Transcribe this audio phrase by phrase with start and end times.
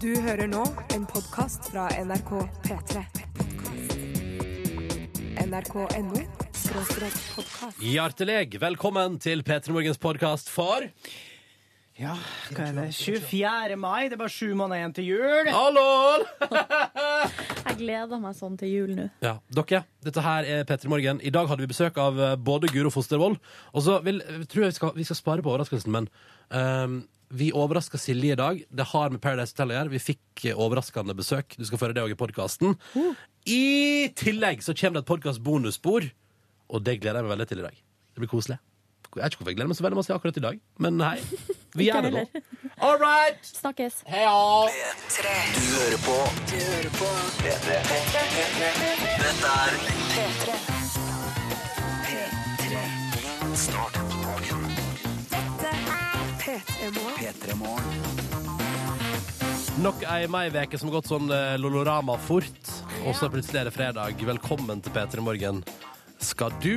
[0.00, 0.62] Du hører nå
[0.94, 2.30] en podkast fra NRK
[2.64, 3.02] P3.
[5.46, 6.22] NRK.no
[6.70, 7.80] podkast.
[7.82, 10.86] Hjertelig velkommen til P3 Morgens podkast for
[12.00, 12.14] Ja,
[12.56, 12.84] hva er det?
[12.96, 13.76] 24.
[13.76, 15.48] mai, det er bare sju måneder igjen til jul.
[15.52, 15.82] Hallo!
[17.60, 19.04] Jeg gleder meg sånn til jul nå.
[19.20, 21.20] Ja, dere, dette her er P3 Morgen.
[21.20, 24.64] I dag hadde vi besøk av eh, både Guro Fostervoll Og så vil, jeg tror
[24.64, 26.08] jeg vi skal, vi skal spare på overraskelsen, men
[26.48, 26.96] um,
[27.36, 28.64] vi overraska Silje i dag.
[28.64, 29.94] Det har med Paradise Hotel å gjøre.
[29.98, 31.52] Vi fikk eh, overraskende besøk.
[31.60, 32.78] Du skal føre det òg i podkasten.
[33.44, 36.08] I tillegg så kommer det et podkast-bonusspor,
[36.72, 37.86] og det gleder jeg meg veldig til i dag.
[38.16, 38.62] Det blir koselig.
[39.10, 41.18] Jeg vet ikke hvorfor jeg gleder meg så veldig masse akkurat i dag, men hei.
[41.78, 42.22] Vi gjør det nå.
[42.78, 43.40] All right!
[43.42, 43.94] Snakkes.
[44.06, 44.30] Heia!
[44.30, 46.14] Du hører på.
[46.46, 47.08] Du hører på.
[47.40, 47.78] P3.
[49.26, 49.74] Dette er
[50.14, 50.54] P3.
[52.54, 52.78] P3.
[53.58, 54.62] Start dagen.
[56.38, 57.18] P3 Morgen.
[57.18, 58.00] P3 Morgen.
[59.82, 63.74] Nok ei mai-veke som har gått sånn eh, Lolorama fort, og så plutselig er det
[63.74, 64.22] fredag.
[64.30, 65.64] Velkommen til P3 Morgen.
[66.20, 66.76] Skal du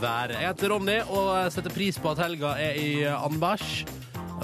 [0.00, 0.38] være?
[0.38, 3.84] Jeg heter Ronny og setter pris på at helga er i anmarsj.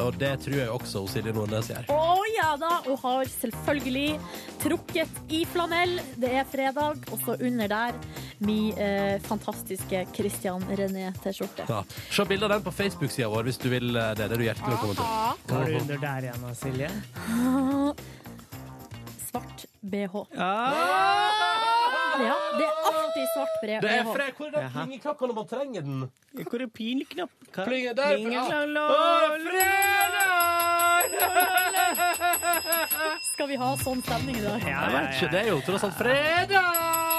[0.00, 1.88] Og det tror jeg også Silje Nordnes gjør.
[1.92, 4.18] Å ja da, og har selvfølgelig
[4.62, 5.96] trukket i flanell.
[6.20, 7.98] Det er fredag, og så under der
[8.40, 11.66] min eh, fantastiske Christian René-T-skjorte.
[11.68, 11.82] Ja.
[12.10, 14.30] Se bilde av den på Facebook-sida vår hvis du vil eh, det.
[14.30, 15.10] Det er du hjertelig velkommen til.
[15.50, 16.92] Hva har du under der igjen, Silje?
[19.30, 20.24] Svart BH.
[20.38, 21.69] Ah!
[22.20, 24.32] Ja, det er alltid svart Det er fred.
[24.36, 24.72] Hvor er den Jaha.
[24.84, 26.10] plingeknappa når man trenger den?
[26.44, 27.30] Hvor er pilknapp?
[27.54, 27.64] Hva?
[27.68, 28.16] Plinge der.
[28.16, 28.42] Plinge, Ja.
[28.86, 30.00] Å, fredag!
[33.34, 34.60] Skal vi ha sånn stemning i dag?
[34.68, 37.09] Jeg vet ikke, det er jo tross alt fredag!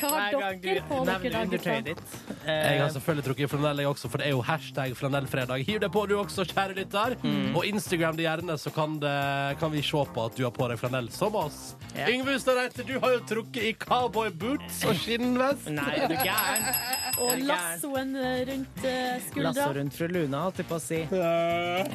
[0.00, 2.02] Hva har dere på dere nevner da, undertøyet.
[2.44, 5.62] Jeg Eh, har selvfølgelig trukket flanell, jeg også, for det er jo hashtag flanellfredag.
[5.64, 7.14] Hiv deg på du også, kjære lytter.
[7.22, 7.54] Mm.
[7.56, 9.14] Og Instagram det gjerne, så kan, det,
[9.60, 11.60] kan vi se på at du har på deg flanell som oss.
[11.94, 12.10] Yeah.
[12.12, 15.70] Yngve Ustadreite, du har jo trukket i cowboyboots og skinnvest.
[15.72, 16.68] Nei, du gæren?
[17.24, 19.52] Og lassoen eh, rundt eh, skuldra.
[19.52, 21.00] Lasso rundt fru Luna, holdt jeg på å si.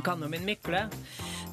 [0.06, 0.86] Kan jo min Mikle.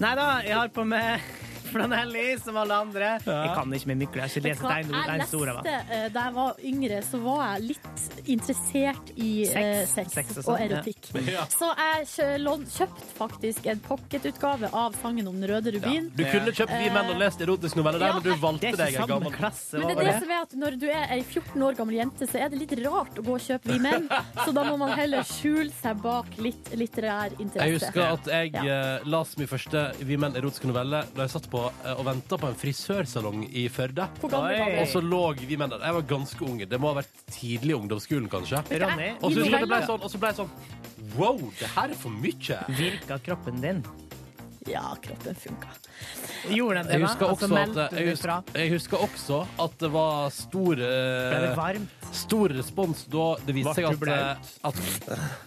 [0.01, 1.25] Nei da, jeg har på meg
[1.75, 3.11] flanell i, som alle andre.
[3.27, 4.23] Jeg kan ikke min mykle.
[4.23, 4.93] Jeg har ikke lest deg?
[4.93, 9.93] Jeg leste, eh, Da jeg var yngre, så var jeg litt interessert i eh, Sex.
[9.95, 11.11] sex, Sex og og, sånn, erotikk.
[11.37, 11.45] Ja.
[11.51, 16.11] Så jeg kjø- kjøpte faktisk en pocketutgave av sangen om den røde rubin.
[16.17, 18.79] Du kunne kjøpt Vi menn og lest erotisk novelle der, Ja, men du valgte er
[18.79, 19.79] deg en gammel klasse.
[19.81, 20.21] Men det er det det?
[20.23, 22.75] som er at når du er ei 14 år gammel jente, så er det litt
[22.85, 24.07] rart å gå og kjøpe Vi menn.
[24.47, 27.67] Så da må man heller skjule seg bak litt litterær interesse.
[27.67, 28.63] Jeg husker at jeg Ja.
[29.03, 32.39] uh, las min første Vi menn erotiske novelle da jeg satt på eh, og venta
[32.41, 34.09] på en frisørsalong i Førde.
[34.23, 34.81] Hvor gammel var du?
[34.83, 35.85] Og så lå vi menn der.
[35.87, 36.59] Jeg var ganske ung.
[36.69, 38.63] Det må ha vært tidlig i ungdomsskolen, kanskje.
[38.83, 40.51] Ronny, Og så husker jeg det ble sånn, og så ble jeg sånn
[41.17, 42.59] Wow, det her er for mye.
[42.77, 43.85] virka kroppen din?
[44.67, 45.69] Ja, kroppen funka.
[46.51, 47.07] Gjorde den det, Jeg da?
[47.07, 48.37] husker, Altså, også meldte at, du jeg, ifra?
[48.43, 52.09] husker, jeg husker også at det var stor eh, Ble det varmt?
[52.17, 55.46] Stor respons da det viste seg du at, eh, at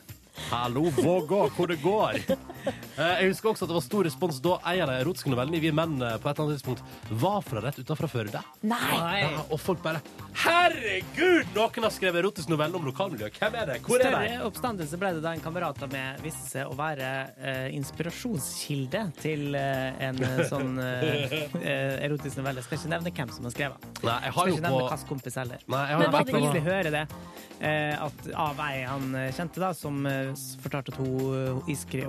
[0.50, 2.16] Hallo, Vågå, hvor det går.
[2.30, 5.62] Eh, Jeg husker også at det var stor respons da eier av erotiske novellene i
[5.64, 8.42] Vi menn eh, på et eller annet tidspunkt var fra rett utenfor Førde.
[8.68, 9.22] Nei!
[9.22, 10.02] Ja, og folk bare
[10.40, 13.36] Herregud, noen har skrevet erotisk novelle om lokalmiljøet.
[13.42, 13.78] Hvem er det?
[13.86, 14.12] Hvor er de?
[14.16, 19.02] Større oppstandelse ble det da en kamerat av meg viste seg å være eh, inspirasjonskilde
[19.20, 21.36] til eh, en eh, sånn eh,
[22.08, 22.64] erotisk novelle.
[22.66, 23.90] Skal ikke nevne hvem som har skrevet.
[24.06, 25.66] Nei, jeg har Skal jo ikke på nevne hvilken kompis heller.
[25.76, 27.04] Nei, jeg Men har var vært det Fikk vi høre det
[27.60, 30.06] eh, at av ei han kjente, da, som
[30.62, 31.50] fortalte at hun, eh,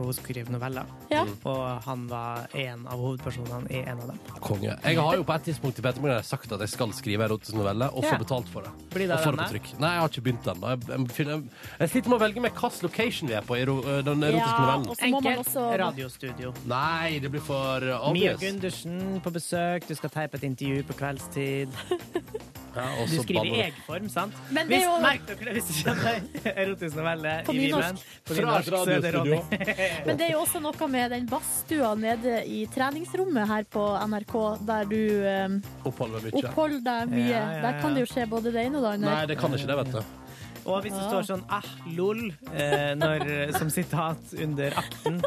[0.04, 0.84] hun skrev noveller.
[1.10, 1.24] Ja.
[1.44, 4.18] Og han var en av hovedpersonene i en av dem.
[4.40, 4.76] konge.
[4.84, 5.82] Jeg har jo på et tidspunkt i
[6.24, 8.18] sagt at jeg skal skrive erotisk novelle og få Ja.
[8.18, 8.70] betalt for det.
[8.90, 9.78] Blir det og få det på trykk.
[9.80, 10.66] Nei, jeg har ikke begynt ennå.
[10.68, 10.80] Jeg,
[11.26, 11.42] jeg,
[11.80, 13.64] jeg sliter med å velge med hvilken location vi er på i
[14.02, 14.96] den erotiske Ja, novellen.
[15.00, 16.54] Enkelt også radiostudio.
[16.66, 18.40] Nei, det blir for obvious.
[18.40, 18.50] Mia.
[18.50, 21.68] Gundersen på besøk, du skal teipe et intervju på kveldstid.
[22.70, 24.34] Ja, Du skriver i banner- jeg-form, sant?
[24.54, 26.20] Men det er Hvis, jo- merk dere det hvis du kjenner
[26.54, 27.88] erotisk novelle På i nynorsk.
[27.88, 27.98] Vimen.
[28.30, 29.40] Fra et radiostudio.
[30.06, 34.36] Men det er jo også noe med den badstua nede i treningsrommet her på NRK,
[34.68, 35.58] der du um,
[35.90, 36.44] oppholder, mye.
[36.44, 37.28] oppholder deg mye.
[37.30, 39.14] Ja, ja, Der kan det jo skje både det ene og det andre.
[39.14, 40.02] Nei, det kan ikke det, vet du.
[40.68, 43.24] Og hvis det står sånn ah, lol, eh, når,
[43.56, 45.20] som sitat under akten,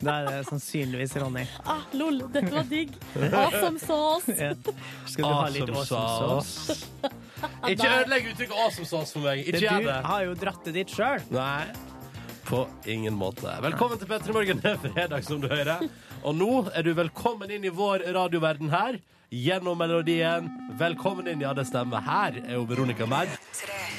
[0.00, 1.44] da er det sannsynligvis Ronny.
[1.68, 2.94] Ah, lol, dette var digg.
[3.28, 4.32] Awesome sauce.
[4.38, 4.54] Ja.
[5.04, 6.78] Skal du ha litt awesome sauce?
[7.72, 9.44] Ikke ødelegg uttrykket awesome sauce for meg.
[9.44, 9.98] Ikke Du gjør det.
[10.08, 11.22] har jo dratt det dit sjøl.
[12.48, 13.52] På ingen måte.
[13.62, 14.60] Velkommen til P3 Morgen.
[14.62, 15.82] Det er fredag, som du hører.
[16.24, 18.96] Og nå er du velkommen inn i vår radioverden her.
[19.28, 20.48] Gjennom melodien.
[20.80, 22.00] Velkommen inn, ja, det stemmer.
[22.00, 23.34] Her er jo Veronica Merd.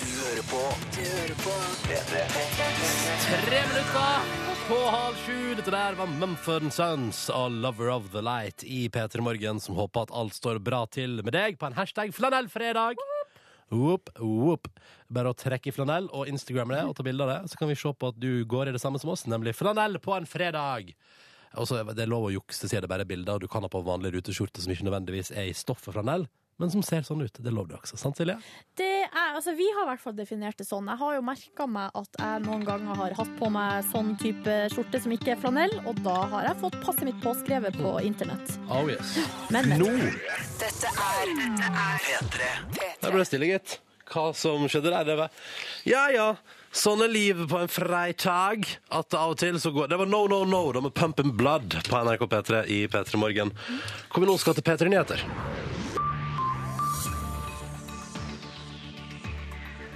[0.01, 0.63] Du hører på.
[0.95, 1.53] Du hører på.
[1.85, 2.23] P3.
[3.45, 5.37] Tre minutter på halv sju.
[5.59, 10.09] Dette der var Mumford Sons og Lover of the Light i P3 Morgen, som håper
[10.09, 12.97] at alt står bra til med deg på en hashtag flanellfredag.
[13.69, 14.67] Whoop, whoop.
[15.13, 17.69] Bare å trekke i flanell og Instagramme det og ta bilde av det, så kan
[17.69, 20.29] vi se på at du går i det samme som oss, nemlig flanell på en
[20.29, 20.93] fredag.
[21.57, 24.13] Også, Det er lov å jukse, sier det bare bilder, du kan ha på vanlig
[24.13, 26.27] ruteskjorte som ikke nødvendigvis er i stoffet flanell,
[26.59, 27.39] men som ser sånn ut.
[27.39, 27.97] Det lover du også.
[27.99, 28.35] Sant, Silje?
[28.77, 30.89] Det er, altså, vi har i hvert fall definert det sånn.
[30.91, 34.57] Jeg har jo merka meg at jeg noen ganger har hatt på meg sånn type
[34.75, 38.55] skjorte som ikke er flanell, og da har jeg fått passet mitt påskrevet på internett.
[38.67, 39.17] Oh yes.
[39.55, 39.83] Men, men.
[39.83, 39.91] Nå
[40.59, 41.35] Dette er
[42.05, 42.53] P3.
[42.99, 43.79] Der ble det stille, gitt.
[44.09, 45.29] Hva som skjedde der, det var
[45.87, 46.29] Ja, ja.
[46.73, 48.65] Sånn er livet på en freitag.
[48.93, 51.33] At av og til så går Det var No No No da med Pump and
[51.37, 53.53] Blood på NRK P3 i P3 Morgen.
[54.09, 55.25] Hvor vi nå skal til P3 Nyheter.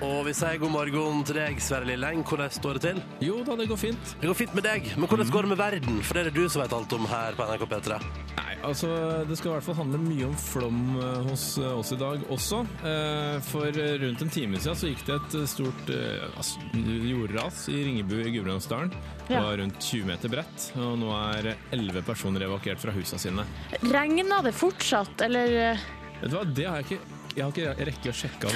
[0.04, 2.26] Og vi sier god morgen til deg, Sverre Lilleng.
[2.28, 2.98] Hvordan står det til?
[3.24, 4.10] Jo da, det går fint.
[4.20, 6.02] Det går fint med deg, men hvordan går det med verden?
[6.04, 8.00] For det er det du som vet alt om her på NRK P3.
[8.34, 8.90] Nei, altså
[9.30, 12.26] Det skal i hvert fall handle mye om flom eh, hos eh, oss i dag
[12.36, 12.60] også.
[12.84, 16.68] Eh, For rundt en time siden så gikk det et stort altså,
[17.08, 18.92] jordras i Ringebu i Gudbrandsdalen.
[19.30, 23.48] Det var rundt 20 meter bredt, og nå er 11 personer evakuert fra husa sine.
[23.88, 25.78] Regna det fortsatt, eller
[26.24, 28.52] Vet du hva, det har jeg ikke jeg har ikke rekke å sjekke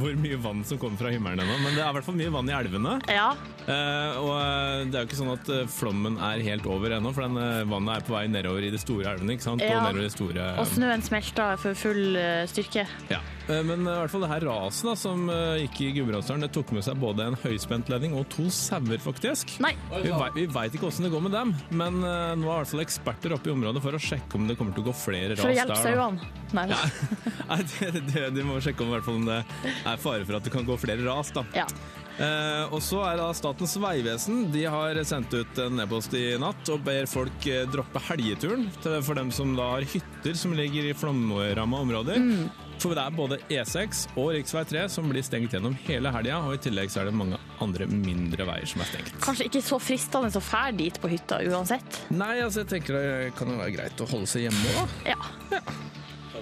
[0.00, 2.32] hvor mye vann som kommer fra himmelen ennå, men det er i hvert fall mye
[2.34, 2.94] vann i elvene.
[3.10, 3.28] Ja.
[3.64, 7.12] Eh, og eh, det er jo ikke sånn at eh, flommen er helt over ennå,
[7.16, 9.36] for den eh, vannet er på vei nedover i de store elvene.
[9.36, 9.64] ikke sant?
[9.64, 9.78] Ja.
[9.78, 10.48] Og nedover i de store...
[10.62, 12.18] Og snøen smelter for full
[12.50, 12.86] styrke.
[13.12, 13.20] Ja.
[13.48, 15.26] Eh, Men i hvert fall det her raset da, som
[15.60, 19.56] gikk i Gudbrandsdalen, det tok med seg både en høyspentledning og to sauer, faktisk.
[19.64, 19.74] Nei.
[19.94, 22.84] Vi, vi veit ikke åssen det går med dem, men nå er i hvert fall
[22.84, 25.42] eksperter oppe i området for å sjekke om det kommer til å gå flere ras
[25.44, 25.94] For å hjelpe der.
[25.94, 26.32] sauene.
[26.54, 26.78] Nei da.
[27.50, 29.40] Nei, det, det, de må sjekke om, om det
[29.84, 31.32] er fare for at det kan gå flere ras.
[31.34, 31.44] da.
[31.56, 31.66] Ja.
[32.14, 36.68] Eh, og så er da Statens vegvesen De har sendt ut en e-post i natt
[36.70, 40.86] og ber folk eh, droppe helgeturen til, for dem som da har hytter som ligger
[40.86, 42.22] i flomramma områder.
[42.82, 44.46] For det er både E6 og rv.
[44.70, 47.86] 3 som blir stengt gjennom hele helga, og i tillegg så er det mange andre
[47.90, 49.14] mindre veier som er stengt.
[49.24, 52.00] Kanskje ikke så fristende å fære dit på hytta uansett.
[52.14, 55.62] Nei, altså jeg tenker det kan jo være greit å holde seg hjemme òg, Ja.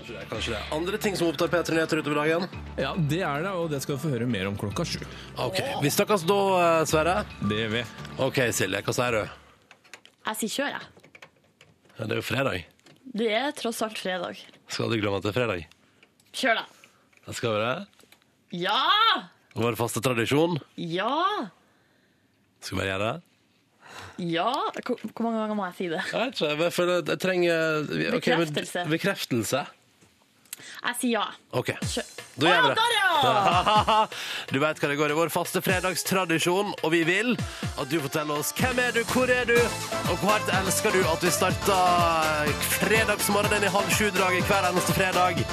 [0.03, 0.61] Kanskje det, kanskje det.
[0.75, 2.49] Andre ting som opptar P3 Nyheter utover dagen?
[2.81, 4.99] Ja, det er det, og det skal du få høre mer om klokka sju.
[5.39, 5.61] OK.
[5.85, 7.15] Vi snakkes da, eh, Sverre.
[7.39, 7.83] Det gjør vi.
[8.27, 8.81] OK, Silje.
[8.83, 9.21] Hva sier du?
[10.27, 10.83] Jeg sier kjør, jeg.
[12.01, 12.65] Ja, det er jo fredag.
[13.15, 14.41] Det er tross alt fredag.
[14.73, 15.67] Skal du glemme at det er fredag.
[16.35, 16.65] Kjør, da.
[17.29, 18.09] Det skal være det.
[18.65, 18.81] Ja!
[19.55, 20.59] Vår faste tradisjon.
[20.77, 21.13] Ja!
[22.59, 23.23] Skal vi bare gjøre det?
[24.33, 24.51] Ja!
[24.83, 26.03] Hvor, hvor mange ganger må jeg si det?
[26.11, 28.85] Jeg vet ikke, jeg føler jeg trenger ok, men- Bekreftelse.
[28.91, 29.63] Bekreftelse.
[30.83, 31.27] Jeg sier ja.
[31.59, 31.73] OK.
[32.41, 32.79] Da gjør vi det.
[34.53, 38.41] Du vet hva det går i vår faste fredagstradisjon, og vi vil at du forteller
[38.43, 39.57] oss hvem er du, hvor er du,
[40.11, 45.45] og hvor hardt elsker du at vi starter fredagsmorgenen i halv sju-draget hver eneste fredag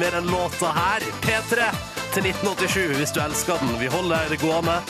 [0.00, 1.06] med den låta her.
[1.24, 1.70] P3
[2.14, 3.76] til 1987 hvis du elsker den.
[3.80, 4.80] Vi holder det gående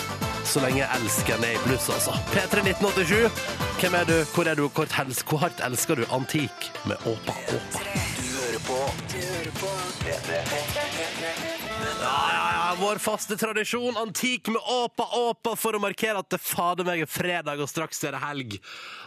[0.47, 2.15] så lenge elsken er i pluss, altså.
[2.31, 3.41] P3 1987.
[3.81, 7.35] Hvem er du, hvor er du, hvor hardt hvor hardt elsker du antik med Åpa
[7.57, 8.16] Åpa?
[8.67, 8.79] På
[9.13, 9.67] Du hører på
[10.03, 10.29] P3.
[12.03, 12.46] Ja, ja,
[12.81, 17.09] vår faste tradisjon, antik med åpa åpa for å markere at det fader meg er
[17.09, 18.57] fredag og straks er det helg.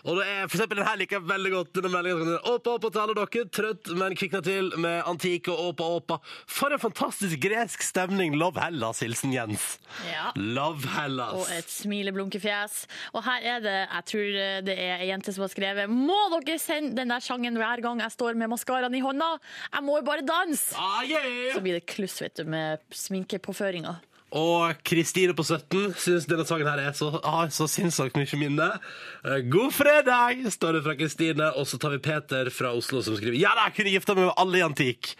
[0.06, 1.72] Og det er for eksempel den her liker jeg veldig godt.
[1.76, 5.90] Denne meldingen Åpa åpa til alle dere, trøtt, men kvikna til med antik og åpa
[6.00, 6.18] åpa.
[6.50, 8.38] For en fantastisk gresk stemning.
[8.40, 9.68] Love Hellas, hilsen Jens.
[10.08, 10.32] Ja.
[10.40, 11.36] Love Hellas.
[11.38, 12.80] Og et smileblunkefjes.
[13.14, 16.58] Og her er det, jeg tror det er ei jente som har skrevet Må dere
[16.62, 19.30] sende den der sangen hver gang jeg står med maskaraen i hånda?
[19.76, 20.74] Jeg må jo bare danse!
[20.80, 21.54] Ah, yeah.
[21.54, 22.82] Så blir det kluss, vet du, med
[23.60, 24.00] sminkepåføringa.
[24.30, 28.68] Og Kristine på 17 syns denne sangen her er så, ah, så sinnssykt mye minne.
[29.26, 31.48] Eh, God fredag, står det fra Kristine.
[31.58, 34.28] Og så tar vi Peter fra Oslo som skriver Ja da, jeg kunne gifta meg
[34.28, 35.16] med alle i antikk.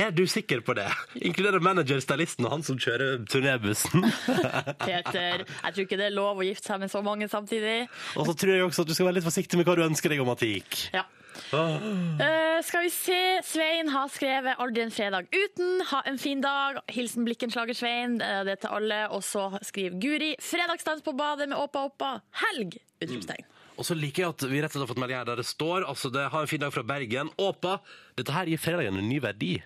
[0.00, 0.88] Er du sikker på det?
[1.20, 4.08] Inkluderer manager, stylisten og han som kjører turnébussen.
[4.86, 7.82] Peter, jeg tror ikke det er lov å gifte seg med så mange samtidig.
[8.16, 10.08] og så tror jeg også at du skal være litt forsiktig med hva du ønsker
[10.08, 10.86] deg om antikk.
[10.96, 11.04] Ja.
[11.34, 13.20] Eh, skal vi se.
[13.42, 15.82] Svein har skrevet 'Aldri en fredag uten'.
[15.90, 16.78] Ha en fin dag.
[16.88, 18.20] Hilsen Blikkenslager-Svein.
[18.22, 19.08] Eh, Det er til alle.
[19.10, 22.20] Og så skriver Guri 'Fredagsdans på badet med Åpa Åpa'.
[22.32, 22.78] Helg!
[23.02, 23.44] Utropstegn.
[23.76, 25.46] Og så liker jeg at vi rett og slett har fått melding her der det
[25.46, 27.30] står altså det har en fin dag fra Bergen.
[27.38, 27.80] Åpa,
[28.16, 29.62] dette her gir fredagen en ny verdi.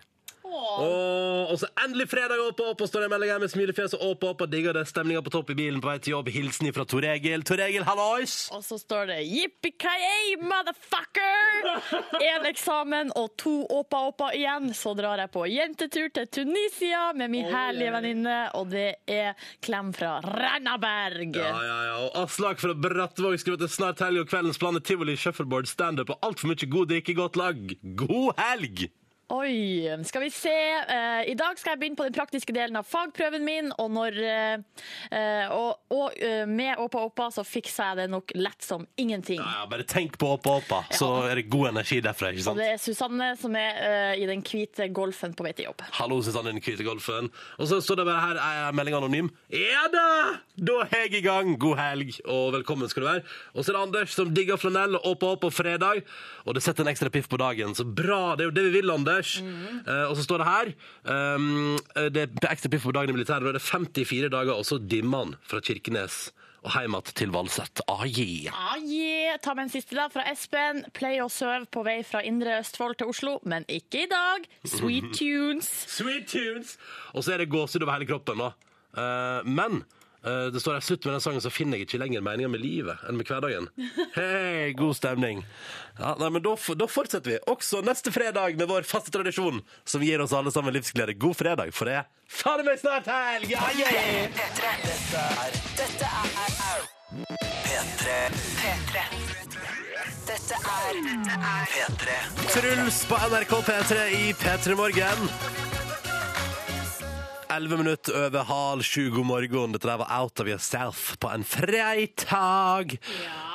[0.48, 3.52] Og, og så endelig fredag opp og opp, og står det en melding her med
[3.52, 5.98] smilefjes og opp og opp og digger det stemninga på topp i bilen på vei
[6.02, 6.30] til jobb.
[6.32, 7.44] Hilsen fra Tor Egil.
[7.48, 8.36] Tor Egil, hallois!
[8.56, 11.70] Og så står det yippee-ki-yay, motherfucker!
[12.22, 14.70] Én eksamen og to åpa-åpa igjen.
[14.76, 19.92] Så drar jeg på jentetur til Tunisia med min herlige venninne, og det er klem
[19.96, 21.36] fra Rennaberg.
[21.36, 21.98] Ja, ja, ja.
[22.06, 26.14] Og Aslak fra Brattvåg skriver er snart helg, og kveldens plan er tivoli, shuffleboard, standup
[26.14, 27.76] og altfor mye god drikke godt lag.
[27.98, 28.88] God helg!
[29.28, 30.48] Oi, skal vi se.
[30.88, 34.14] Eh, I dag skal jeg begynne på den praktiske delen av fagprøven min, og, når,
[34.24, 36.14] eh, eh, og, og
[36.48, 39.42] med Åpa Åpa så fikser jeg det nok lett som ingenting.
[39.44, 42.30] Ja, bare tenk på Åpa Åpa, så er det god energi derfra.
[42.32, 42.62] ikke Og sant?
[42.62, 45.84] det er Susanne som er i den hvite golfen på vei til jobb.
[45.98, 47.28] Hallo, Susanne, i den hvite golfen.
[47.60, 49.28] Og så står det bare her, er melding anonym.
[49.52, 50.06] Ja da!
[50.56, 51.52] Da er jeg i gang.
[51.60, 53.26] God helg, og velkommen skal du være.
[53.52, 56.00] Og så er det Anders som digger flanell og Åpa Åpa fredag.
[56.48, 57.76] Og det setter en ekstra piff på dagen.
[57.76, 58.32] Så bra.
[58.40, 59.16] Det er jo det vi vil, Anders.
[59.18, 60.72] Eh, og så står det her
[61.36, 61.78] um,
[62.12, 63.44] Det er ekstra piff på dagen i militæret.
[63.46, 66.28] Da er det 54 dager, og så dimmer han fra Kirkenes
[66.66, 67.82] og hjem igjen til Valset.
[67.88, 68.52] Ah, yeah.
[68.52, 69.38] Ah, yeah.
[69.42, 70.82] Ta med en siste da fra Espen.
[70.96, 74.48] Play og søv på vei fra Indre Østfold til Oslo, men ikke i dag.
[74.66, 75.68] Sweet tunes.
[75.94, 76.76] Sweet tunes!
[77.14, 78.42] Og så er det gåsehud over hele kroppen.
[78.42, 78.50] da.
[78.98, 79.84] Uh, men
[80.24, 82.62] eh, det står her slutt med den sangen, så finner jeg ikke lenger meninga med
[82.64, 83.64] livet enn med hverdagen.
[84.18, 85.38] Hei, god stemning.
[85.98, 89.58] Ja, nei, men da, f- da fortsetter vi også neste fredag med vår faste tradisjon,
[89.88, 91.12] som gir oss alle sammen livsglede.
[91.18, 93.46] God fredag, for det er fader meg snart helg!
[93.50, 94.28] Ja, yeah!
[94.38, 94.62] P3.
[100.28, 100.94] Dette er
[101.72, 102.06] P3.
[102.52, 105.20] Truls på NRK P3 i P3 Morgen.
[107.50, 109.72] 11 minutter over halv sju, god morgen.
[109.72, 112.96] Dette der var Out of Yourself på en freitag.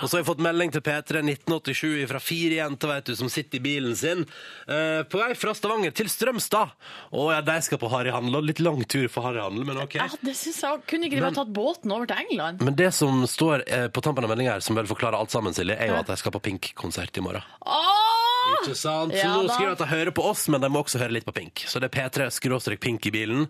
[0.01, 3.29] Og så har jeg fått melding til P3 1987 fra fire jenter vet du, som
[3.31, 4.23] sitter i bilen sin
[4.67, 6.73] eh, på vei fra Stavanger til Strømstad.
[7.13, 8.39] Og ja, de skal på harryhandel.
[8.41, 9.99] og Litt lang tur for harryhandel, men OK.
[10.01, 10.87] Ja, det synes jeg også.
[10.89, 12.63] Kunne ikke de bare tatt båten over til England?
[12.65, 15.53] Men det som står eh, på tampen av meldinga her, som vel forklarer alt sammen,
[15.55, 17.45] Silje, er jo at de skal på Pink-konsert i morgen.
[17.61, 18.09] Åh!
[18.57, 19.13] Ikke sant?
[19.15, 19.53] Så Ja nå da.
[19.55, 21.63] skriver de at de hører på oss, men de må også høre litt på Pink.
[21.69, 23.45] Så det er P3 skråstrek Pink i bilen.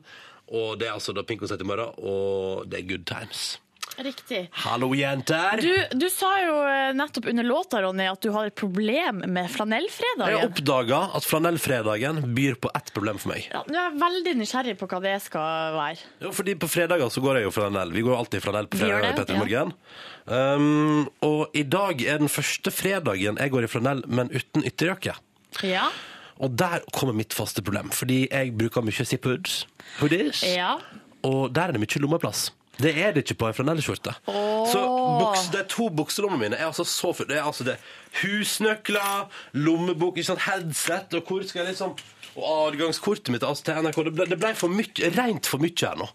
[0.52, 3.54] Og det er altså da Pink-konsert i morgen, og det er good times.
[3.98, 4.48] Riktig.
[4.64, 5.60] Hallo, jenter!
[5.62, 9.52] Du, du sa jo eh, nettopp under låta, Ronny, at du har et problem med
[9.54, 10.32] flanellfredagen.
[10.32, 13.46] jeg har oppdaga at flanellfredagen byr på ett problem for meg.
[13.54, 16.08] Ja, nå er veldig nysgjerrig på hva det skal være.
[16.26, 17.94] Jo, fordi på fredager så går jeg jo flanell.
[17.94, 19.44] Vi går alltid flanell på fredager Petter ja.
[19.44, 19.76] Morgen.
[20.26, 25.20] Um, og i dag er den første fredagen jeg går i flanell, men uten ytterjakke.
[25.62, 25.92] Ja.
[26.42, 29.68] Og der kommer mitt faste problem, fordi jeg bruker mye zip-hoods.
[30.00, 30.44] Hoodies.
[30.44, 30.76] ja.
[31.24, 32.52] Og der er det mye lommeplass.
[32.82, 34.16] Det er det ikke på en flanellskjorte.
[34.72, 34.82] Så
[35.20, 37.30] buks, de to bukselommene mine er altså så fulle.
[37.30, 37.76] Det er altså det
[38.22, 41.96] husnøkler, lommebok, ikke sant, headset, og hvor skal jeg liksom
[42.36, 43.98] Og adgangskortet mitt altså, til NRK.
[44.06, 46.08] Det ble, det ble for mye, rent for mye her nå.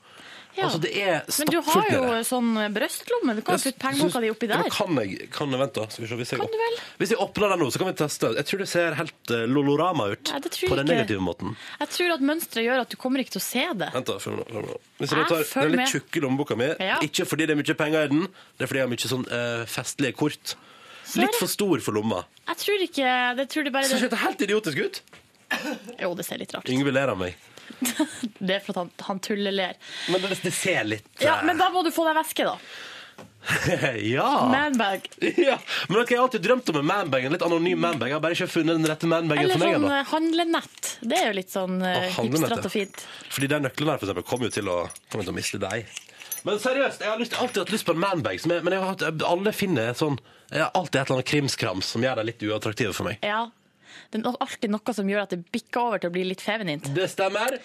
[0.58, 0.66] Ja.
[0.66, 3.34] Altså, det er Men du har jo sånn brøstlomme.
[3.38, 4.64] Du kan jo putte pengeboka di oppi der.
[4.74, 5.84] Kan jeg, kan jeg vente.
[5.94, 6.18] Skal vi se.
[6.18, 6.78] Hvis jeg, Kan du vel?
[6.98, 8.32] hvis jeg åpner den nå, så kan vi teste.
[8.40, 10.32] Jeg tror det ser helt uh, lolorama ut.
[10.34, 10.88] Nei, på den ikke.
[10.92, 11.54] negative måten.
[11.78, 13.90] Jeg tror at mønsteret gjør at du kommer ikke til å se det.
[13.94, 14.78] Vent da, følg nå.
[14.98, 16.98] Hvis jeg jeg tar den litt tjukke lommeboka mi, Ja.
[17.06, 18.26] ikke fordi det er mye penger i den,
[18.58, 20.56] det er fordi jeg har mye sånn uh, festlige kort.
[21.08, 22.24] Så Litt for stor for lomma.
[22.50, 24.98] Jeg tror ikke Det tror det bare Ser ikke det helt idiotisk ut?
[26.02, 26.72] Jo, det ser litt rart ut.
[26.74, 27.36] Yngve ler av meg.
[28.38, 29.78] Det er for at han, han tulleler.
[30.12, 32.56] Men det, det ser litt Ja, eh, men da må du få deg væske, da.
[33.96, 34.48] ja.
[34.50, 35.08] Manbag.
[35.36, 35.58] ja.
[35.88, 38.10] Men ok, jeg har alltid drømt om en manbag, en litt anonym manbag.
[38.10, 39.94] Jeg har bare ikke funnet den rette manbagen Eller for meg sånn ennå.
[39.94, 40.90] eh, handlenett.
[41.00, 42.60] Det er jo litt sånn uh, Å, handlenett, ja.
[42.64, 43.06] og fint.
[43.34, 45.88] Fordi de nøklene her for eksempel, kommer jo til å, kommer til å miste deg.
[46.46, 48.40] Men seriøst, jeg har lyst, alltid hatt lyst på en manbag.
[48.42, 50.20] Som jeg, men jeg har hatt, alle finner sånn
[50.52, 53.18] Jeg har alltid et eller annet krimskrams som gjør dem litt uattraktive for meg.
[53.26, 53.48] Ja.
[54.10, 56.88] Det er alltid noe som gjør at det bikker over til å bli litt feminint.
[56.94, 57.56] Det stemmer.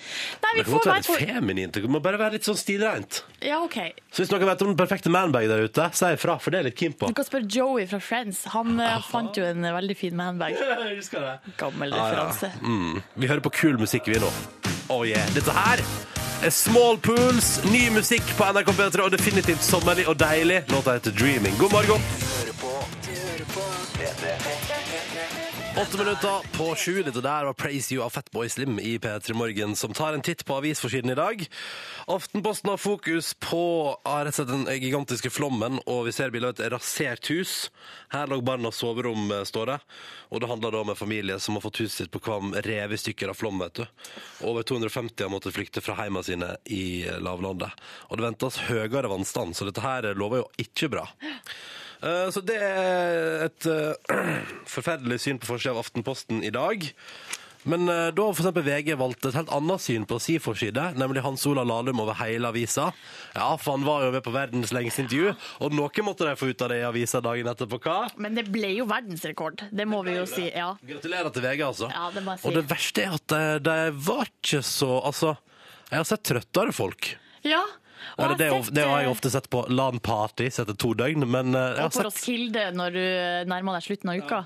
[0.44, 1.74] Nei, vi Det kan godt være litt feminint.
[1.80, 3.24] Det må bare være litt sånn stilreint.
[3.44, 3.78] Ja, OK.
[4.14, 6.68] Så hvis noen vet om den perfekte manbag der ute, si ifra, for det er
[6.70, 7.10] litt keen på.
[7.12, 8.44] Du kan spørre Joey fra Friends.
[8.56, 9.02] Han Aha.
[9.08, 10.58] fant jo en eh, veldig fin manbag.
[10.60, 11.54] Jeg husker det.
[11.60, 12.10] Gammel Ja, ja.
[12.10, 12.52] referanse.
[12.62, 13.02] Mm.
[13.24, 14.32] Vi hører på kul musikk, vi nå.
[14.92, 15.24] Oh yeah.
[15.34, 15.80] Dette her
[16.44, 20.64] er Small Pools, ny musikk på NRK P3, og definitivt sommerlig og deilig.
[20.74, 21.56] Låta heter Dreaming.
[21.62, 22.04] God morgen.
[22.04, 22.74] Hører på.
[23.08, 23.70] Du hører på.
[23.96, 24.83] P3.
[25.78, 27.04] Åtte minutter på sju.
[27.04, 30.46] Dette der var Praise You av Fatboy Slim i P3 Morgen, som tar en titt
[30.46, 31.42] på avisforsiden i dag.
[32.06, 33.64] Aftenposten har fokus på
[34.06, 37.72] ah, rett og slett den gigantiske flommen, og vi ser bilde av et rasert hus.
[38.14, 39.80] Her lå barnas soverom, eh, står det.
[40.30, 43.00] Og det handler da om en familie som har fått huset sitt på Kvam revet
[43.00, 43.86] i stykker av flom, vet du.
[44.46, 47.74] Over 250 har måttet flykte fra heimene sine i eh, lavlandet.
[48.14, 51.10] Og det ventes høyere vannstand, så dette her lover jo ikke bra.
[52.04, 54.16] Eh, Så det er et eh,
[54.76, 56.90] forferdelig syn på forsida av Aftenposten i dag.
[57.64, 60.90] Men eh, da har for eksempel VG valgt et helt annet syn på si forside,
[61.00, 62.90] nemlig Hans Olav Lahlum over hele avisa.
[63.38, 65.32] Ja, for han var jo med på verdens lengste intervju,
[65.64, 67.80] og noe måtte de få ut av det i avisa dagen etterpå.
[67.86, 67.96] Hva?
[68.20, 69.64] Men det ble jo verdensrekord.
[69.72, 70.50] Det må vi jo si.
[70.52, 70.74] Ja.
[70.84, 71.88] Gratulerer til VG, altså.
[71.96, 72.50] Ja, det må jeg si.
[72.52, 73.78] Og det verste er at de, de
[74.10, 75.32] var ikke så Altså,
[75.88, 77.14] jeg har sett trøttere folk.
[77.48, 77.64] ja.
[78.18, 80.94] Og det, det, er jo- det har jeg eh, ofte sett på LAN-parties etter to
[80.98, 83.04] døgn, men eh, jeg har Og på sett Roskilde når du
[83.52, 84.42] nærmer deg slutten av uka.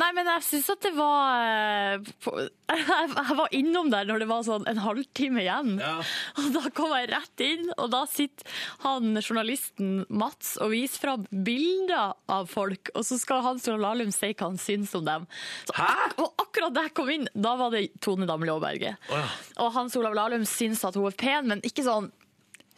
[0.00, 4.26] Nei, men jeg syns at det var eh, på- Jeg var innom der når det
[4.30, 5.74] var sånn en halvtime igjen.
[5.82, 5.98] Ja.
[6.40, 8.48] Og da kom jeg rett inn, og da sitter
[8.86, 14.12] han journalisten Mats og viser fram bilder av folk, og så skal Hans Olav Lahlum
[14.14, 15.26] si hva han syns om dem.
[15.68, 15.90] Så, Hæ?
[16.22, 18.94] Og akkurat da jeg kom inn, da var det Tone Damli Aaberge.
[19.60, 22.08] Og Hans Olav Lahlum syns at hun er pen, men ikke sånn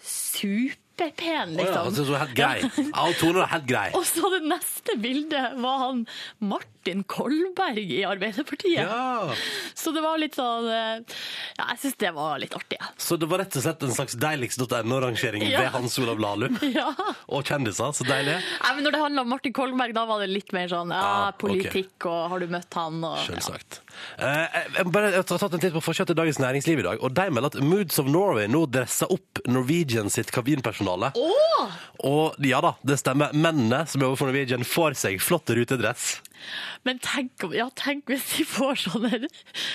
[0.04, 1.88] superpen, liksom.
[2.04, 2.60] Oh, helt grei.
[2.92, 3.86] Ja, Tone er helt grei.
[3.98, 6.02] Og så det neste bildet var han
[6.44, 8.84] Martin Kolberg i Arbeiderpartiet.
[8.84, 9.32] Ja.
[9.74, 11.16] Så det var litt sånn eh,
[11.58, 12.78] Ja, jeg syns det var litt artig.
[12.80, 12.90] Ja.
[13.00, 16.58] Så det var rett og slett en slags deiligst.no-rangering ved Hans Olav Lahlum.
[16.74, 16.88] Ja.
[17.30, 17.92] Og kjendiser.
[17.94, 18.34] Så deilig.
[18.40, 21.02] Nei, men når det handla om Martin Kolberg, da var det litt mer sånn ja,
[21.04, 23.26] Ah, politikk og har du møtt han og ja.
[23.28, 23.83] Selvsagt.
[24.18, 26.86] Eh, jeg, jeg, bare, jeg har tatt en titt på forsida til Dagens Næringsliv i
[26.86, 31.12] dag, og de melder at Moods of Norway nå dresser opp Norwegian sitt kabinpersonale.
[32.04, 33.34] Og ja da, det stemmer.
[33.34, 36.18] Mennene som jobber for Norwegian, får seg flott rutedress.
[36.84, 39.20] Men tenk, ja, tenk hvis de får sånne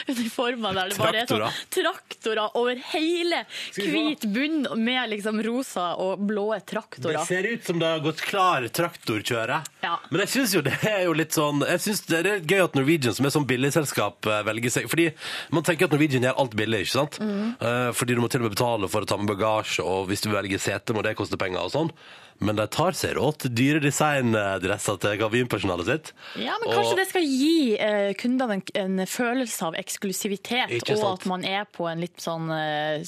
[0.10, 2.56] uniformer der det bare er sånn Traktorer.
[2.60, 3.44] over hele
[3.76, 7.20] hvit bunn med liksom rosa og blå traktorer.
[7.20, 9.60] Det ser ut som det har gått klar traktorkjøre.
[9.86, 9.96] Ja.
[10.10, 12.78] Men jeg syns jo det er jo litt sånn Jeg synes det er gøy at
[12.78, 15.10] Norwegian, som er sånn billigselskap, eh, velger seg Fordi
[15.56, 17.20] man tenker at Norwegian gjør alt billig, ikke sant?
[17.20, 17.56] Mm.
[17.96, 20.30] fordi du må til og med betale for å ta med bagasje, og hvis du
[20.32, 21.92] velger sete, må det koste penger og sånn.
[22.40, 26.12] Men de tar seg råd til dyre designdresser til kabinpersonalet sitt.
[26.40, 31.04] Ja, men Og- Kanskje det skal gi eh, kundene en, en følelse av eksklusivitet, og
[31.10, 33.04] at man er på en litt sånn eh,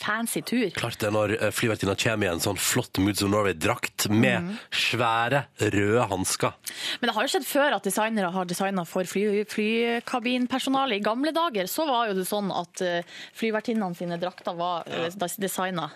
[0.00, 0.70] fancy tur.
[0.78, 5.44] Klart det når eh, flyvertinna kommer i en sånn flott Moods of Norway-drakt med svære,
[5.60, 6.56] røde hansker.
[7.00, 10.96] Men det har jo skjedd før at designere har designa for fly, flykabinpersonale.
[10.98, 15.08] I gamle dager så var jo det sånn at uh, flyvertinnene sine drakter var uh,
[15.38, 15.90] designa.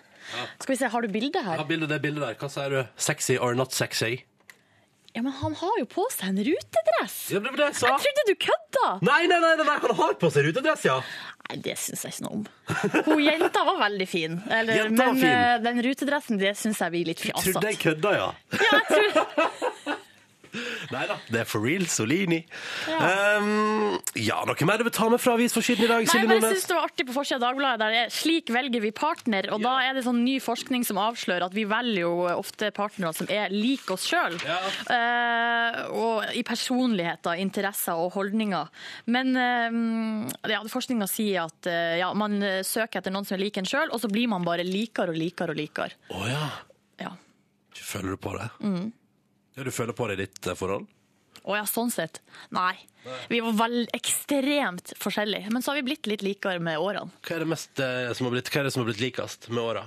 [0.61, 1.65] Skal vi se, har du bilde Ja, her?
[1.69, 2.35] bildet, det bildet der.
[2.41, 2.83] Hva sier du?
[2.97, 4.23] Sexy or not sexy?
[5.15, 7.17] Ja, men han har jo på seg en rutedress!
[7.35, 7.89] Ja, det var det jeg sa.
[7.91, 8.87] Jeg trodde du kødda!
[9.05, 10.95] Nei, nei, nei, nei, nei, han har på seg rutedress, ja.
[11.51, 12.47] Nei, det syns jeg ikke noe om.
[13.11, 15.29] Hun jenta var veldig fin, Eller, Jenta var men fin.
[15.29, 17.75] eh, den rutedressen det syns jeg blir litt Trodde jeg fjasete.
[17.85, 18.31] kødda, ja.
[18.57, 19.99] Ja, jeg tror
[20.93, 22.43] Nei da, det er for real, Solini.
[22.91, 26.35] Ja, um, ja noe mer du vil ta med fra avisforsiden i dag, Nei, men
[26.37, 26.59] jeg Nordnes?
[26.59, 27.81] synes det var artig på forsida av Dagbladet.
[27.81, 29.49] Der det er 'Slik velger vi partner'.
[29.53, 33.15] Og da er det sånn ny forskning som avslører at vi velger jo ofte partnere
[33.17, 34.37] som er lik oss sjøl.
[35.93, 38.69] og i personligheter, interesser og holdninger.
[39.07, 43.57] Men uh, ja, forskninga sier at uh, ja, man søker etter noen som er lik
[43.57, 45.97] en sjøl, og så blir man bare likere og likere og likere.
[46.13, 46.49] Å ja.
[47.01, 47.17] Ja.
[47.73, 48.49] Føler du på det?
[48.61, 48.93] Mm.
[49.55, 50.89] Ja, du føler på det i ditt eh, forhold?
[51.43, 52.23] Å ja, sånn sett.
[52.55, 52.77] Nei.
[53.29, 55.51] Vi var vel ekstremt forskjellige.
[55.51, 57.11] Men så har vi blitt litt likere med årene.
[57.27, 59.49] Hva er det, mest, eh, som har blitt, hva er det som har blitt likest
[59.51, 59.83] med åra?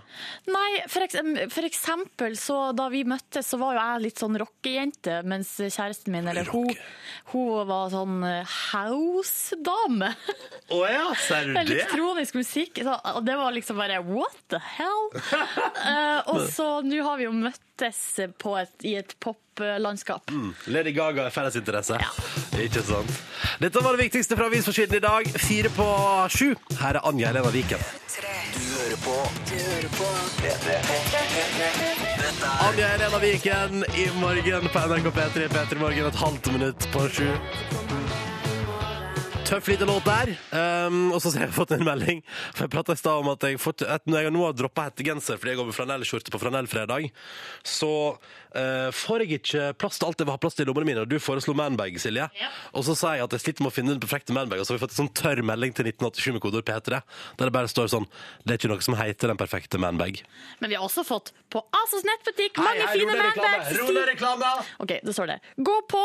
[0.51, 1.15] Nei, for, eks
[1.53, 6.11] for eksempel så da vi møttes, så var jo jeg litt sånn rockejente, mens kjæresten
[6.15, 6.87] min, eller hun, Rocke.
[7.31, 10.11] hun var sånn eh, house-dame.
[10.75, 11.63] Å ja, ser du det?
[11.65, 12.83] Elektronisk musikk.
[12.83, 15.07] Så, og det var liksom bare what the hell?
[15.85, 17.99] Eh, og så nå har vi jo møttes
[18.41, 20.31] på et, i et poplandskap.
[20.71, 21.99] Lady Gaga er fellesinteresse.
[22.61, 23.11] Ikke sant?
[23.59, 25.27] Dette var det viktigste fra avisforsiden i dag.
[25.41, 25.87] Fire på
[26.31, 26.47] sju.
[26.79, 27.81] Her er Anja Helena Viken.
[28.55, 29.15] Du hører på
[29.49, 30.77] Du hører på P3.
[32.21, 36.89] Dette er Anja Helena Viken i morgen på NRK P3 P3 Morgen et halvt minutt
[36.95, 37.29] på sju.
[39.45, 40.31] Tøff liten låt der.
[40.57, 42.23] Um, og så har jeg fått en melding.
[42.55, 44.87] For Jeg prata i stad om at jeg, fått, at når jeg nå har droppa
[44.87, 47.05] hettegenser fordi jeg går med flanellskjorte på flanellfredag,
[47.61, 50.89] så uh, får jeg ikke plass til alt jeg vil ha plass til i lommene
[50.89, 51.03] mine.
[51.05, 52.25] Og du foreslo manbag, Silje.
[52.73, 54.73] Og så sa jeg at jeg sliter med å finne den perfekte manbag, og så
[54.73, 57.01] har vi fått en sånn tørr melding til 1987 med kodeord P3,
[57.37, 58.09] der det bare står sånn
[58.41, 60.23] Det er ikke noe som heter den perfekte manbag.
[60.57, 63.77] Men vi har også fått på Asos nettbutikk mange fine manbags.
[63.77, 64.55] Ro ned reklame!
[64.81, 65.43] Ok, det står det.
[65.61, 66.01] Gå på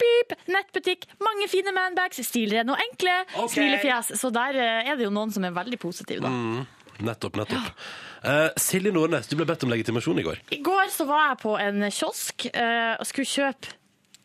[0.00, 3.16] Beep, nettbutikk, mange fine manbags, stilrene og enkle.
[3.34, 3.54] Okay.
[3.56, 4.14] Smilefjes.
[4.20, 6.64] Så der eh, er det jo noen som er veldig positive, da.
[7.00, 7.84] Nettopp, nettopp.
[8.28, 10.42] Eh, Silje Nordnes, du ble bedt om legitimasjon i går.
[10.52, 13.76] I går så var jeg på en kiosk uh, og skulle kjøpe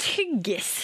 [0.02, 0.76] tyggis.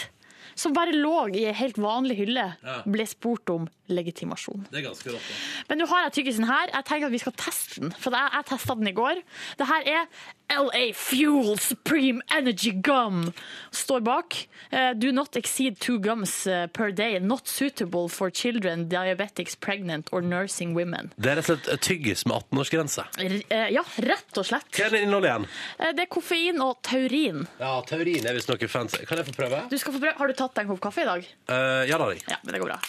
[0.62, 2.44] Som bare lå i ei helt vanlig hylle.
[2.86, 4.68] Ble spurt om legitimasjon.
[4.70, 5.30] Det er ganske rått.
[5.70, 6.74] Men nå har jeg tyggisen her.
[6.76, 7.94] Jeg tenker at vi skal teste den.
[7.98, 9.24] For jeg, jeg testa den i går.
[9.58, 13.32] Det her er LA Fuel Supreme Energy Gum
[13.72, 14.48] står bak.
[14.70, 17.20] Eh, do not exceed two gums eh, per day.
[17.20, 21.12] Not suitable for children, diabetics, pregnant or nursing women.
[21.16, 23.08] Det er rett og slett tyggis med 18-årsgrense.
[23.24, 24.68] R eh, ja, rett og slett.
[24.76, 25.48] Hva er det innholdet igjen?
[25.80, 27.46] Eh, det er koffein og taurin.
[27.62, 29.06] Ja, Taurin er visst noe fancy.
[29.08, 29.64] Kan jeg få prøve?
[29.72, 30.18] Du skal få prøve.
[30.20, 31.32] Har du tatt deg en kopp kaffe i dag?
[31.52, 32.12] Uh, ja da.
[32.28, 32.82] Ja, men det går bra.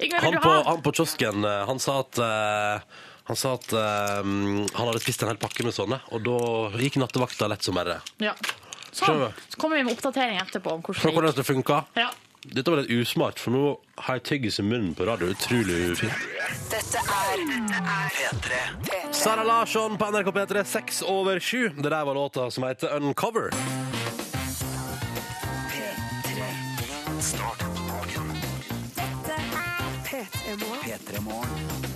[0.00, 0.62] Yngve, Han på, ha?
[0.64, 5.22] han på kiosken eh, han sa at eh, han sa at eh, han hadde spist
[5.22, 6.38] en hel pakke med sånne, og da
[6.82, 8.00] gikk nattevakta lett som bare.
[8.18, 8.34] Ja.
[8.90, 9.04] Sånn.
[9.06, 9.36] Skjønner.
[9.52, 11.76] Så kommer vi med oppdatering etterpå om hvordan hvordan det dette funka.
[11.94, 12.02] gikk.
[12.02, 12.10] Ja.
[12.40, 13.62] Dette var litt usmart, for nå
[14.06, 15.28] har jeg tyggis i munnen på radio.
[15.30, 16.24] Utrolig fint.
[16.72, 17.44] Dette er
[18.16, 18.60] P3.
[19.14, 21.68] Sara Larsson på NRK P3, seks over sju.
[21.76, 23.52] Det der var låta som heter Uncover.
[27.20, 28.32] Start dagen.
[30.82, 31.89] P3 Morgen.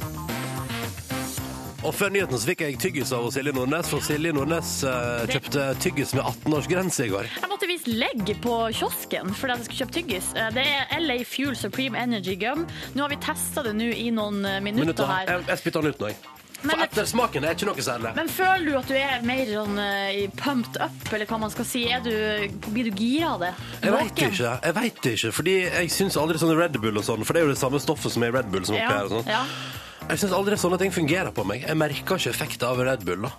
[1.84, 1.88] P3 Morgen.
[1.88, 5.64] Og før nyheten så fikk jeg tyggis av Silje Nordnes, for Silje Nordnes eh, kjøpte
[5.84, 7.28] tyggis med 18-årsgrense i går.
[7.40, 10.30] Jeg måtte vise legg på kiosken fordi jeg skulle kjøpe tyggis.
[10.34, 12.66] Eh, Det er LA Fuel Supreme Energy Gum.
[12.94, 15.10] Nå har vi testa det nå i noen eh, minutter Minutter.
[15.10, 15.28] her.
[15.34, 16.22] Jeg, jeg spytter den ut nå, jeg.
[16.64, 18.14] For Men- ettersmaken er ikke noe særlig.
[18.16, 21.66] Men føler du at du er mer sånn eh, pumped up, eller hva man skal
[21.68, 21.82] si?
[21.92, 22.14] Er du,
[22.72, 23.50] blir du gira av det?
[23.82, 24.32] Jeg veit Våken?
[24.32, 24.54] ikke.
[24.64, 27.50] jeg vet ikke, fordi jeg syns aldri sånn Red Bull og sånn, for det er
[27.50, 29.28] jo det samme stoffet som er i Red Bull som oppi Ja, her og sånn.
[29.28, 29.44] ja.
[30.04, 31.62] Jeg syns aldri sånne ting fungerer på meg.
[31.64, 33.24] Jeg merker ikke effekten av Red Bull.
[33.24, 33.30] da.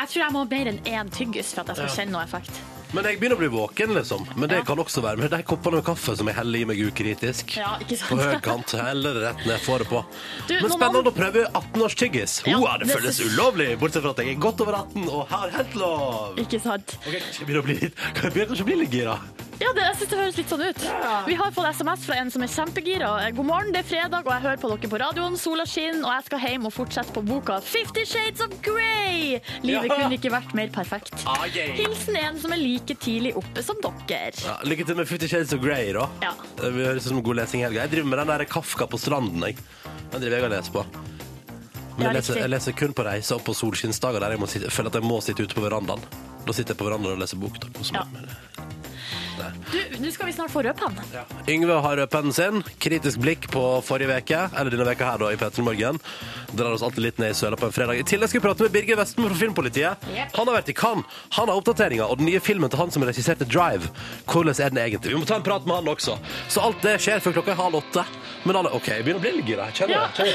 [0.00, 2.24] Jeg tror jeg må ha mer enn én tyggis for at jeg skal kjenne noe
[2.24, 2.62] effekt.
[2.94, 4.26] Men jeg begynner å bli våken, liksom.
[4.38, 6.82] Men det kan også være med de koppene med kaffe som jeg heller i meg
[6.86, 7.56] ukritisk.
[7.58, 8.12] Ja, ikke sant?
[8.12, 8.74] På høykant.
[8.78, 10.02] Heller det rett ned, får det på.
[10.48, 12.36] Du, Men spennende å prøve 18-års-tyggis.
[12.46, 15.24] Ja, Wow, det det føles ulovlig, bortsett fra at jeg er godt over 18 og
[15.34, 16.38] har helt lov.
[16.44, 16.94] Ikke sant?
[17.02, 19.18] Ok, jeg begynner å bli litt, jeg begynner kanskje å bli litt gira.
[19.62, 20.80] Ja, det, jeg synes det høres litt sånn ut.
[21.28, 23.10] Vi har fått SMS fra en som er kjempegira.
[23.36, 25.36] God morgen, det er fredag, og jeg hører på dere på radioen.
[25.38, 29.38] Sola skinner, og jeg skal hjem og fortsette på boka Fifty Shades of Grey.
[29.62, 30.00] Livet Ja.
[30.00, 31.14] kunne ikke vært mer perfekt.
[31.30, 31.46] Ah.
[31.54, 34.32] Hilsen en som er like tidlig oppe som dere.
[34.44, 36.06] Ja, lykke til med Fifty Shades of Grey, da.
[36.22, 36.32] Ja.
[36.60, 37.82] Det høres ut som god lesing i helga.
[37.84, 39.56] Jeg driver med den der Kafka på stranden, jeg.
[40.12, 40.84] Den driver jeg og leser på.
[41.96, 44.70] Men jeg leser, jeg leser kun på reise og på solskinnsdager der jeg må sitte,
[44.74, 46.02] føler at jeg må sitte ute på verandaen.
[46.44, 47.60] Da sitter jeg på verandaen og leser bok.
[47.62, 48.04] Da, Ja.
[49.72, 50.98] Du, nå skal vi snart få rødpenn.
[51.50, 52.62] Yngve har pennen sin.
[52.82, 55.98] Kritisk blikk på forrige veke, eller denne veka her da, i P3 Morgen.
[56.54, 57.98] Drar oss alltid litt ned i søla på en fredag.
[57.98, 60.04] I tillegg skal vi prate med Birger Vestmo fra Filmpolitiet.
[60.14, 60.36] Yep.
[60.38, 61.18] Han har vært i Cannes.
[61.38, 63.90] Han har oppdateringer, og den nye filmen til han som regisserte Drive.
[64.30, 65.14] Hvordan er den egentlig?
[65.14, 66.18] Vi må ta en prat med han også.
[66.48, 68.06] Så alt det skjer før klokka er halv åtte.
[68.44, 69.70] Men alle, OK, jeg begynner å bli litt gira.
[69.74, 70.06] Kjenner Ja.
[70.16, 70.30] det.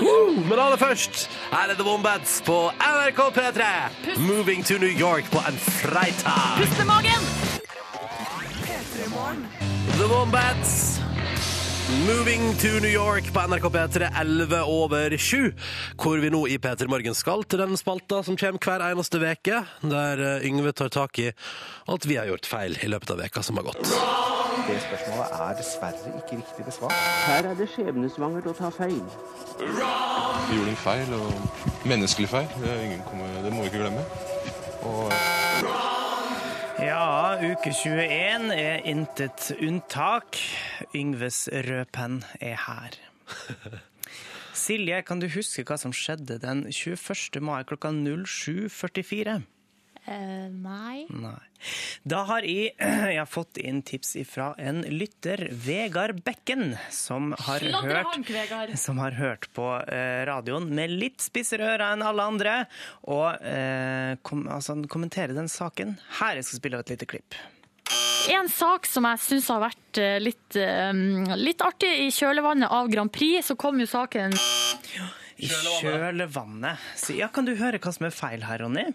[0.00, 0.46] Det.
[0.48, 3.70] Men aller først, her er The Wombats på NRK P3.
[4.18, 6.58] Moving to New York på en fredag.
[6.58, 7.39] Pust med magen!
[9.30, 11.00] The Wombats.
[12.06, 15.52] Moving to New York på NRK P3 11 over 7.
[15.96, 19.60] Hvor vi nå i P3 Morgen skal til den spalta som kommer hver eneste veke,
[19.82, 21.28] der eh, Yngve tar tak i
[21.86, 23.82] alt vi har gjort feil i løpet av veka som har gått.
[24.66, 26.98] Det spørsmålet er dessverre ikke riktig besvart.
[27.28, 28.98] Her er det skjebnesvangert å ta feil.
[29.60, 32.50] Vi gjorde en feil, og menneskelig feil.
[32.58, 34.06] Det, er ingen kommer, det må vi ikke glemme.
[34.90, 35.99] Og
[36.80, 40.38] Ja, uke 21 er intet unntak.
[40.96, 42.96] Yngves rødpenn er her.
[44.56, 47.42] Silje, kan du huske hva som skjedde den 21.
[47.44, 49.42] mai klokka 07.44?
[50.10, 51.06] Eh, nei.
[51.14, 51.38] Nei.
[52.02, 52.72] Da har jeg,
[53.12, 58.72] jeg har fått inn tips fra en lytter, Vegard Bekken, som har, hørt, Vegard.
[58.80, 62.54] som har hørt på eh, radioen med litt spissere ører enn alle andre,
[63.06, 65.94] og eh, kom, altså, kommenterer den saken.
[66.18, 67.38] Her jeg skal spille av et lite klipp.
[68.34, 70.58] En sak som jeg syns har vært eh, litt,
[71.38, 74.34] litt artig i kjølvannet av Grand Prix, så kom jo saken
[75.38, 76.82] I kjølvannet.
[76.98, 78.88] Så, ja, kan du høre hva som er feil her, Ronny?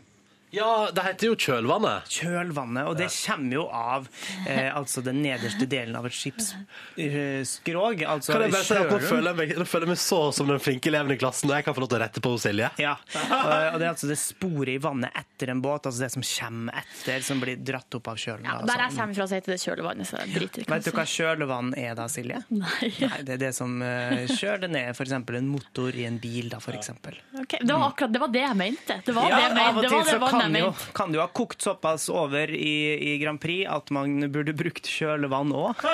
[0.54, 2.08] Ja, det heter jo Kjølvannet.
[2.12, 4.06] Kjølvannet, og det kommer jo av
[4.48, 8.04] eh, altså den nederste delen av et skipsskrog.
[8.06, 10.20] altså Kan jeg bare si at Nå føler jeg meg, nå føler jeg meg så
[10.36, 12.34] som den flinke eleven i klassen, og jeg kan få lov til å rette på
[12.42, 12.70] Silje.
[12.82, 16.12] Ja, og og det er altså det sporet i vannet etter en båt, altså det
[16.14, 18.46] som kommer etter, som blir dratt opp av kjølen.
[18.48, 19.02] ja, der Der jeg altså.
[19.02, 22.00] kommer fra, så heter det kjølvannet, så jeg driter i Vet du hva kjølvann er
[22.00, 22.42] da, Silje?
[22.54, 22.92] Nei.
[23.02, 25.16] Nei, Det er det som uh, kjøler ned f.eks.
[25.18, 27.18] en motor i en bil, da, for eksempel.
[27.36, 29.00] Det, var akkurat, det var det jeg mente.
[29.06, 29.86] Det var Ja, det, jeg av mente.
[29.86, 32.76] Det var det jeg kan jo, kan det jo ha kokt såpass over i,
[33.14, 35.86] i Grand Prix at man burde brukt kjølevann òg.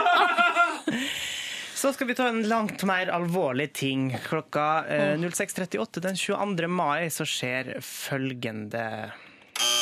[1.81, 4.11] Så skal vi ta en langt mer alvorlig ting.
[4.27, 6.67] Klokka eh, 06.38 den 22.
[6.69, 8.83] mai så skjer følgende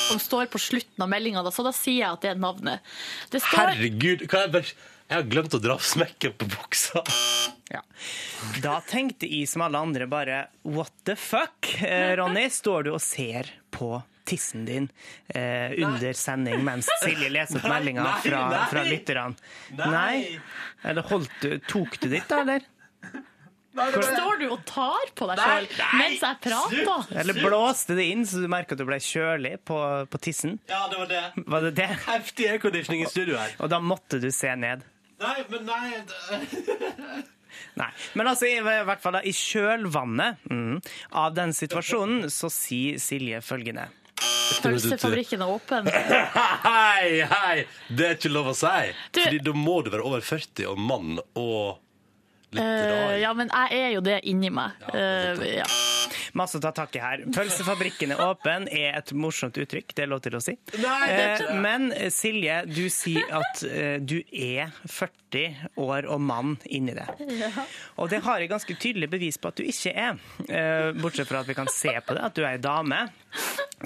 [0.07, 2.87] Som står på slutten av meldinga, så da sier jeg at det er navnet.
[3.33, 4.71] Det står Herregud, kan jeg bare
[5.09, 7.03] Jeg har glemt å dra av smekken på buksa.
[7.73, 7.83] Ja.
[8.63, 12.47] Da tenkte jeg som alle andre bare What the fuck, eh, Ronny?
[12.53, 13.97] Står du og ser på
[14.29, 14.89] tissen din
[15.33, 19.33] eh, under sending mens Silje leser opp meldinga fra, fra lytterne?
[19.79, 20.37] Nei.
[20.85, 22.67] Eller holdt du, tok du ditt, da, eller?
[23.79, 25.67] Står du og tar på deg sjøl
[25.99, 27.11] mens jeg prater?
[27.21, 29.77] Eller blåste det inn så du merka at du ble kjølig på,
[30.09, 30.57] på tissen?
[30.71, 31.23] Ja, det var det.
[31.45, 31.89] Var det det?
[32.07, 33.53] Heftig airconditioning i studio her.
[33.61, 34.83] Og da måtte du se ned?
[35.19, 37.25] Nei, men nei
[37.79, 37.89] Nei.
[38.17, 40.75] Men altså, i, i hvert fall da, i kjølvannet mm,
[41.21, 43.87] av den situasjonen, så sier Silje følgende.
[44.63, 45.87] Pølsefabrikken er åpen.
[46.69, 47.65] Hei, hei!
[47.89, 48.93] Det er ikke lov å si.
[49.15, 51.79] Du- Fordi da må du være over 40 og mann og
[52.55, 53.13] litt rar.
[53.13, 54.79] Eh, ja, men jeg er jo det inni meg.
[54.93, 55.69] Eh, ja.
[56.37, 57.23] Masse å ta tak i her.
[57.33, 60.53] Pølsefabrikken er åpen er et morsomt uttrykk, det er lov til å si.
[60.77, 66.05] Nei, det er ikke Eh, men Silje, du sier at eh, du er 40 år
[66.09, 67.05] og mann inni det.
[68.01, 70.21] Og det har jeg ganske tydelig bevis på at du ikke er.
[70.49, 73.03] Eh, Bortsett fra at vi kan se på det, at du er ei dame.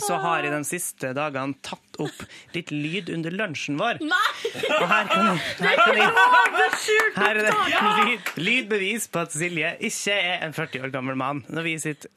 [0.02, 2.24] Så har jeg de siste dagene tatt opp
[2.56, 4.00] litt lyd under lunsjen vår.
[4.02, 4.54] Nei!
[4.80, 7.54] Og her kan jeg, her kan jeg er her er det
[8.00, 12.10] lyd, lydbevis på at Silje ikke er en 40 år gammel mann, når vi sitter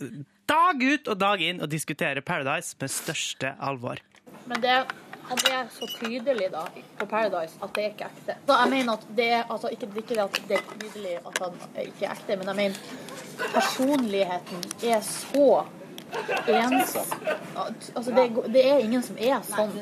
[0.49, 4.01] dag ut og dag inn og diskuterer Paradise med største alvor.
[4.47, 4.77] Men det,
[5.29, 6.65] han er så tydelig da,
[7.01, 8.37] på Paradise at det er ikke ekte.
[8.47, 11.41] Så jeg mener at det er, altså, ikke, ikke det at det er tydelig at
[11.43, 15.49] han ikke er ekte, men jeg mener personligheten er så
[17.57, 19.73] At, altså, det, er- det er ingen som er sånn.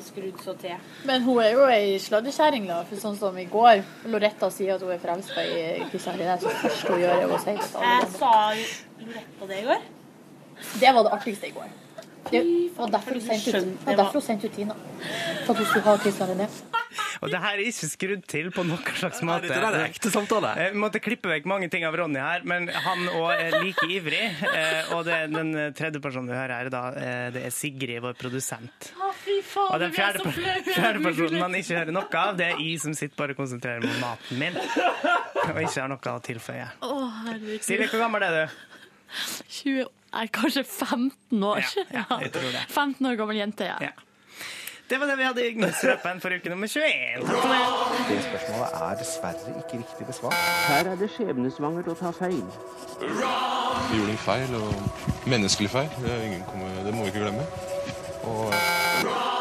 [1.04, 2.82] Men hun er jo ei sladrekjerring, da.
[2.88, 6.48] For sånn som i går, Loretta sier at hun er forelska i Kristian René, så
[6.62, 7.80] først hun gjør, er å si det til.
[7.84, 8.34] Jeg sa
[9.04, 9.88] Loretta det i går.
[10.80, 11.72] Det var det artigste i går.
[12.30, 12.40] Det
[12.76, 14.74] var derfor hun sendte ut, det var derfor hun sendte ut Tina.
[15.44, 16.48] For at hun skulle ha Kristian René.
[17.24, 19.48] Og det her er ikke skrudd til på noen slags Nei, måte.
[19.48, 20.50] dette der er ekte samtale.
[20.60, 24.20] Jeg måtte klippe vekk mange ting av Ronny her, men han òg er like ivrig.
[24.50, 28.16] Eh, Og det, den tredje personen vi hører her, da, eh, det er Sigrid, vår
[28.20, 28.90] produsent.
[28.98, 30.34] Å, fy faen, Og den fjerde,
[30.74, 33.82] fjerde personen man ikke hører noe av, det er jeg som sitter bare og konsentrerer
[33.84, 34.60] meg om maten min.
[35.44, 36.68] Og ikke har noe å tilføye.
[36.84, 36.92] Å.
[37.64, 38.60] Silje, hvor gammel er du?
[39.48, 41.62] 20, nei, kanskje 15 år.
[41.62, 42.64] Ja, ja, jeg tror det.
[42.70, 43.78] 15 år gammel jente, ja.
[43.90, 43.92] Ja.
[44.90, 47.22] Det var det vi hadde i Gnissrøpen for uke nummer 21.
[47.24, 47.60] Takk for det.
[48.08, 50.36] Det spørsmålet er dessverre ikke riktig besvart.
[50.68, 52.42] Her er det skjebnesvangert å ta feil.
[53.00, 55.88] Vi gjorde en feil, og menneskelig feil.
[56.04, 56.44] Det, er ingen
[56.84, 57.48] det må vi ikke glemme.
[58.28, 59.32] Og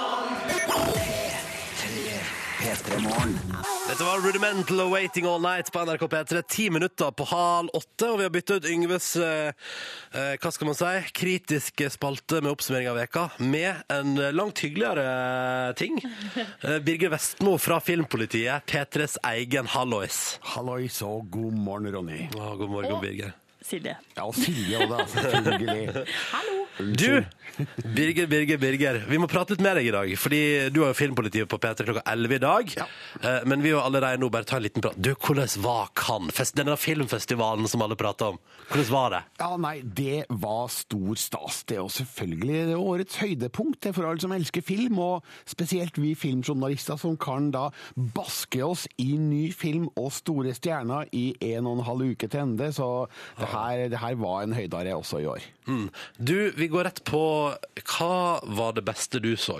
[2.73, 6.39] Dette var Rudimental og Waiting All Night på NRK P3.
[6.49, 9.51] Ti minutter på halv åtte, og vi har bytta ut Yngves eh,
[10.17, 15.73] eh, hva skal man si, kritiske spalte med oppsummering av veka med en langt hyggeligere
[15.77, 16.01] ting.
[16.63, 20.39] Eh, Birger Vestmo fra Filmpolitiet, P3s egen Hallois.
[20.55, 22.19] Hallois og god morgen, Ronny.
[22.39, 23.35] Å, god morgen, Birger.
[23.63, 23.95] Silje.
[24.17, 25.07] Ja, og Silje òg, da.
[25.13, 26.05] Selvfølgelig.
[26.73, 27.21] Du,
[27.93, 28.97] Birger, Birger, Birger.
[29.05, 30.13] Vi må prate litt med deg i dag.
[30.17, 30.39] Fordi
[30.73, 32.71] du har jo Filmpolitiet på P3 klokka 11 i dag.
[32.79, 32.87] Ja.
[33.45, 34.97] Men vi vil allerede nå bare ta en liten prat.
[34.97, 36.53] Du, hvordan var Cannes?
[36.57, 38.39] Denne filmfestivalen som alle prater om.
[38.71, 39.21] Hvordan var det?
[39.43, 41.59] Ja, nei, det var stor stas.
[41.69, 46.15] Det er jo selvfølgelig årets høydepunkt er for alle som elsker film, og spesielt vi
[46.17, 47.67] filmjournalister som kan da
[48.17, 52.47] baske oss i ny film og store stjerner i en og en halv uke til
[52.47, 52.73] ende.
[52.73, 52.89] Så
[53.37, 55.45] det her, det her var en høydare også i år.
[55.63, 55.85] Mm.
[56.19, 57.19] Du, vi går rett på
[57.87, 58.15] Hva
[58.51, 59.55] var det beste du så?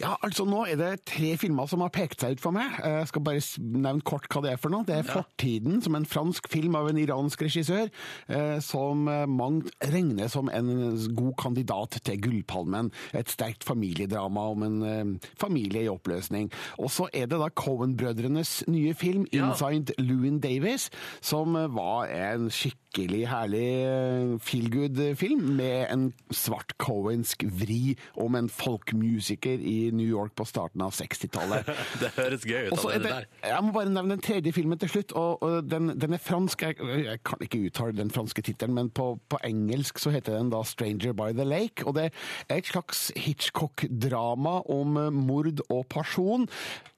[0.00, 2.78] Ja, altså nå er det tre filmer som har pekt seg ut for meg.
[2.80, 4.86] Jeg skal bare nevne kort hva det er for noe.
[4.88, 7.90] Det er Fortiden, som er en fransk film av en iransk regissør,
[8.32, 10.70] eh, som eh, mange regner som en
[11.18, 12.88] god kandidat til Gullpalmen.
[13.16, 16.48] Et sterkt familiedrama om en eh, familie i oppløsning.
[16.80, 19.50] Og så er det da Cohen-brødrenes nye film, Ja.
[19.50, 20.88] 'Inside Lewin Davis',
[21.20, 28.34] som eh, var en skikkelig herlig herlig feel good-film med en svart cohensk vri om
[28.34, 31.66] en folkmusiker i New York på starten av 60-tallet.
[32.02, 32.72] Det høres gøy ut.
[32.76, 33.26] Også, det, der.
[33.42, 35.12] jeg må bare nevne den tredje filmen til slutt.
[35.16, 36.62] og, og den, den er fransk.
[36.62, 40.50] Jeg, jeg kan ikke uttale den franske tittelen, men på, på engelsk så heter den
[40.52, 41.86] da 'Stranger by the Lake'.
[41.86, 42.10] og Det
[42.48, 46.48] er et slags Hitchcock-drama om eh, mord og pasjon,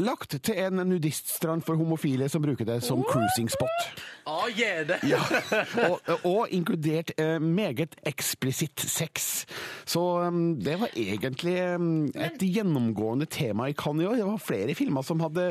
[0.00, 4.02] lagt til en nudiststrand for homofile som bruker det som cruising spot.
[4.28, 4.98] Å, yeah, det.
[5.08, 5.20] Ja,
[5.88, 9.44] og, og inkludert eh, meget eksplisitt sex.
[9.88, 14.18] Så um, det var egentlig um, et gjennomgående tema i Cannes i år.
[14.20, 15.50] Det var flere filmer som hadde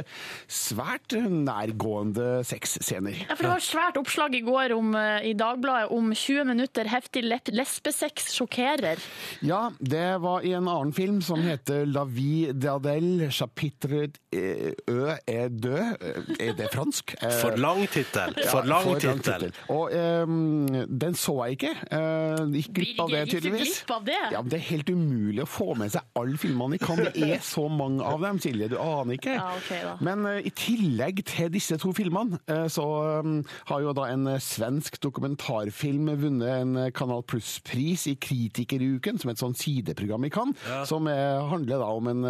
[0.50, 3.17] svært nærgående sexscener.
[3.28, 6.89] Ja, for Det var svært oppslag i går om, eh, i Dagbladet om 20 minutter
[6.89, 9.02] heftig lesbesex sjokkerer.
[9.46, 15.13] Ja, det var i en annen film som heter La vie d'Adel, chapitre eh, Ø
[15.28, 16.38] er død.
[16.39, 17.15] Er det fransk?
[17.41, 18.36] For lang tittel.
[18.50, 19.52] For lang tittel.
[19.74, 20.46] Og um,
[20.88, 21.73] den så jeg ikke.
[21.91, 23.73] Uh, gikk glipp av det, tydeligvis.
[23.81, 24.19] glipp av det?
[24.33, 27.12] Ja, men Det er helt umulig å få med seg alle filmene i Cannes.
[27.15, 28.69] Det er så mange av dem, Silje.
[28.71, 29.36] Du aner ikke.
[29.38, 29.95] Ja, okay, da.
[30.03, 32.86] Men eh, i tillegg til disse to filmene, eh, så
[33.25, 33.39] um,
[33.71, 39.43] har jo da en svensk dokumentarfilm vunnet en Kanal Pluss-pris i Kritikeruken, som er et
[39.43, 42.25] sånn sideprogram i Cannes, som eh, handler da om en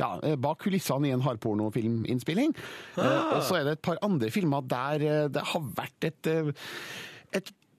[0.00, 2.54] ja, bak kulissene i en hardpornofilminnspilling.
[2.96, 6.64] Eh, og så er det et par andre filmer der det har vært et, et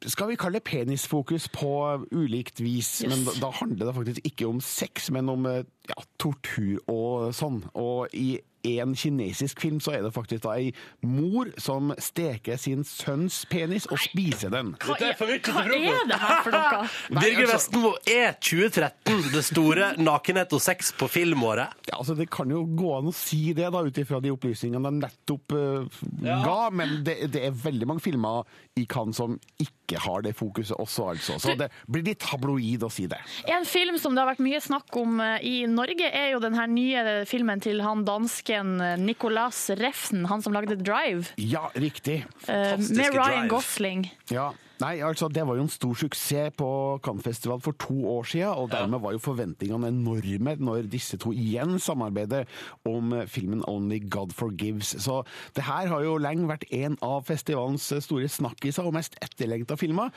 [0.06, 1.72] skal vi kalle penisfokus på
[2.14, 5.98] ulikt vis, men da, da handler det faktisk ikke om sex, men om eh, ja,
[6.22, 7.64] tortur og sånn.
[7.74, 8.38] Og i
[8.84, 10.72] en kinesisk film så er det faktisk da ei
[11.06, 14.74] mor som steker sin sønns penis og spiser den.
[14.84, 16.84] Hva er hva er det her for noe?
[17.22, 21.74] Birger altså- Vestmo er 2013 det store nakenhet og sex på filmåret.
[21.90, 24.92] Ja, altså Det kan jo gå an å si det, da, ut ifra de opplysningene
[24.92, 30.00] de nettopp eh, ga, men det, det er veldig mange filmer i Cannes som ikke
[30.04, 31.38] har det fokuset også, altså.
[31.42, 33.20] Så det blir litt tabloid å si det.
[33.50, 36.58] En film som det har vært mye snakk om eh, i Norge, er jo den
[36.58, 42.26] her nye filmen til han dansken eh, Nicolas Refn, han som lagde Drive, Ja, riktig.
[42.46, 43.14] Fantastiske Drive.
[43.16, 43.48] med Ryan.
[43.48, 44.16] Gosling.
[44.30, 46.70] Ja, Nei, altså Det var jo en stor suksess på
[47.06, 51.78] Cannes-festival for to år siden, og dermed var jo forventningene enorme når disse to igjen
[51.82, 52.46] samarbeider
[52.88, 54.94] om filmen Only God Forgives.
[55.02, 55.24] Så
[55.58, 60.14] det her har jo lenge vært en av festivalens store snakkiser og mest etterlengta filmer.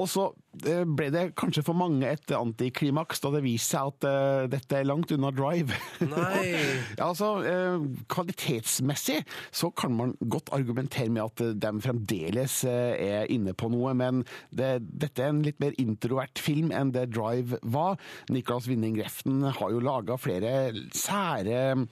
[0.00, 0.30] Og så
[0.64, 4.74] eh, ble det kanskje for mange et antiklimaks da det viste seg at uh, dette
[4.74, 5.76] er langt unna Drive.
[6.00, 6.56] Nei.
[7.08, 9.20] altså, uh, Kvalitetsmessig
[9.52, 14.72] så kan man godt argumentere med at de fremdeles er inne på noe, men det,
[14.80, 17.98] dette er en litt mer introvert film enn det Drive var.
[18.30, 21.86] Nicholas Winning Reften har jo laga flere sære,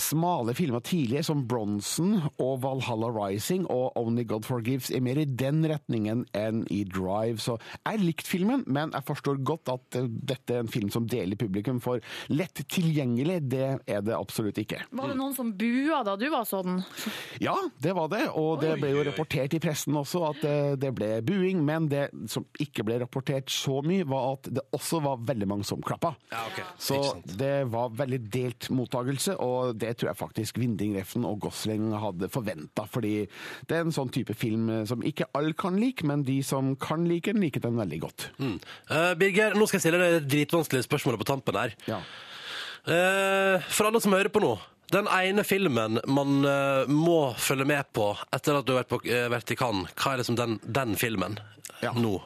[0.00, 5.26] smale filmer tidligere, som Bronson og Valhalla Rising og Only God Forgives er mer i
[5.28, 7.40] den retningen enn i Drive.
[7.42, 11.38] Så jeg likte filmen, men jeg forstår godt at dette er en film som deler
[11.40, 12.02] publikum, for
[12.32, 14.82] lett tilgjengelig, det er det absolutt ikke.
[14.96, 16.80] Var det noen som bua da du var sånn?
[17.42, 20.92] Ja, det var det, og det ble jo rapportert i pressen også at eh, det
[20.96, 25.22] ble buing, men det som ikke ble rapportert så mye, var at det også var
[25.28, 26.12] veldig mange som klappa.
[26.32, 26.66] Ja, okay.
[26.80, 31.90] Så det var veldig delt mottagelse, og det tror jeg faktisk Vinding Refn og Gosling
[32.00, 33.14] hadde forventa, fordi
[33.68, 36.74] det er en sånn type film eh, som ikke alle kan like, men de som
[36.80, 38.28] kan like den, liker den veldig godt.
[38.40, 38.58] Mm.
[38.90, 41.76] Uh, Birger, nå skal jeg stille deg det dritvanskelige spørsmålet på tampen her.
[41.90, 42.02] Ja.
[42.80, 44.54] Uh, for alle som hører på nå.
[44.90, 48.98] Den ene filmen man eh, må følge med på etter at du har vært, på,
[49.06, 51.38] eh, vært i Cannes, hva er liksom den, den filmen
[51.80, 51.92] Ja.
[51.96, 52.16] nå?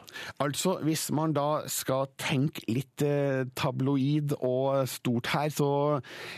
[0.43, 5.69] Altså, hvis man da skal tenke litt eh, tabloid og stort her, så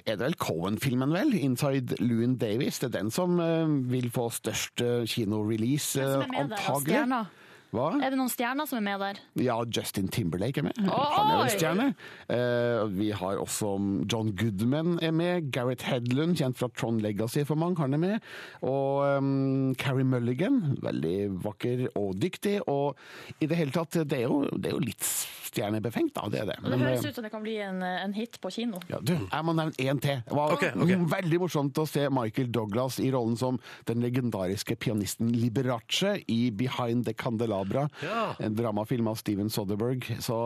[0.06, 1.32] er det vel Cohen-filmen, vel?
[1.34, 2.78] 'Inside Loon Davis'.
[2.84, 6.60] Det er den som eh, vil få størst eh, kinorelease, som eh, er med der?
[6.60, 6.94] antagelig.
[6.94, 7.26] Stjerner?
[7.75, 7.88] Hva?
[7.99, 9.19] Er det noen stjerner som er med der?
[9.43, 10.77] Ja, Justin Timberlake er med.
[10.88, 11.88] Han er en stjerne.
[12.32, 13.73] Eh, vi har også
[14.08, 15.49] John Goodman er med.
[15.56, 18.30] Gareth Hedlund, kjent fra Tron Legacy for mange, han er med.
[18.63, 22.62] Og um, Carrie Mulligan, veldig vakker og dyktig.
[22.71, 22.95] Og
[23.41, 25.03] i det hele tatt, det er jo, det er jo litt
[25.48, 26.28] stjernebefengt, da.
[26.32, 26.58] Det er det.
[26.64, 28.82] Men, det høres eh, ut som det kan bli en, en hit på kino.
[28.92, 30.22] ja, du, jeg må nevne én til.
[30.28, 31.00] Det var okay, okay.
[31.14, 37.06] veldig morsomt å se Michael Douglas i rollen som den legendariske pianisten Liberace i Behind
[37.08, 38.36] the Candelabra, Ja.
[38.40, 40.08] en dramafilm av Steven Soderberg.
[40.24, 40.38] Så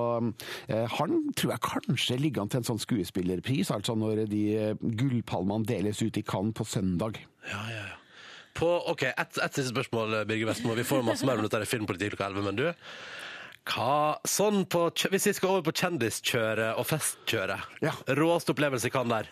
[0.68, 4.86] eh, han tror jeg kanskje ligger an til en sånn skuespillerpris, altså når de eh,
[5.02, 7.20] gullpalmene deles ut i Cannes på søndag.
[7.50, 7.98] Ja, ja, ja.
[8.58, 10.76] På, ok, ett et siste spørsmål, Birger Vestmo.
[10.76, 12.66] Vi får masse mer om dette i Filmpolitikk klokka 11, men du
[13.70, 17.92] hva, sånn på, Hvis vi skal over på kjendiskjøret og festkjøret, Ja.
[18.18, 19.30] råeste opplevelse kan der?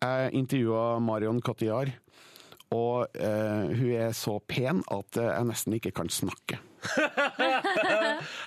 [0.00, 1.92] Jeg intervjua Marion Cotillard,
[2.72, 6.58] og eh, hun er så pen at eh, jeg nesten ikke kan snakke.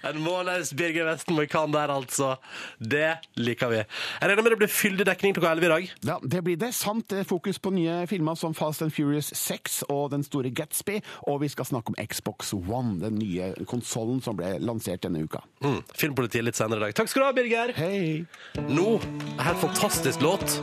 [0.10, 2.36] En målløs Birger i Cannes der, altså.
[2.80, 3.82] Det liker vi.
[3.84, 5.92] Jeg regner med det blir fyldig dekning klokka 11 i dag.
[6.10, 6.74] Ja, det blir det.
[6.76, 11.00] Samt eh, fokus på nye filmer som Fast and Furious 6 og Den store Gatsby.
[11.30, 15.44] Og vi skal snakke om Xbox One, den nye konsollen som ble lansert denne uka.
[15.64, 15.82] Mm.
[15.96, 16.98] Filmpolitiet litt senere i dag.
[17.00, 17.76] Takk skal du ha, Birger.
[17.78, 18.26] Hei!
[18.70, 18.88] Nå,
[19.36, 20.60] en helt fantastisk låt.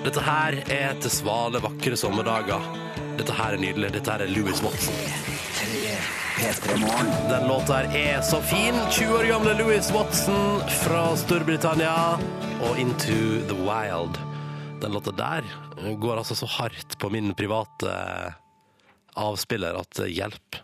[0.00, 2.64] Dette her er til svale, vakre sommerdager.
[3.20, 3.92] Dette her er nydelig.
[3.98, 6.18] Dette her er Louis Watson.
[6.40, 8.74] Den låta er så fin.
[8.90, 12.16] 20 år gamle Louis Watson fra Storbritannia
[12.64, 14.16] og Into the Wild.
[14.80, 15.44] Den låta der
[16.00, 17.92] går altså så hardt på min private
[19.20, 20.56] avspiller at hjelp.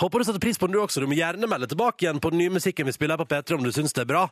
[0.00, 1.00] Håper du setter pris på den du også.
[1.02, 3.58] Du må gjerne melde tilbake igjen på den nye musikken vi spiller her på P3
[3.58, 4.24] om du syns det er bra.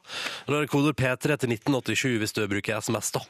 [0.47, 3.25] Da er det kodeord P3 til 1987 hvis du bruker SMS, da.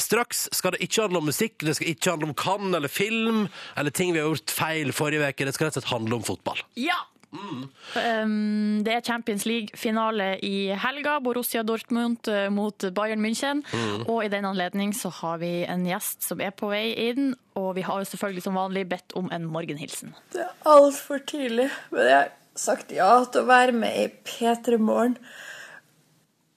[0.00, 3.46] Straks skal det ikke handle om musikk, det skal ikke handle om kan eller film
[3.76, 5.48] eller ting vi har gjort feil forrige uke.
[5.48, 6.64] Det skal rett og slett handle om fotball.
[6.78, 7.02] Ja!
[7.34, 11.18] Um, det er Champions League-finale i helga.
[11.24, 13.62] Borussia Dortmund eh, mot Bayern München.
[13.72, 14.04] Mm.
[14.06, 17.32] Og i den anledning så har vi en gjest som er på vei inn.
[17.58, 20.14] Og vi har jo selvfølgelig som vanlig bedt om en morgenhilsen.
[20.34, 24.78] Det er altfor tidlig, men jeg har sagt ja til å være med i P3
[24.78, 25.18] Morgen.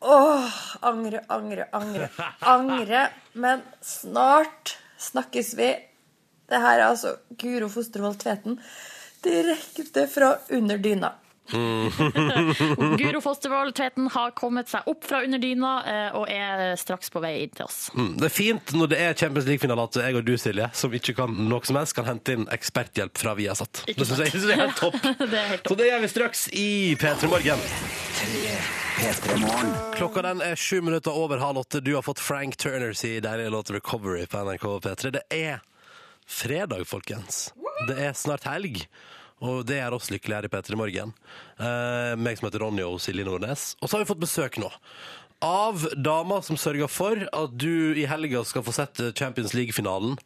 [0.05, 2.09] Åh, angre, angre, angre,
[2.45, 3.07] angre.
[3.33, 5.71] Men snart snakkes vi.
[6.47, 8.61] Det her er altså Guro Fostervold Tveten
[9.23, 11.13] direkte fra under dyna.
[12.99, 17.21] Guro Fostervoll Tveten har kommet seg opp fra under dyna eh, og er straks på
[17.23, 17.77] vei inn til oss.
[17.95, 20.91] Mm, Det er fint når det er Champions League-finale at jeg og du, Silje, som
[20.99, 23.85] ikke kan noe som helst, kan hente inn eksperthjelp fra Viasat.
[23.87, 24.99] Det syns jeg, det er helt topp.
[25.07, 25.71] det er helt topp.
[25.71, 26.67] Så det gjør vi straks i
[26.99, 27.63] P3 Morgen.
[29.95, 31.79] Klokka den er sju minutter over halv åtte.
[31.79, 35.11] Du har fått Frank Turner si deilige låt 'Recovery' på NRK P3.
[35.15, 35.61] Det er
[36.27, 37.53] fredag, folkens.
[37.85, 38.85] Det er snart helg.
[39.45, 41.13] Og det gjør oss lykkelige her i P3 Morgen.
[41.61, 43.75] Eh, meg som heter Ronny og Silje Nordnes.
[43.81, 44.71] Og så har vi fått besøk nå.
[45.45, 50.17] Av dama som sørger for at du i helga skal få sett Champions League-finalen.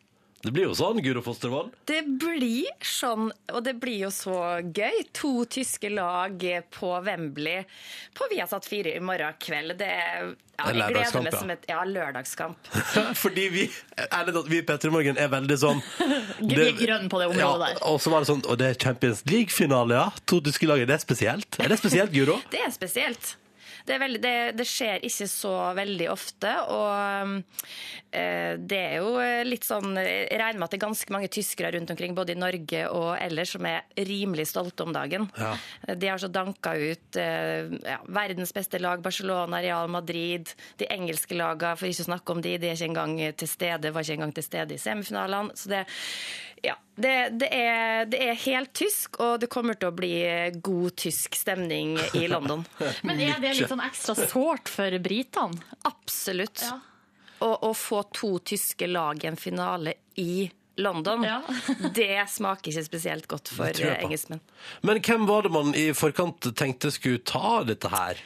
[0.42, 1.74] Det blir jo sånn, Guro Fostervold.
[1.90, 5.04] Det blir sånn, og det blir jo så gøy.
[5.18, 6.42] To tyske lag
[6.74, 7.66] på Wembley
[8.18, 9.76] på Viasat 4 i morgen kveld.
[9.78, 10.32] Det er
[10.62, 11.42] ja, En jeg gleder lørdagskamp, meg ja.
[11.42, 12.72] som et ja, lørdagskamp.
[13.24, 13.68] Fordi vi
[14.08, 15.82] ærlig talt, vi i P3 Morgen er veldig sånn
[16.52, 17.84] Litt grønn på det området der.
[17.90, 20.08] Og så var det sånn Og det er Champions League-finale, ja.
[20.30, 20.82] To tyske lag.
[20.84, 21.62] Er det spesielt?
[21.62, 22.42] Er det spesielt, Guro?
[22.54, 23.36] Det er spesielt.
[23.88, 27.34] Det, veldig, det, det skjer ikke så veldig ofte, og
[28.12, 29.14] eh, det er jo
[29.48, 32.40] litt sånn Jeg regner med at det er ganske mange tyskere rundt omkring, både i
[32.40, 35.28] Norge og ellers, som er rimelig stolte om dagen.
[35.40, 35.54] Ja.
[35.96, 40.54] De har så danka ut eh, ja, verdens beste lag, Barcelona, Real Madrid.
[40.80, 43.94] De engelske lagene, for ikke å snakke om de, de er ikke engang til stede,
[43.94, 45.58] var ikke engang til stede i semifinalene.
[45.58, 45.86] Så det,
[46.62, 50.14] ja, det, det, er, det er helt tysk, og det kommer til å bli
[50.62, 52.64] god tysk stemning i London.
[53.08, 55.76] Men er det litt sånn ekstra sårt for britene?
[55.90, 56.64] Absolutt.
[57.42, 60.58] Å, å få to tyske lag i en finale i London,
[62.00, 64.44] det smaker ikke spesielt godt for eh, engelskmenn.
[64.88, 68.20] Men hvem var det man i forkant tenkte skulle ta dette her?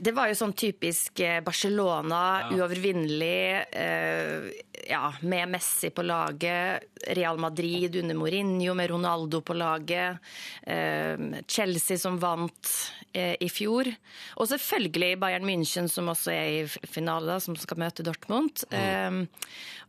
[0.00, 3.66] Det var jo sånn typisk Barcelona, Barcelona, uovervinnelig.
[3.72, 4.50] Eh,
[4.88, 6.82] ja, med Messi på laget.
[7.06, 10.18] Real Madrid under Mourinho med Ronaldo på laget.
[10.62, 13.88] Eh, Chelsea som vant eh, i fjor.
[14.36, 18.64] Og selvfølgelig Bayern München som også er i finale, da, som skal møte Dortmund.
[18.70, 19.24] Eh,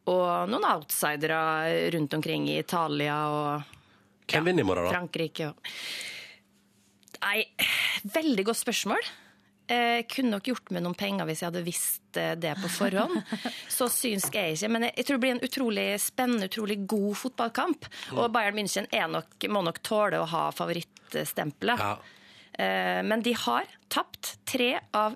[0.09, 3.77] og noen outsidere rundt omkring i Italia og
[4.31, 4.95] Hvem vinner i morgen, da?
[4.95, 5.73] Frankrike og
[7.21, 7.43] Nei,
[8.09, 9.09] veldig godt spørsmål.
[9.71, 13.19] Eh, kunne nok gjort med noen penger hvis jeg hadde visst eh, det på forhånd.
[13.77, 14.69] Så synsk er jeg ikke.
[14.73, 17.85] Men jeg, jeg tror det blir en utrolig spennende, utrolig god fotballkamp.
[18.17, 21.85] Og Bayern München nok, må nok tåle å ha favorittstempelet.
[21.85, 22.17] Eh,
[22.61, 25.15] men de har tapt tre av,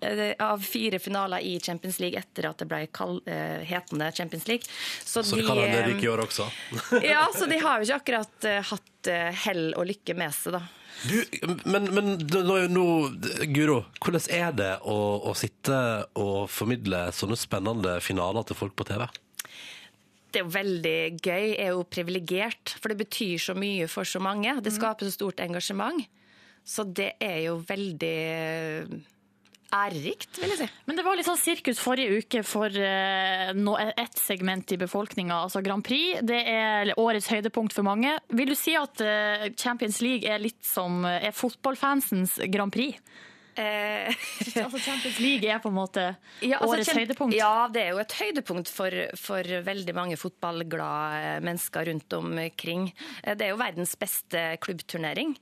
[0.00, 4.46] eh, av fire finaler i Champions League etter at det ble kall, eh, hetende Champions
[4.48, 4.68] League.
[5.04, 6.46] Så så de, kan hende det ryke i år også.
[7.14, 10.58] ja, så de har jo ikke akkurat eh, hatt eh, hell og lykke med seg,
[10.58, 10.62] da.
[11.08, 11.18] Du,
[11.66, 12.86] men, men nå,
[13.50, 15.74] Guro, hvordan er det å, å sitte
[16.20, 19.08] og formidle sånne spennende finaler til folk på TV?
[20.32, 24.22] Det er jo veldig gøy, er jo privilegert, for det betyr så mye for så
[24.22, 24.54] mange.
[24.62, 26.06] Det skaper så stort engasjement.
[26.64, 28.16] Så det er jo veldig
[29.72, 30.66] ærerikt, vil jeg si.
[30.88, 33.52] Men det var litt sånn sirkus forrige uke for eh,
[34.02, 36.20] ett segment i befolkninga, altså Grand Prix.
[36.28, 38.14] Det er årets høydepunkt for mange.
[38.36, 43.00] Vil du si at eh, Champions League er litt som eh, er fotballfansens Grand Prix?
[43.52, 46.00] altså Champions League er på en måte
[46.40, 47.36] Ja, altså, årets høydepunkt.
[47.36, 52.88] Ja, det er jo et høydepunkt for, for veldig mange fotballglade mennesker rundt omkring.
[53.22, 55.36] Eh, Det er jo verdens beste klubbturnering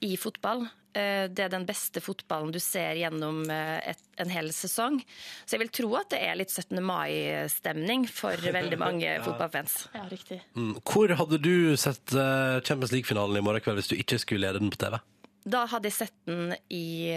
[0.00, 0.66] i fotball.
[0.96, 5.00] Eh, Det er den beste fotballen du ser gjennom eh, et, en hel sesong.
[5.44, 6.80] Så jeg vil tro at det er litt 17.
[6.84, 9.22] mai-stemning for veldig mange Ja.
[9.24, 9.88] fotballfans.
[9.94, 10.40] Ja, riktig.
[10.56, 10.76] Mm.
[10.84, 14.60] Hvor hadde du sett eh, Champions League-finalen i morgen kveld hvis du ikke skulle lede
[14.62, 14.98] den på TV?
[15.46, 17.12] Da hadde jeg sett den i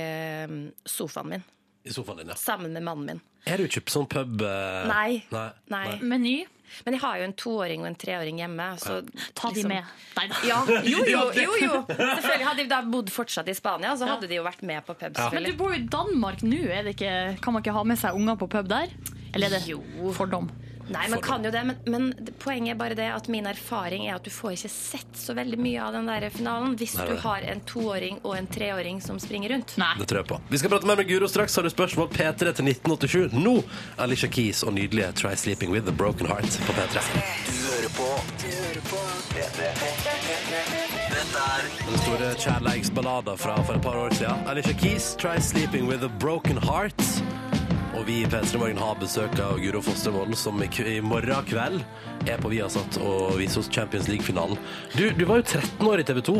[0.85, 1.43] sofaen min,
[1.83, 2.35] I sofaen din, ja.
[2.35, 3.19] sammen med mannen min.
[3.47, 5.21] Er du ikke på sånn pub eh, Nei.
[5.31, 5.49] Nei.
[5.71, 5.85] Nei.
[6.03, 6.37] Meny?
[6.85, 8.65] Men jeg har jo en toåring og en treåring hjemme.
[8.81, 8.99] Så
[9.37, 9.87] Ta de med.
[10.17, 10.41] Nei da.
[10.45, 11.79] Ja, jo, jo, jo, jo.
[11.87, 14.93] Selvfølgelig Hadde de da bodd fortsatt i Spania, så hadde de jo vært med på
[14.93, 15.07] pub.
[15.09, 15.57] Men du selvfølgelig.
[15.61, 18.39] bor jo i Danmark nå, er det ikke, kan man ikke ha med seg unger
[18.43, 18.93] på pub der?
[19.33, 20.49] Eller er det fordom?
[20.89, 24.15] Nei, man kan jo det, men, men poenget er bare det at min erfaring er
[24.17, 27.19] at du får ikke sett så veldig mye av den der finalen hvis Nei, du
[27.23, 29.75] har en toåring og en treåring som springer rundt.
[29.81, 29.93] Nei.
[29.99, 30.39] Det tror jeg på.
[30.49, 31.55] Vi skal prate mer med Guro straks.
[31.59, 33.37] Har du spørsmål P3 til 1987.
[33.37, 33.55] Nå
[34.01, 37.05] Alicia Keys og nydelige Try Sleeping With A Broken Heart på P3.
[37.49, 38.09] Du hører på
[38.41, 38.99] P3.
[39.35, 39.69] Dette
[41.09, 44.47] Dette er Den store kjærleiksballada fra for et par år siden.
[44.47, 47.08] Alicia Keys, 'Try Sleeping With A Broken Heart'.
[47.99, 51.81] Og vi i P3 Morgen har besøk av Guro Fostervold, som i, i morgen kveld
[52.31, 54.55] er på Viasat og viser oss Champions League-finalen.
[54.93, 56.35] Du, du var jo 13 år i TV 2,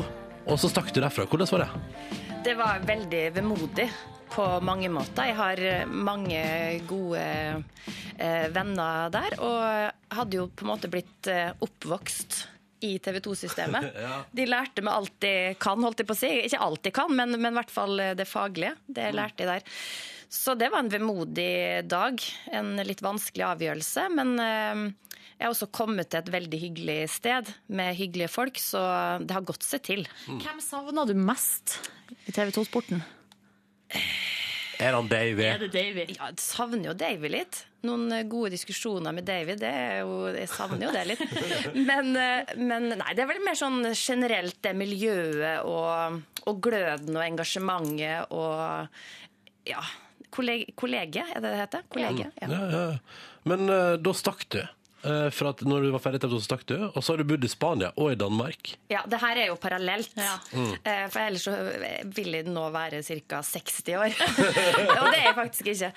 [0.48, 1.26] og så stakk du derfra.
[1.28, 2.22] Hvordan var det?
[2.46, 3.90] Det var veldig vemodig
[4.32, 5.34] på mange måter.
[5.34, 6.46] Jeg har eh, mange
[6.88, 12.40] gode eh, venner der, og hadde jo på en måte blitt eh, oppvokst
[12.88, 13.92] i TV 2-systemet.
[14.00, 14.22] Ja.
[14.32, 16.32] De lærte meg alt de kan, holdt jeg på å si.
[16.48, 18.78] Ikke alt de kan, men, men i hvert fall eh, det faglige.
[18.88, 19.84] Det lærte jeg der.
[20.30, 22.22] Så det var en vemodig dag.
[22.54, 24.08] En litt vanskelig avgjørelse.
[24.14, 24.84] Men eh,
[25.40, 28.82] jeg har også kommet til et veldig hyggelig sted med hyggelige folk, så
[29.24, 30.04] det har gått seg til.
[30.28, 31.80] Hvem savna du mest
[32.28, 33.02] i TV 2-sporten?
[34.80, 35.44] Er han Davy?
[35.44, 36.06] Er det Davy?
[36.14, 37.58] Ja, jeg savner jo Davy litt.
[37.88, 41.24] Noen eh, gode diskusjoner med Davy, det er jo, jeg savner jo det litt.
[41.90, 47.16] Men, eh, men nei, det er vel mer sånn generelt det miljøet og, og gløden
[47.16, 49.84] og engasjementet og ja,
[50.34, 51.88] kolleg, kollege, er det det heter?
[51.94, 52.50] Kollege, ja.
[52.52, 52.84] Ja, ja.
[53.50, 54.62] Men uh, da stakk du.
[55.00, 56.74] Uh, for at når du var ferdig i TV 2, så stakk du.
[56.90, 58.74] Og så har du bodd i Spania og i Danmark.
[58.92, 60.12] Ja, det her er jo parallelt.
[60.52, 60.74] Mm.
[60.84, 61.54] Eh, For ellers så
[62.18, 63.40] vil jeg nå være ca.
[63.48, 64.18] 60 år.
[65.00, 65.92] Og det er jeg faktisk ikke.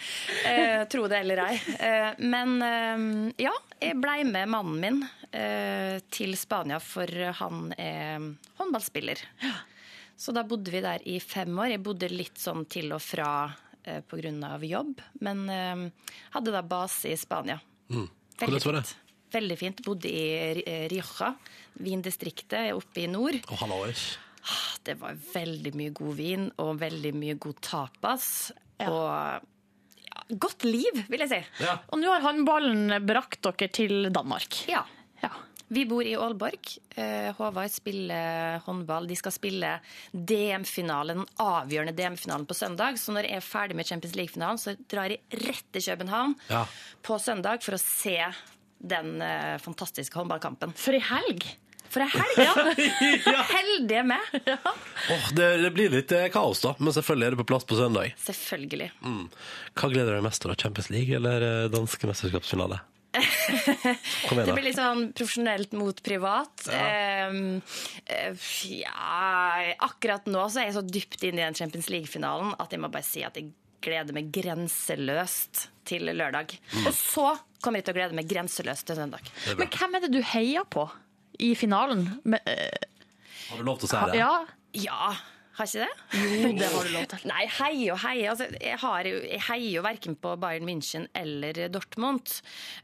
[0.52, 1.56] Eh, Tro det eller ei.
[1.82, 5.02] Eh, Men eh, ja, jeg blei med mannen min
[5.34, 7.10] eh, til Spania, for
[7.42, 8.30] han er
[8.62, 9.18] håndballspiller.
[10.22, 11.72] Så da bodde vi der i fem år.
[11.74, 14.58] Jeg bodde litt sånn til og fra eh, pga.
[14.62, 15.86] jobb, men eh,
[16.34, 17.60] hadde da base i Spania.
[17.90, 18.08] Mm.
[18.38, 18.96] Hvordan var det?
[19.32, 19.84] Veldig fint.
[19.84, 21.32] Bodde i eh, Rioja,
[21.80, 23.40] vindistriktet oppe i nord.
[23.48, 24.04] Å, hallois.
[24.82, 28.26] Det var veldig mye god vin og veldig mye god tapas.
[28.82, 29.46] Og
[30.02, 31.68] ja, godt liv, vil jeg si.
[31.92, 34.64] Og nå har håndballen brakt dere til Danmark.
[34.70, 34.82] Ja.
[35.72, 36.68] Vi bor i Aalborg.
[37.00, 39.06] Eh, Håvard spiller håndball.
[39.08, 39.70] De skal spille
[40.12, 42.98] DM-finalen, den avgjørende DM-finalen på søndag.
[43.00, 46.66] Så når jeg er ferdig med Champions League-finalen, så drar jeg rett til København Ja.
[47.02, 48.18] på søndag for å se
[48.82, 50.74] den eh, fantastiske håndballkampen.
[50.76, 51.48] For ei helg!
[51.92, 53.42] For ei helg, ja!
[53.56, 54.38] Heldige med.
[55.12, 56.74] Oh, det, det blir litt eh, kaos, da.
[56.80, 58.12] Men selvfølgelig er du på plass på søndag.
[58.28, 58.90] Selvfølgelig.
[59.04, 59.26] Mm.
[59.76, 60.52] Hva gleder du deg mest til?
[60.60, 62.80] Champions League eller eh, danske mesterskapsfinale?
[64.28, 66.64] Kom igjen, Det blir litt sånn profesjonelt mot privat.
[66.68, 67.28] Ja.
[68.06, 72.72] eh, ja, akkurat nå så er jeg så dypt inne i den Champions League-finalen at
[72.72, 73.50] jeg må bare si at jeg
[73.82, 76.54] gleder meg grenseløst til lørdag.
[76.72, 76.86] Mm.
[76.86, 77.26] Og så
[77.62, 79.28] kommer jeg til å glede meg grenseløst til søndag.
[79.58, 80.86] Men hvem er det du heier på
[81.42, 82.06] i finalen?
[82.22, 82.88] Men, eh,
[83.50, 84.20] Har du lov til å si det?
[84.22, 84.32] ja.
[84.72, 85.10] Ja,
[85.62, 86.22] har ikke det?
[86.42, 87.24] Jo, det har du lov til.
[87.32, 88.14] Nei, hei og hei.
[88.30, 92.34] Altså, jeg, har, jeg heier jo verken på Bayern München eller Dortmund.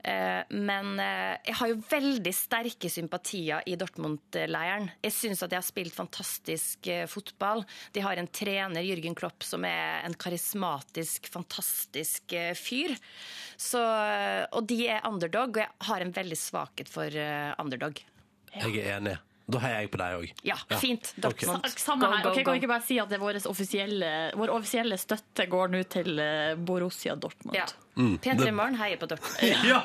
[0.06, 4.90] Eh, men eh, jeg har jo veldig sterke sympatier i Dortmund-leiren.
[5.04, 7.64] Jeg syns at de har spilt fantastisk eh, fotball.
[7.94, 12.94] De har en trener, Jürgen Klopp, som er en karismatisk, fantastisk fyr.
[13.58, 13.80] Så,
[14.54, 17.10] og de er underdog, og jeg har en veldig svakhet for
[17.58, 17.98] underdog.
[18.54, 19.18] Jeg er enig.
[19.48, 20.32] Da heier jeg på deg òg.
[20.44, 21.14] Ja, fint.
[21.24, 21.48] Okay.
[21.80, 22.26] Samme her.
[22.28, 25.70] Okay, kan vi ikke bare si at det er vår offisielle, vår offisielle støtte går
[25.72, 27.56] nå til eh, Borussia Dortmund?
[27.56, 27.64] Ja.
[27.98, 29.40] Mm, P3 det- Morgen heier på Dortmund.
[29.70, 29.80] Ja,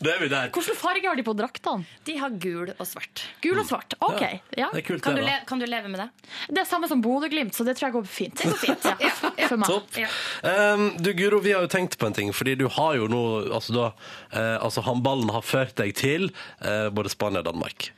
[0.00, 0.48] det er vi der.
[0.56, 1.84] Hvilken farge har de på draktene?
[2.08, 3.26] De har gul og svart.
[3.44, 3.92] Gul og svart.
[4.00, 4.22] OK.
[4.24, 4.32] Ja.
[4.64, 4.70] Ja.
[4.80, 5.26] Kult, Kan du, da.
[5.28, 6.08] le kan du leve med det?
[6.48, 8.40] Det er samme som Bodø-Glimt, så det tror jeg går fint.
[8.40, 8.88] Det går fint.
[9.04, 9.12] Ja.
[9.52, 9.68] For meg.
[9.68, 10.00] Topp.
[10.48, 13.22] Um, du Guro, vi har jo tenkt på en ting, fordi du har jo nå
[13.52, 13.86] altså da,
[14.32, 16.30] eh, altså handballen har ført deg til
[16.64, 17.92] uh, både Spania og Danmark.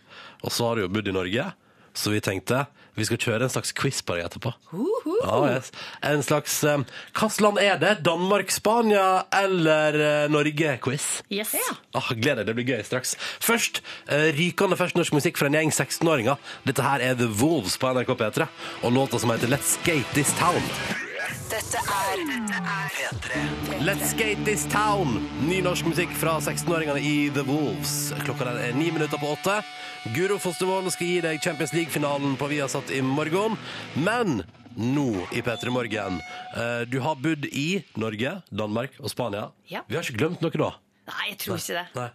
[0.46, 1.50] Og så har du jo bodd i Norge,
[1.96, 2.64] så vi tenkte
[2.96, 4.54] vi skal kjøre en slags quiz på deg etterpå.
[5.20, 5.68] Ja, yes.
[6.06, 7.92] En slags um, Hvilket land er det?
[8.06, 11.08] Danmark, Spania eller eh, Norge-quiz?
[11.32, 11.52] Yes.
[11.92, 13.16] Ah, gleder deg, det blir gøy straks.
[13.44, 16.40] Først, eh, rykende fersk norsk musikk fra en gjeng 16-åringer.
[16.68, 18.48] Dette her er The Wolves på NRK P3,
[18.80, 20.64] og låta som heter Let's Skate This Town.
[21.26, 22.20] Dette er
[22.94, 23.38] P3.
[23.82, 25.16] Let's Skate This Town.
[25.48, 28.12] Ny norsk musikk fra 16-åringene i The Wolves.
[28.22, 29.56] Klokka er ni minutter på åtte.
[30.14, 33.58] Guro Fostervold skal gi deg Champions League-finalen på Viasat i morgen.
[33.98, 34.44] Men
[34.78, 39.48] nå i P3 Morgen eh, Du har bodd i Norge, Danmark og Spania.
[39.72, 39.82] Ja.
[39.88, 40.74] Vi har ikke glemt noe da.
[41.06, 41.86] Nei, jeg tror ikke det.
[41.94, 42.08] Nei.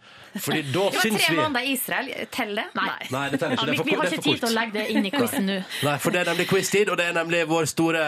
[0.46, 2.08] Fordi da Det var syns tre vi måneder i Israel.
[2.32, 2.66] Teller det?
[2.76, 2.84] Nei.
[3.16, 3.66] Nei, det teller ikke.
[3.66, 5.44] Det er vi, for- vi har ikke tid til å legge det inn i quizen
[5.48, 5.58] nå.
[5.88, 8.04] Nei, for det er nemlig quiz-tid, og det er nemlig vår store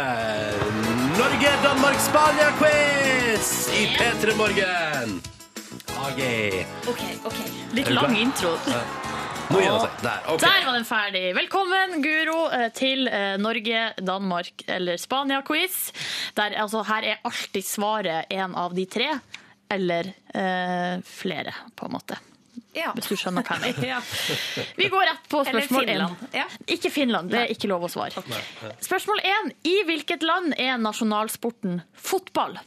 [1.22, 3.48] Norge-Danmark-Spania-quiz
[3.80, 5.22] i P3 Morgen.
[6.12, 6.66] Okay.
[6.88, 7.36] OK, OK.
[7.74, 8.58] Litt lang intro.
[8.68, 8.82] Ja.
[9.54, 10.20] Der.
[10.28, 10.38] okay.
[10.42, 11.36] Der var den ferdig.
[11.36, 15.92] Velkommen, Guro, eh, til eh, Norge, Danmark eller Spania-quiz.
[16.40, 19.12] Altså, her er alltid svaret en av de tre,
[19.74, 22.20] eller eh, flere, på en måte.
[22.74, 23.86] Hvis du skjønner hva jeg mener.
[23.94, 24.00] Ja.
[24.78, 26.16] Vi går rett på spørsmål én.
[26.34, 26.46] Ja.
[26.74, 28.24] Ikke Finland, det er ikke lov å svare.
[28.82, 29.52] Spørsmål én.
[29.70, 32.58] I hvilket land er nasjonalsporten fotball?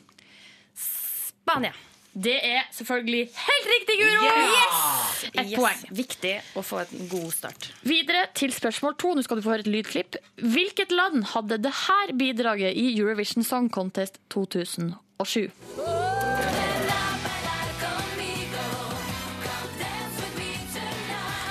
[0.78, 1.72] Spania.
[2.16, 4.28] Det er selvfølgelig helt riktig, Guro!
[4.30, 5.24] Yes!
[5.34, 5.56] Et Yes.
[5.58, 5.82] poeng.
[5.98, 7.66] Viktig å få en god start.
[7.84, 9.12] Videre til spørsmål to.
[9.18, 10.16] Nå skal du få høre et lydklipp.
[10.40, 15.50] Hvilket land hadde det her bidraget i Eurovision Song Contest 2007?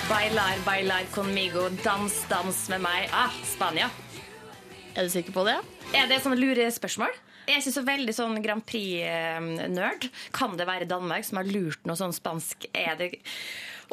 [0.09, 3.07] Bailar, bailar conmigo, dans, dans med meg.
[3.13, 3.87] Ah, Spania.
[4.95, 5.55] Er du sikker på det?
[5.97, 7.13] Er det sånne lure spørsmål?
[7.45, 10.07] Jeg er ikke så veldig sånn Grand Prix-nerd.
[10.33, 12.67] Kan det være Danmark som har lurt noe sånn spansk?
[12.73, 13.09] Er det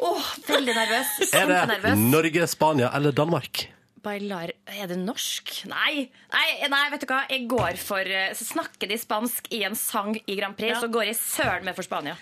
[0.01, 1.11] Åh, veldig nervøs.
[1.37, 1.91] Er det.
[2.01, 3.67] Norge, Spania eller Danmark?
[4.03, 5.51] Bailar Er det norsk?
[5.69, 6.07] Nei.
[6.33, 7.21] nei, nei, vet du hva?
[7.31, 10.81] Jeg går for Så Snakker de spansk i en sang i Grand Prix, Ja.
[10.81, 12.17] så går jeg søren med for Spania.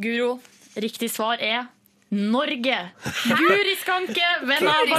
[0.00, 0.38] Guro,
[0.80, 1.68] riktig svar er
[2.14, 2.76] Norge.
[3.26, 4.90] Guri Skanke, venn av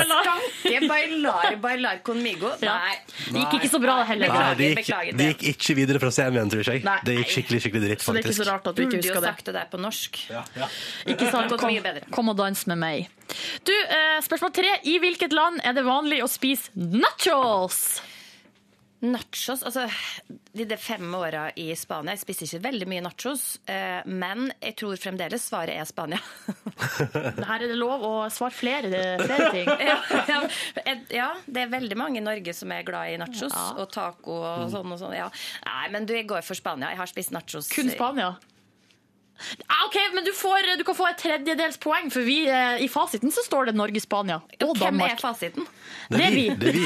[0.89, 2.51] bailar, bailar conmigo.
[2.61, 2.76] Ja.
[2.80, 2.95] Nei.
[3.32, 4.34] Det gikk ikke så bra heller.
[4.34, 6.84] Nei, det gikk, beklager det gikk ikke videre fra semien, tror jeg.
[6.86, 6.97] Nei.
[7.07, 8.99] Det gikk skikkelig skikkelig dritt, Så det er ikke så rart at du ikke Burde
[8.99, 9.34] jo husker det.
[9.36, 10.20] sagt det der på norsk.
[11.16, 11.55] Ikke sant?
[11.61, 11.80] Kom,
[12.20, 13.07] kom og dans med meg.
[13.66, 14.76] Du, eh, Spørsmål tre.
[14.84, 18.01] I hvilket land er det vanlig å spise nachos?
[19.04, 19.89] Nachos altså,
[20.56, 24.78] De de fem åra i Spania Jeg spiste ikke veldig mye nachos, eh, men jeg
[24.80, 26.22] tror fremdeles svaret er Spania.
[27.50, 29.70] Her er det lov å svare flere, flere ting.
[29.89, 29.98] ja,
[30.32, 30.39] ja,
[31.12, 34.66] ja, det er veldig mange i Norge som er glad i nachos og taco og
[34.74, 35.16] sånn og sånn.
[35.18, 35.30] Ja.
[35.68, 36.93] Nei, men du, jeg går for Spania.
[36.96, 37.70] Jeg har spist nachos.
[37.76, 38.34] Kun Spania?
[39.67, 42.88] Ah, ok, men du, får, du kan få et tredjedels poeng, for vi, eh, i
[42.91, 45.19] fasiten så står det Norge, Spania og Hvem er Danmark.
[45.19, 45.65] fasiten?
[46.09, 46.45] Det er vi.
[46.55, 46.86] Det er vi.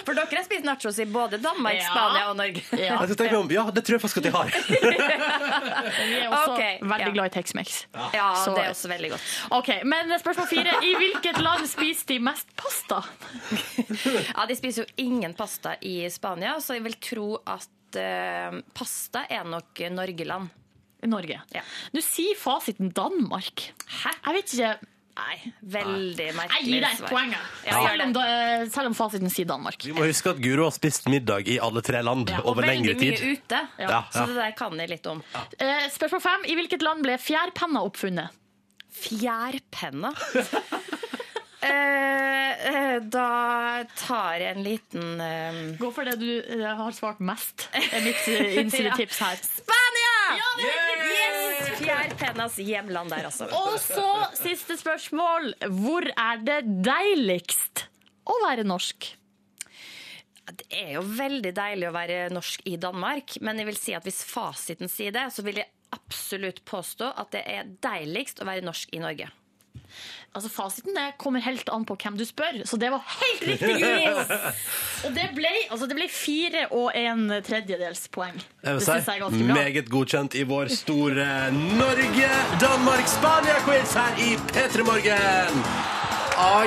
[0.06, 1.86] For dere har spist nachos i både Danmark, Ja.
[1.92, 2.62] Spania og Norge.
[2.72, 2.96] Ja.
[2.98, 3.50] Jeg skal tenke meg om.
[3.52, 4.48] Ja, det tror jeg faktisk at de har.
[6.08, 7.14] Vi er også Ok, veldig ja.
[7.14, 7.74] glad i Tex-Mex.
[8.14, 9.26] Ja, Så- det er også veldig godt.
[9.60, 10.74] Ok, Men spørsmål fire.
[10.82, 13.02] I hvilket land spiser de mest pasta?
[14.38, 19.26] Ja, De spiser jo ingen pasta i Spania, så jeg vil tro at eh, pasta
[19.30, 20.48] er nok Norgeland.
[21.02, 21.40] I Norge.
[21.54, 21.64] Ja.
[21.94, 23.68] Nå sier fasiten Danmark.
[24.02, 24.14] Hæ?
[24.26, 24.76] Jeg vet ikke
[25.18, 25.34] Nei,
[25.74, 26.58] veldig merkelig.
[26.60, 27.32] Jeg gir deg et poeng.
[27.66, 29.82] Ja, selv, om fasiten sier Danmark.
[29.82, 32.94] Vi må huske at Guro har spist middag i alle tre land ja, over lengre
[32.94, 33.16] tid.
[33.16, 34.00] Og veldig mye ute, Ja, ja.
[34.14, 35.24] så det der kan jeg litt om.
[35.58, 36.46] Eh, spørsmål fem.
[36.46, 38.38] I hvilket land ble fjærpenna oppfunnet?
[39.02, 40.14] Fjærpenna?
[41.58, 47.18] Eh, eh, da tar jeg en liten eh, Gå for det du eh, har svart
[47.18, 47.66] mest.
[47.74, 49.42] Det er mitt eh, innsidetips her.
[49.42, 50.07] Spania!
[50.36, 51.70] Yes!
[51.78, 53.46] Fjærpennas hjemland der, altså.
[53.54, 54.08] Og så
[54.38, 55.52] siste spørsmål.
[55.78, 57.86] Hvor er det deiligst
[58.28, 59.10] å være norsk?
[60.48, 64.06] Det er jo veldig deilig å være norsk i Danmark, men jeg vil si at
[64.08, 68.64] hvis fasiten sier det, så vil jeg absolutt påstå at det er deiligst å være
[68.64, 69.28] norsk i Norge.
[70.36, 73.78] Altså Fasiten det kommer helt an på hvem du spør, så det var helt riktig,
[73.82, 74.18] Guro!
[75.08, 78.36] Og det ble, altså det ble fire og en tredjedels poeng.
[78.62, 79.54] Jeg vil Det synes jeg er ganske bra.
[79.62, 81.26] meget godkjent i vår store
[81.80, 85.56] Norge-Danmark-Spania-quiz her i P3 Morgen.
[86.38, 86.64] Ah.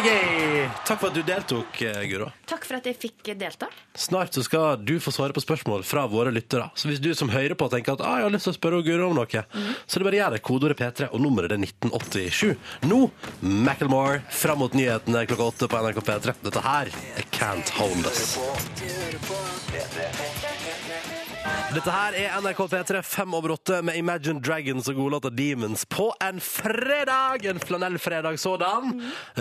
[0.86, 2.28] Takk for at du deltok, eh, Guro.
[2.46, 3.70] Takk for at jeg fikk delta.
[3.96, 6.68] Snart så skal du få svare på spørsmål fra våre lyttere.
[6.76, 8.84] Så hvis du som hører på tenker at ah, jeg har lyst til å spørre
[8.84, 10.44] Guro om noe, så er det bare å gjøre det.
[10.44, 12.58] Kodeordet P3, og nummeret er 1987.
[12.92, 13.00] Nå
[13.40, 16.36] Macclemore fram mot nyhetene klokka åtte på NRK P3.
[16.44, 18.36] Dette her er Can't Hold Us.
[21.72, 26.10] Dette her er NRK P3 fem over åtte med Imagine Dragons og godlåta Demons på
[26.20, 27.46] en fredag!
[27.48, 28.98] En flanellfredag sådan.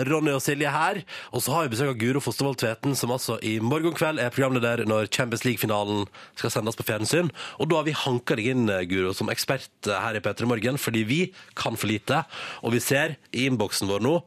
[0.07, 1.01] Ronny og Silje her.
[1.35, 4.31] Og så har vi besøk av Guro Fostervold Tveten, som altså i morgen kveld er
[4.31, 6.07] programleder når Champions League-finalen
[6.39, 7.33] skal sendes på fjernsyn.
[7.59, 11.03] Og da har vi hanka deg inn, Guro, som ekspert her i P3 Morgen, fordi
[11.11, 11.21] vi
[11.59, 12.23] kan for lite.
[12.63, 14.21] Og vi ser i innboksen vår nå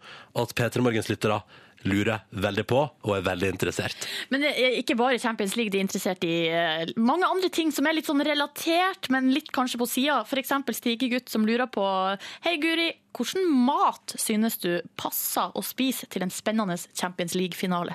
[0.45, 1.41] at P3 Morgens lyttere
[1.85, 4.07] lurer veldig på og er veldig interessert.
[4.31, 6.49] Men det er ikke bare Champions League de er interessert i.
[6.49, 10.21] eh, Mange andre ting som er litt sånn relatert, men litt kanskje på sida.
[10.25, 10.53] F.eks.
[10.79, 11.85] Stigegutt som lurer på
[12.45, 12.91] Hei, Guri.
[13.15, 17.95] Hvilken mat synes du passer å spise til en spennende Champions League-finale?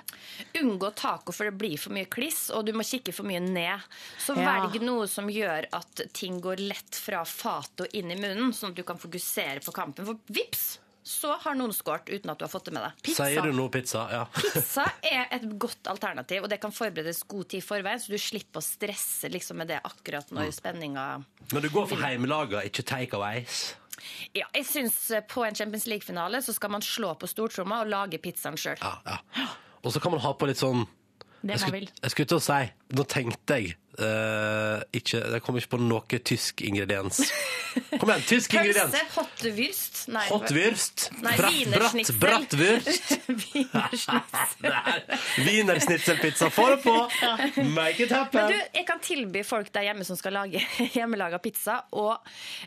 [0.62, 3.84] Unngå taco, for det blir for mye kliss, og du må kikke for mye ned.
[4.18, 4.46] Så Ja.
[4.62, 8.70] velg noe som gjør at ting går lett fra fatet og inn i munnen, sånn
[8.72, 10.06] at du kan fokusere på kampen.
[10.06, 10.78] For vips,
[11.10, 13.10] så har noen skåret uten at du har fått det med deg.
[13.18, 14.04] Sier du nå pizza?
[14.14, 14.22] Ja.
[14.54, 18.22] Pizza er et godt alternativ, og det kan forberedes god tid i forveien, så du
[18.22, 21.06] slipper å stresse liksom med det akkurat når spenninga
[21.54, 23.64] Men du går for heimelaga, ikke takeaways?
[24.38, 28.22] Ja, jeg syns på en Champions League-finale så skal man slå på stortromma og lage
[28.24, 28.78] pizzaen sjøl.
[28.80, 29.50] Ja, ja.
[29.84, 30.86] Og så kan man ha på litt sånn
[31.42, 31.92] Det jeg man skulle, vil.
[32.04, 32.62] jeg skulle til å si
[33.00, 33.76] Nå tenkte jeg
[34.06, 37.22] eh, ikke, Jeg kom ikke på noe tysk ingrediens.
[38.00, 38.94] Kom igjen, tysk ingrediens!
[38.94, 41.34] Pølse, hotwürst Nei, Hotwürst, Nei,
[41.70, 42.56] bratt, bratt,
[43.30, 44.74] wienerschnitzel.
[45.46, 46.50] wienersnitzelpizza.
[46.58, 46.96] får du på!
[47.76, 48.48] Make it Men happen!
[48.52, 50.64] du, jeg kan tilby folk der hjemme som skal lage
[50.96, 52.08] hjemmelaga pizza, å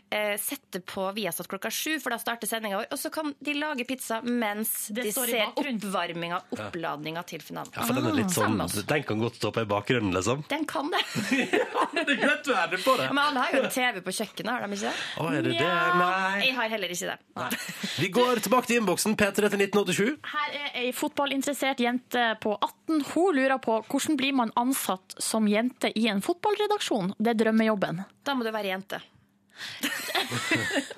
[0.09, 2.89] eh, sette på Viasat klokka sju, for da starter sendinga vår.
[2.95, 7.73] Og så kan de lage pizza mens de ser oppvarminga, oppladninga til finalen.
[7.75, 10.43] Ja, for den er litt sånn Den kan godt stå på i bakgrunnen, liksom.
[10.51, 11.03] Den kan det.
[11.29, 13.07] Det er greit du er det på det.
[13.13, 14.93] Men alle har jo TV på kjøkkenet, har de ikke?
[15.21, 15.69] Å, er det det?
[15.99, 16.41] Nei.
[16.47, 17.61] Jeg har heller ikke det.
[17.99, 19.15] Vi går tilbake til innboksen.
[19.19, 20.11] P3 til 1987.
[20.33, 23.05] Her er ei fotballinteressert jente på 18.
[23.13, 27.15] Hun lurer på hvordan blir man ansatt som jente i en fotballredaksjon.
[27.19, 28.03] Det er drømmejobben.
[28.25, 29.01] Da må du være jente.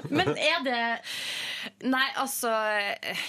[0.09, 0.81] Men er det
[1.87, 2.49] Nei, altså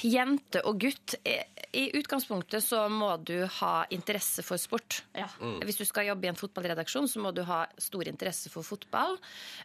[0.05, 5.01] Jente og gutt I utgangspunktet så må du ha interesse for sport.
[5.41, 5.59] Mm.
[5.67, 9.19] Hvis du skal jobbe i en fotballredaksjon, så må du ha stor interesse for fotball.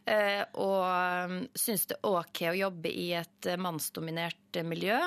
[0.05, 0.83] eh, Og
[1.31, 4.99] um, synes det er OK å jobbe i et mannsdominert eh, miljø.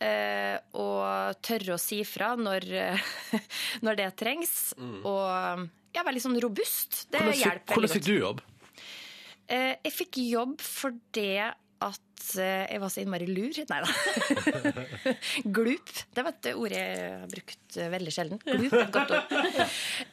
[0.00, 2.68] eh, Og tørre å si fra når,
[3.86, 4.54] når det trengs.
[4.78, 7.06] Og ja, være litt sånn robust.
[7.10, 8.44] Det Hvordan hjelper hvordan fikk du jobb?
[9.50, 11.32] Eh, Jeg fikk jobb fordi
[11.84, 13.56] at eh, jeg var så innmari lur.
[13.70, 15.14] Nei da.
[15.56, 15.92] Glup.
[16.14, 18.42] Det var et ord jeg har brukt eh, veldig sjelden.
[18.44, 19.34] Glup er et godt ord.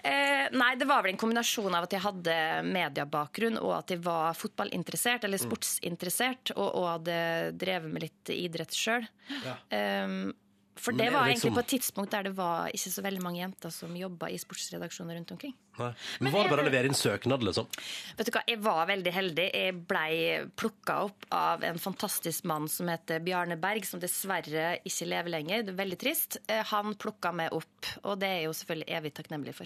[0.07, 3.99] Eh, Nei, det var vel en kombinasjon av at jeg hadde mediebakgrunn, og at jeg
[4.05, 7.17] var fotballinteressert, eller sportsinteressert, og, og hadde
[7.59, 9.03] drevet med litt idrett sjøl.
[9.73, 10.31] Um,
[10.79, 13.39] for det var egentlig liksom- på et tidspunkt der det var ikke så veldig mange
[13.41, 15.53] jenter som jobba i sportsredaksjoner rundt omkring.
[15.79, 15.93] Nei.
[16.19, 17.67] Men Var det bare å levere inn søknad, liksom?
[18.17, 19.51] Vet du hva, Jeg var veldig heldig.
[19.53, 25.07] Jeg blei plukka opp av en fantastisk mann som heter Bjarne Berg, som dessverre ikke
[25.07, 25.63] lever lenger.
[25.65, 26.37] Det er veldig trist.
[26.47, 29.65] Eh, Han plukka meg opp, og det er jeg jo selvfølgelig evig takknemlig for.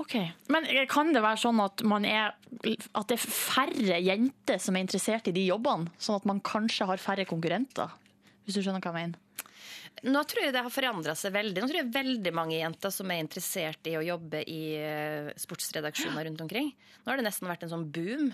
[0.00, 0.14] Ok,
[0.48, 2.34] Men kan det være sånn at, man er,
[2.94, 5.90] at det er færre jenter som er interessert i de jobbene?
[6.02, 7.92] Sånn at man kanskje har færre konkurrenter?
[8.44, 9.18] Hvis du skjønner hva jeg mener?
[10.02, 11.60] Nå tror jeg det har forandra seg veldig.
[11.62, 16.26] Nå tror jeg veldig mange jenter som er interessert i å jobbe i eh, sportsredaksjoner
[16.26, 16.72] rundt omkring.
[17.04, 18.32] Nå har det nesten vært en sånn boom.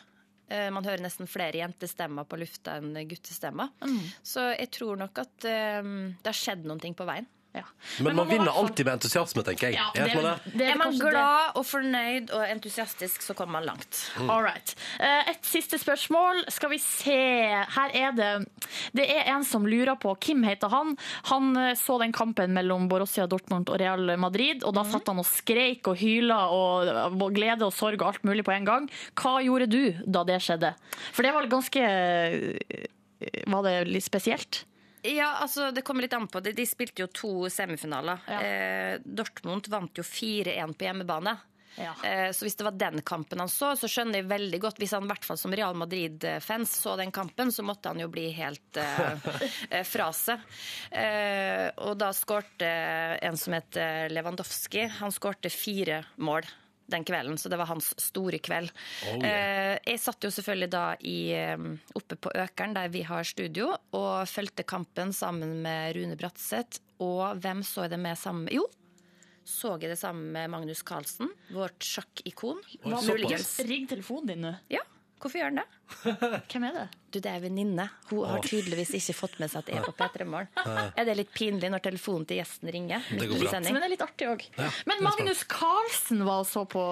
[0.49, 3.69] Eh, Man hører nesten flere jentestemmer på lufta enn guttestemmer.
[4.23, 5.83] Så jeg tror nok at eh,
[6.23, 7.27] det har skjedd noen ting på veien.
[8.05, 9.79] Men man vinner alltid med entusiasme, tenker jeg.
[9.79, 13.67] Ja, det, det, det, er- er man glad og fornøyd og entusiastisk, så kommer man
[13.71, 14.01] langt.
[14.19, 14.31] Mm.
[14.31, 14.75] All right.
[15.01, 16.45] Eh, Et siste spørsmål.
[16.53, 17.17] Skal vi se.
[17.77, 18.31] Her er det
[18.97, 20.97] Det er en som lurer på Kim heter han.
[21.33, 24.93] Han eh, så den kampen mellom Borussia Dortmund og Real Madrid, og da Mhm.
[24.93, 28.53] satt han og skreik og hyla og og glede og sorg og alt mulig på
[28.55, 28.91] en gang.
[29.19, 30.75] Hva gjorde du da det skjedde?
[31.13, 32.87] For det var ganske eh,
[33.47, 34.65] Var det litt spesielt?
[35.03, 36.41] Ja, altså Det kommer litt an på.
[36.45, 38.25] De, de spilte jo to semifinaler.
[38.39, 41.37] Eh, Dortmund vant jo 4-1 på hjemmebane.
[42.05, 44.95] Eh, så hvis det var den kampen han så, så skjønner jeg veldig godt Hvis
[44.97, 48.29] han i hvert fall som Real Madrid-fans så den kampen, så måtte han jo bli
[48.37, 49.29] helt eh,
[49.71, 50.43] eh, fra seg.
[51.79, 52.69] Og da skårte
[53.25, 56.49] en som heter Lewandowski, han skårte fire mål
[56.89, 58.73] den kvelden, så det var hans store kveld.
[59.11, 59.77] Oh, yeah.
[59.85, 61.69] jeg satt jo selvfølgelig da i, eh,
[61.99, 66.83] oppe på Økeren, der vi har studio, og fulgte kampen sammen med Rune Bratseth.
[67.05, 68.57] Og hvem så jeg det med sammen med?
[68.59, 68.67] Jo,
[69.49, 72.61] så jeg det sammen med Magnus Carlsen, vårt sjakkikon.
[72.85, 73.55] Muligens.
[73.65, 74.55] Ring telefonen din nå.
[74.73, 74.83] Ja,
[75.21, 75.69] hvorfor gjør han det?
[76.53, 76.87] Hvem er det?
[77.09, 77.87] Du, det er en venninne.
[78.11, 80.51] Hun har tydeligvis ikke fått med seg at jeg er på P3 Morgen.
[80.93, 83.07] Er det litt pinlig når telefonen til gjesten ringer?
[83.09, 83.63] Det går bra.
[83.65, 84.45] Men det er litt artig òg.
[84.59, 86.83] Ja, Men Magnus Carlsen var så på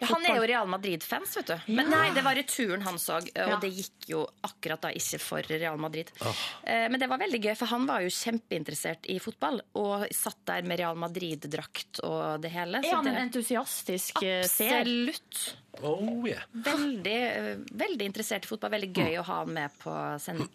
[0.00, 1.56] Ja, han er jo Real Madrid-fans, vet du.
[1.76, 5.52] Men nei, det var returen han så, og det gikk jo akkurat da ikke for
[5.52, 6.08] Real Madrid.
[6.24, 10.40] Eh, Men det var veldig gøy, for han var jo kjempeinteressert i fotball, og satt
[10.48, 12.80] der med Real Madrid-drakt og det hele.
[12.80, 14.48] Er han en entusiastisk ser?
[14.48, 14.80] seer?
[14.80, 15.58] Absolutt.
[15.86, 16.40] Oh, yeah.
[16.50, 18.70] Veldig, eh, veldig interessert i fotball.
[18.76, 20.48] Veldig gøy å ha han med på sending.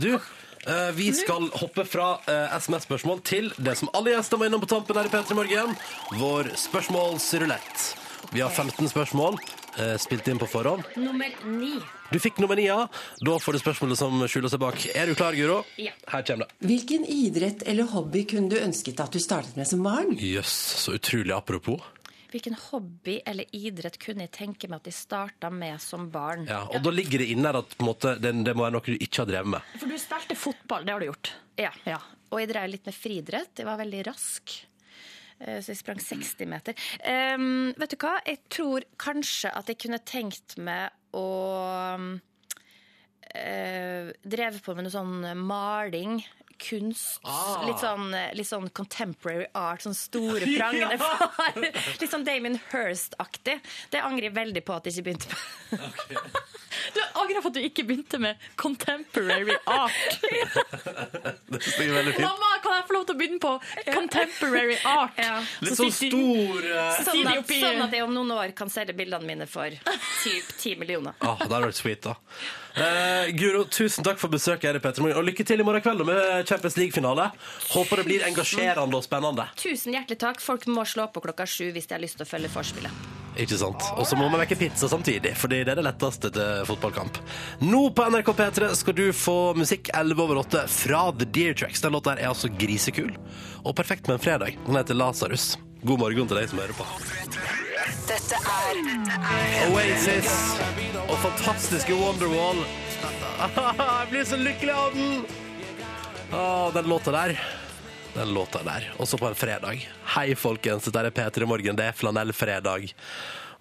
[0.00, 4.62] Du, eh, vi skal hoppe fra eh, SMS-spørsmål til det som alle gjester må innom
[4.64, 5.76] på tampen her i P3 Morgen.
[6.20, 7.88] Vår spørsmålsrulett.
[8.32, 9.38] Vi har 15 spørsmål
[9.78, 10.84] eh, spilt inn på forhånd.
[11.00, 11.76] Nummer ni.
[12.08, 12.86] Du fikk nummer ni, ja.
[13.24, 14.80] Da får du spørsmålet som skjuler seg bak.
[14.96, 15.60] Er du klar, Guro?
[15.80, 15.92] Ja.
[16.08, 16.56] Her kommer det.
[16.70, 20.14] Hvilken idrett eller hobby kunne du ønsket at du startet med som barn?
[20.16, 20.54] Jøss,
[20.84, 21.84] så utrolig apropos.
[22.28, 26.44] Hvilken hobby eller idrett kunne jeg tenke meg at jeg starta med som barn?
[26.50, 28.84] Ja, og da ligger det inne her at på måte, det, det må være noe
[28.84, 29.62] du ikke har drevet med.
[29.80, 31.32] For du spilte fotball, det har du gjort?
[31.58, 31.72] Ja.
[32.28, 33.52] Og jeg drev litt med friidrett.
[33.62, 34.44] Jeg var veldig rask.
[35.40, 36.72] Eh, Så jeg sprang 60 meter.
[37.00, 38.18] Um, vet du hva?
[38.26, 41.24] Jeg tror kanskje at jeg kunne tenkt meg å
[41.96, 42.18] uh,
[44.24, 46.20] Drevet på med noe sånn maling.
[46.62, 47.20] Kunst.
[47.24, 47.64] Ah.
[47.66, 51.58] Litt, sånn, eh, litt sånn contemporary art, sånn store prangende far.
[51.58, 53.58] Litt sånn Damien Hirst-aktig.
[53.92, 56.38] Det angrer jeg veldig på at jeg ikke begynte med.
[56.94, 60.20] Du angrer på at du ikke begynte med contemporary art.
[60.22, 62.22] Det synes er veldig fint.
[62.22, 63.52] Mamma, kan jeg få lov til å begynne på
[63.88, 65.18] contemporary art?
[65.64, 68.94] Litt Så sånn stor eh, Sånn at, sånn at jeg om noen år kan selge
[68.96, 71.18] bildene mine for typ 10 millioner.
[71.20, 72.16] Ah, det hadde vært sweet, da.
[72.76, 75.18] Eh, Guro, tusen takk for besøket her i Petremorgen.
[75.18, 77.30] Og lykke til i morgen kveld med Champions League-finale.
[77.72, 79.48] Håper det blir engasjerende og spennende.
[79.58, 80.42] Tusen hjertelig takk.
[80.44, 83.06] Folk må slå på klokka sju hvis de har lyst til å følge forspillet.
[83.38, 83.84] Ikke sant?
[83.94, 87.20] Og så må vi vekke pizza samtidig, fordi det er det letteste til fotballkamp.
[87.62, 91.84] Nå på NRK P3 skal du få musikk 11 over 8 fra The Deer Tracks.
[91.84, 93.14] Den låta er altså grisekul
[93.62, 94.58] og perfekt med en fredag.
[94.66, 95.52] Den heter Lasarus.
[95.82, 96.86] God morgen til deg som hører på.
[98.08, 100.32] Dette er Dette er Oasis
[101.04, 102.64] og fantastiske Wonderwall.
[103.78, 105.22] Jeg blir så lykkelig av den!
[106.34, 107.36] Ah, den låta der.
[108.16, 108.88] Den låta der.
[108.98, 109.84] Også på en fredag.
[110.16, 110.88] Hei, folkens.
[110.88, 111.78] Dette er P3 Morgen.
[111.78, 112.90] Det er flanellfredag.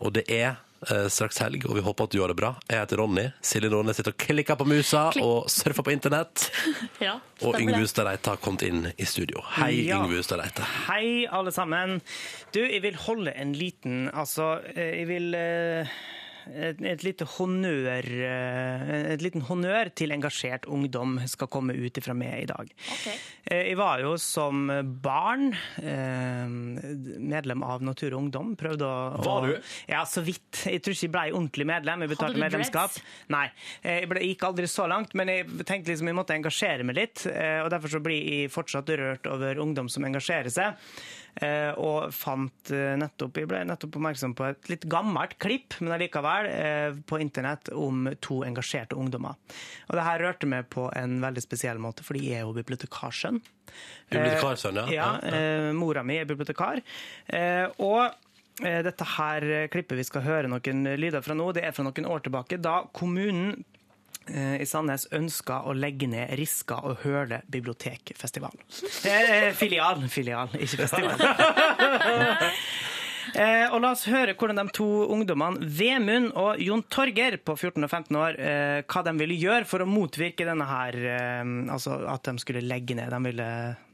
[0.01, 0.57] Og det er
[1.09, 2.51] straks helg, og vi håper at du gjør det bra.
[2.69, 3.25] Jeg heter Ronny.
[3.41, 5.23] Silje Nordnes sitter og klikker på musa Klik.
[5.25, 6.47] og surfer på internett.
[7.07, 7.15] Ja,
[7.45, 7.81] Og Yngve det.
[7.85, 9.41] Hustad Reite har kommet inn i studio.
[9.57, 9.99] Hei, Ja.
[10.01, 10.65] Yngve Hustad Reite.
[10.87, 11.99] Hei, alle sammen.
[12.53, 15.87] Du, jeg vil holde en liten Altså, eh, jeg vil eh,
[16.53, 22.15] et, et lite honnør eh, Et liten honnør til engasjert ungdom skal komme ut ifra
[22.17, 22.71] meg i dag.
[22.97, 23.17] Okay.
[23.47, 24.67] Jeg var jo som
[25.03, 26.47] barn eh,
[27.17, 28.53] medlem av Natur og Ungdom.
[28.59, 29.69] Prøvde å Var du?
[29.91, 30.63] Ja, så vidt.
[30.67, 32.03] Jeg tror ikke jeg ble ordentlig medlem.
[32.05, 32.95] Jeg betalte du medlemskap.
[32.97, 33.29] dreads?
[33.33, 33.45] Nei,
[33.83, 36.99] eh, jeg ble, gikk aldri så langt, men jeg tenkte liksom jeg måtte engasjere meg
[36.99, 37.25] litt.
[37.31, 40.75] eh, Og derfor så blir jeg fortsatt rørt over ungdom som engasjerer seg.
[41.41, 45.95] Eh, Og fant eh, nettopp Jeg ble nettopp oppmerksom på et litt gammelt klipp, men
[45.95, 49.37] allikevel, eh, på internett om to engasjerte ungdommer.
[49.89, 53.41] Og det her rørte meg på en veldig spesiell måte, fordi jeg er jo bibliotekarsønn.
[54.11, 54.87] Bibliotekarsønn, ja.
[54.93, 55.09] Ja.
[55.23, 56.81] Ja, eh, Mora mi er bibliotekar.
[57.77, 58.23] Og
[58.57, 62.23] dette her klippet vi skal høre noen lyder fra nå, det er fra noen år
[62.25, 63.59] tilbake, da kommunen
[64.29, 68.55] i Sandnes ønska å legge ned Riska og Høle bibliotekfestival.
[69.07, 71.17] Eh, filial, filial, ikke festival.
[73.35, 77.83] Eh, og La oss høre hvordan de to ungdommene Vemund og Jon Torger på 14
[77.83, 81.41] og 15 år eh, hva de ville gjøre for å motvirke denne her, eh,
[81.73, 83.11] altså at de skulle legge ned.
[83.11, 83.47] De ville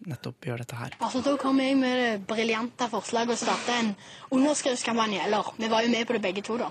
[0.09, 0.97] nettopp gjøre dette her.
[0.99, 3.93] Altså, Da kom jeg med det briljante forslaget å starte en
[4.37, 5.23] underskriftskampanje.
[5.25, 6.69] Eller, vi var jo med på det begge to, da.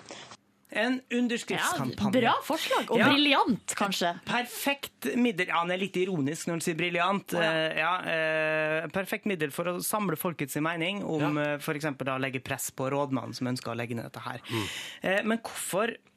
[0.73, 2.21] En underskriftskampanje.
[2.21, 3.09] Bra forslag, og Ja.
[3.11, 4.15] briljant, kanskje.
[4.25, 7.35] Perfekt middel Ja, han er litt ironisk når han sier briljant.
[7.35, 11.57] Oh, ja, ja, perfekt middel for å samle folkets mening om ja.
[11.59, 11.85] f.eks.
[11.85, 14.41] å legge press på rådmannen som ønsker å legge ned dette her.
[14.49, 15.27] Mm.
[15.27, 16.12] men hvorfor Eh,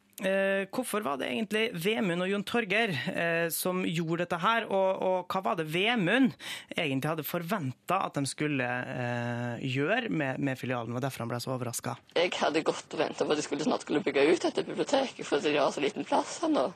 [0.72, 5.34] hvorfor var det egentlig Vemund og Jon Torger eh, som gjorde dette her, og, og
[5.34, 6.32] hva var det Vemund
[6.72, 11.42] egentlig hadde forventa at de skulle eh, gjøre med, med filialen, og derfor han ble
[11.44, 11.98] så overraska?
[12.16, 15.26] Jeg hadde gått og venta på at de skulle snart skulle bygge ut dette biblioteket,
[15.28, 16.70] fordi de har så liten plass her nå.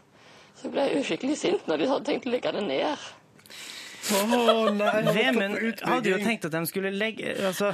[0.59, 3.07] Så jeg ble jo skikkelig sint når de hadde tenkt å legge det ned.
[4.09, 7.73] Vemund hadde jo tenkt at de skulle legge, altså,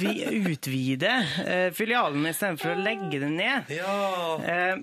[0.00, 0.14] vi
[0.48, 1.12] utvide
[1.44, 3.70] eh, filialen istedenfor å legge det ned.
[3.76, 4.82] Eh,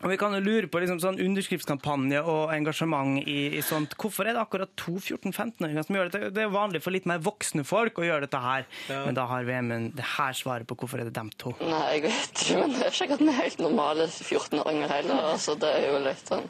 [0.00, 3.92] og Vi kan jo lure på liksom, sånn underskriftskampanje og engasjement i, i sånt.
[4.00, 6.30] Hvorfor er det akkurat to 14-15-åringer som gjør dette?
[6.32, 8.64] Det er vanlig for litt mer voksne folk å gjøre dette her.
[8.88, 11.52] Men da har Vemund det her svaret på hvorfor er det dem to.
[11.60, 15.20] Nei, jeg vet ikke, men det er ikke at vi er helt normale 14-åringer heller.
[15.34, 16.48] Altså, det er jo litt sånn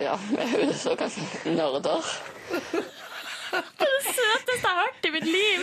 [0.00, 2.04] Ja, vi er jo såkalte nerder.
[3.50, 5.60] Det er det søteste jeg har hørt i mitt liv!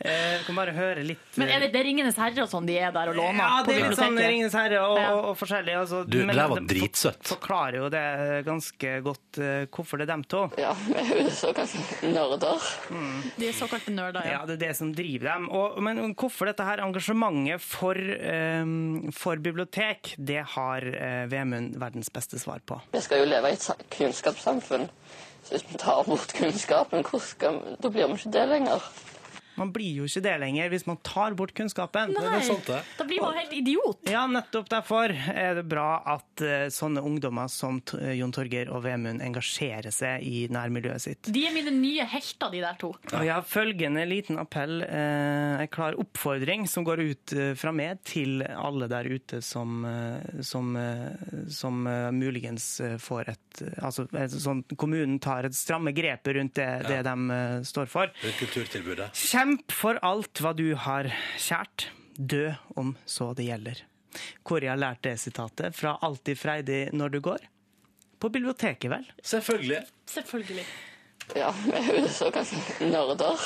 [0.00, 2.72] Eh, kan bare høre litt Men er det, det er Ringenes herre og sånn de
[2.80, 4.14] er der og låner Ja, det er litt sånn?
[4.16, 5.74] Ringenes herre og, og, og forskjellig.
[5.76, 7.18] Altså, Du, det men der var dritsøtt.
[7.20, 8.04] for- forklarer jo det
[8.46, 10.40] ganske godt uh, hvorfor det er dem to.
[10.56, 12.64] Ja, vi er jo såkalte nerder.
[13.36, 15.50] De er såkalte nerder, Ja, det er det som driver dem.
[15.60, 22.08] Og, men hvorfor dette her engasjementet for, um, for bibliotek, det har uh, Vemund verdens
[22.08, 22.80] beste svar på.
[22.96, 24.88] Vi skal jo leve i et kunnskapssamfunn.
[25.44, 28.90] Så hvis vi tar bort kunnskapen, hvor skal da blir vi ikke det lenger.
[29.58, 32.14] Man blir jo ikke det lenger hvis man tar bort kunnskapen.
[32.14, 32.40] Nei,
[32.98, 34.04] da blir man helt idiot.
[34.10, 37.80] Ja, nettopp derfor er det bra at eh, sånne ungdommer som
[38.14, 41.30] Jon Torger og Vemund engasjerer seg i nærmiljøet sitt.
[41.34, 42.92] De er mine nye helter, de der to.
[43.10, 47.72] Og jeg har følgende liten appell, eh, en klar oppfordring som går ut eh, fra
[47.74, 53.46] meg til alle der ute som, eh, som, eh, som eh, muligens eh, får et
[53.82, 54.06] Altså
[54.40, 58.12] sånn kommunen tar et stramme grepet rundt det, det de eh, står for.
[58.22, 59.08] Rundt kulturtilbudet.
[59.40, 61.06] Kjemp for alt hva du har
[61.40, 61.86] kjært.
[62.12, 63.78] Dø om så det gjelder.
[64.44, 65.72] Hvor jeg har lært det sitatet?
[65.78, 67.46] Fra Alltid freidig når du går?
[68.20, 69.06] På biblioteket, vel?
[69.24, 69.78] Selvfølgelig.
[70.12, 70.66] Selvfølgelig.
[71.40, 73.40] Ja, vi er jo så ganske nerder.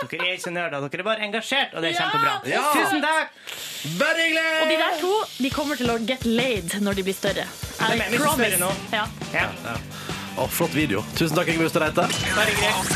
[0.00, 2.34] Dere er ikke nerder, dere er bare engasjert, og det er kjempebra.
[2.50, 2.64] Ja!
[2.74, 3.38] Tusen takk!
[4.00, 4.48] Bare hyggelig!
[4.58, 7.46] Og de der to de kommer til å get laid når de blir større.
[7.46, 8.74] De Vi skal spørre nå.
[8.96, 9.06] Ja.
[9.38, 9.46] Ja.
[9.70, 9.78] Ja.
[10.34, 11.02] Å, flott video.
[11.14, 11.68] Tusen takk, Yngve.
[11.70, 12.94] Bare greit.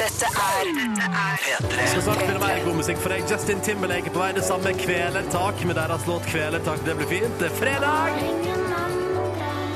[0.00, 3.26] Dette er Vi skal snart spille mer god musikk for deg.
[3.28, 4.30] Justin Timberlake er på vei.
[4.36, 6.80] Det samme Kvelertak med deres låt Kvelertak.
[6.86, 7.36] Det blir fint.
[7.42, 8.22] Det er fredag!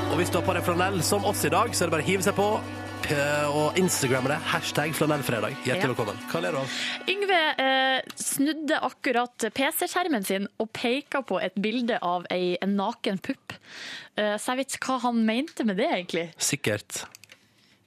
[0.09, 2.07] Og hvis du har på deg flanell som oss i dag, så er det bare
[2.07, 2.49] å hive seg på
[3.53, 4.39] og Instagramme det.
[4.49, 5.53] Hashtag flanellfredag.
[5.67, 6.17] Hjertelig velkommen.
[6.31, 6.77] Hva ler du av?
[7.11, 13.21] Yngve eh, snudde akkurat PC-skjermen sin og peka på et bilde av ei, en naken
[13.21, 13.53] pupp.
[14.17, 16.29] Eh, så jeg vet hva han mente med det, egentlig.
[16.39, 17.05] Sikkert.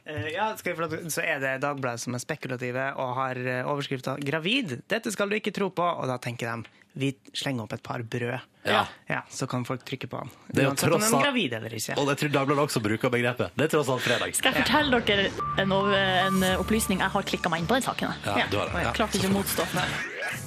[0.06, 4.82] Eh, Ja, så er det Dagbladet som er spekulative og har eh, overskrifta 'Gravid'.
[4.88, 5.82] Dette skal du ikke tro på.
[5.84, 6.68] Og da tenker de
[6.98, 8.86] vi slenger opp et par brød, Ja.
[9.08, 10.30] Ja, så kan folk trykke på den.
[10.52, 11.96] Det er jo tross alt- gravid eller ikke.
[11.96, 13.50] Og jeg tror Dagbladet også bruker begrepet.
[13.56, 14.34] Det er tross alt fredag.
[14.34, 15.30] Skal jeg fortelle dere
[15.62, 16.98] en, en eh, opplysning?
[16.98, 18.08] Jeg har klikka meg inn på den saken.
[18.08, 18.18] jeg.
[18.26, 18.82] Ja, du har det.
[18.82, 18.92] Ja.
[18.92, 19.64] Klarte ikke å motstå.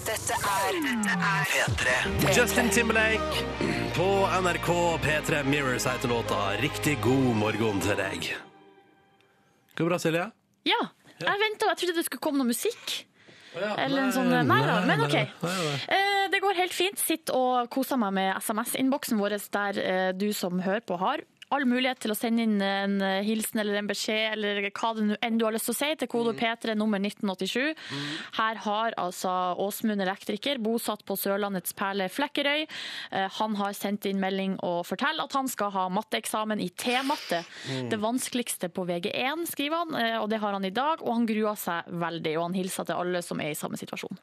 [0.06, 0.76] Dette er
[1.50, 1.94] P3.
[2.36, 3.46] Justin Timberlake
[3.96, 4.08] på
[4.44, 4.68] NRK
[5.04, 6.40] P3 Mirrors heter låta.
[6.62, 8.28] Riktig god morgen til deg.
[9.76, 10.28] Går det bra, Silje?
[10.70, 10.78] Ja,
[11.22, 11.72] jeg venta.
[11.72, 12.94] Jeg trodde det skulle komme noe musikk.
[13.56, 13.74] ja.
[13.84, 15.18] Eller en sånn Nei, Nei da, men OK.
[15.18, 15.76] nei, nei.
[15.98, 17.00] Eh, Det går helt fint.
[17.02, 21.66] Sitt og koser meg med SMS-innboksen vår, der eh, du som hører på, har all
[21.68, 25.40] mulighet til å sende inn en eh, hilsen eller en beskjed eller hva det enn
[25.40, 27.76] du har lyst til å si, til kode P3 nummer 1987.
[28.38, 32.64] Her har altså Åsmund elektriker, bosatt på Sørlandets perle Flekkerøy.
[33.12, 37.42] Eh, Han har sendt inn melding og forteller at han skal ha matteeksamen i T-matte.
[37.68, 37.90] Mm.
[37.92, 41.04] Det vanskeligste på VG1, skriver han, eh, og det har han i dag.
[41.04, 44.22] Og han gruer seg veldig, og han hilser til alle som er i samme situasjon.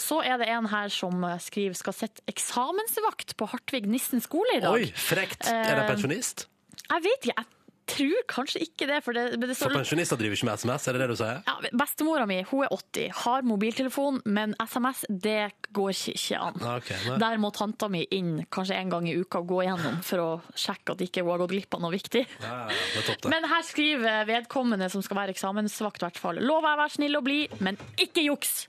[0.00, 4.62] Så er det en her som skriver skal sette eksamensvakt på Hartvig Nissen skole i
[4.62, 4.78] dag.
[4.78, 5.48] Oi, frekt.
[5.50, 6.46] Er det pensjonist?
[6.90, 7.46] Jeg vet ikke, jeg
[7.90, 8.96] tror kanskje ikke det.
[9.02, 11.40] For det, men det For pensjonister driver ikke med SMS, er det det du sier?
[11.46, 16.54] ja, Bestemora mi hun er 80, har mobiltelefon, men SMS det går ikke- an.
[16.76, 17.18] Okay, men...
[17.18, 20.30] Der må tanta mi inn kanskje en gang i uka og gå igjennom for å
[20.54, 22.26] sjekke at ikke hun har gått glipp av noe viktig.
[22.46, 22.68] Ja,
[23.06, 23.26] topp.
[23.30, 26.38] Men her skriver vedkommende som skal være eksamensvakt, i hvert fall.
[26.38, 28.68] Lover jeg å være snill og blid, men ikke juks!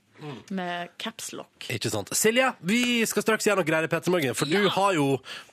[0.54, 1.68] Med capslock.
[1.72, 2.12] Ikke sant.
[2.16, 5.06] Silje, vi skal straks gjøre noe greier i Petter Morgen, for du har jo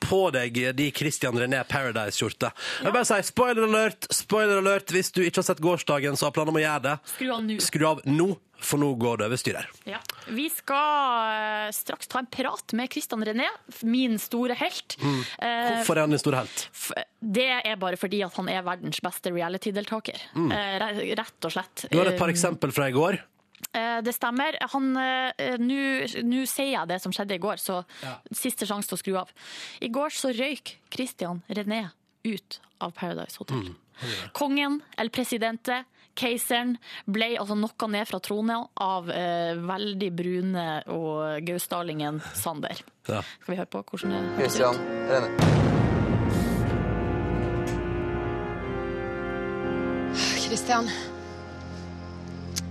[0.03, 2.51] på deg de Christian René Paradise-skjorte.
[2.79, 4.93] Jeg vil bare si spoiler alert, spoiler alert.
[4.93, 6.95] Hvis du ikke har sett gårsdagen, så har planer om å gjøre det.
[7.15, 7.57] Skru av nå.
[7.63, 8.27] Skru av nå,
[8.59, 9.69] for nå går det over styr her.
[9.87, 9.99] Ja.
[10.29, 13.47] Vi skal eh, straks ta en prat med Christian René,
[13.87, 14.97] min store helt.
[15.01, 15.19] Mm.
[15.39, 16.67] Eh, Hvorfor er han din store helt?
[17.19, 20.27] Det er bare fordi at han er verdens beste reality-deltaker.
[20.35, 20.51] Mm.
[20.53, 21.87] Eh, Rett og slett.
[21.89, 23.19] Du har et par eksempler eksempel fra i går.
[23.73, 24.57] Eh, Det stemmer.
[24.73, 27.83] Han, eh, Nå sier jeg det som skjedde i går, så
[28.33, 29.29] siste sjanse til å skru av.
[29.81, 31.91] I går så røyk Christian René
[32.25, 33.75] ut av Paradise Hotel.
[34.33, 35.83] Kongen, eller Presidente,
[36.15, 42.81] keiseren, ble altså knocka ned fra tronen av eh, veldig brune og gausdalingen Sander.
[43.07, 43.21] Ja.
[43.41, 44.81] Skal vi høre på hvordan det høres Christian ut?
[45.11, 46.49] Rene.
[50.39, 50.87] Christian,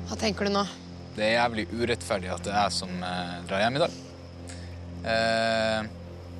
[0.09, 0.64] hva tenker du nå?
[1.19, 3.95] Det er jævlig urettferdig at det er jeg som eh, drar hjem i dag.
[5.11, 5.89] Eh,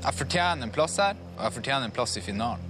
[0.05, 2.63] jeg fortjener en plass her, og jeg fortjener en plass i finalen.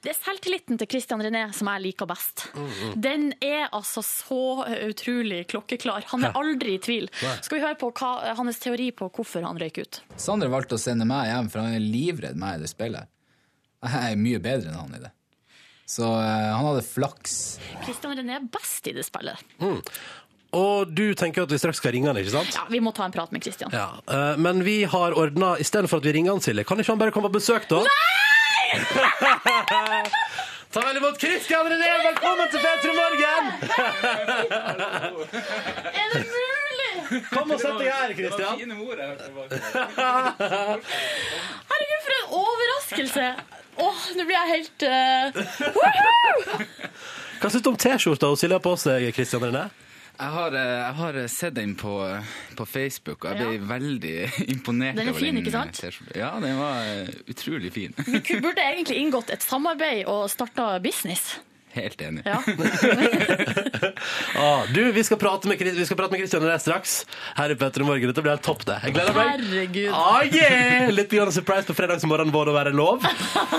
[0.00, 2.46] Det er selvtilliten til Christian René som jeg liker best.
[2.94, 6.06] Den er altså så utrolig klokkeklar.
[6.12, 7.10] Han er aldri i tvil.
[7.18, 10.00] Skal vi høre på hva, hans teori på hvorfor han røyk ut?
[10.20, 13.10] Sander valgte å sende meg hjem, for han er livredd meg i det spillet.
[13.82, 15.12] Jeg er mye bedre enn han i det.
[15.90, 17.36] Så uh, han hadde flaks.
[17.82, 19.40] Christian René er best i det spillet.
[19.58, 19.80] Mm.
[20.56, 22.50] Og du tenker at vi straks skal ringe han, ikke sant?
[22.56, 23.70] Ja, Vi må ta en prat med Christian.
[23.72, 26.98] Ja, eh, Men vi har ordna Istedenfor at vi ringer han, Silje, kan ikke han
[26.98, 27.84] bare komme på besøk, da?
[30.70, 31.88] Ta vel imot Christian René!
[32.04, 33.46] Velkommen til P3 Morgen!
[36.00, 36.92] Er det mulig?!
[37.32, 38.54] Kom og sett deg her, Christian.
[41.70, 43.26] Herregud, for en overraskelse!
[43.80, 45.26] Åh, nå blir jeg helt uh,
[45.74, 46.38] woohoo!
[47.40, 49.64] Hva syns du om T-skjorta Silje har på seg, Christian René?
[50.20, 51.94] Jeg har, eh, jeg har sett den på,
[52.58, 53.60] på Facebook, og jeg ble Ja.
[53.70, 54.16] veldig
[54.54, 54.96] imponert.
[55.00, 55.80] Den er fin, den, ikke sant?
[55.84, 55.90] eh,
[56.20, 57.94] Ja, den var eh, utrolig fin.
[58.04, 61.38] Vi burde egentlig inngått et samarbeid og starta business.
[61.72, 62.22] Helt enig.
[62.26, 62.42] Ja.
[64.40, 66.92] Ah, du, vi skal, prate med, vi skal prate med Christian René straks.
[67.36, 68.08] Her i P3 Morgen.
[68.10, 68.78] Dette blir helt topp, det.
[68.86, 69.26] Jeg gleder meg.
[69.36, 69.92] Herregud.
[69.94, 70.90] Ah, yeah!
[70.94, 72.98] Litt grann surprise på fredagsmorgenen vår å være lov.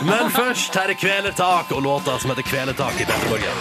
[0.08, 3.58] Men først, her er Kvelertak og låta som heter Kvelertak i P3 Morgen.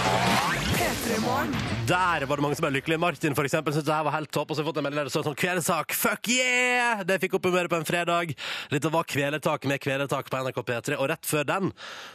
[1.90, 3.00] Der var det mange som ble lykkelige.
[3.02, 4.52] Martin for eksempel syntes det her var helt topp.
[4.52, 7.00] Og så har jeg fått en melding der det står sånn Kvelertak, fuck yeah!
[7.06, 8.30] Det fikk opp humøret på en fredag.
[8.70, 10.98] Dette var Kvelertak med Kvelertak på NRK P3.
[11.00, 11.72] Og rett før den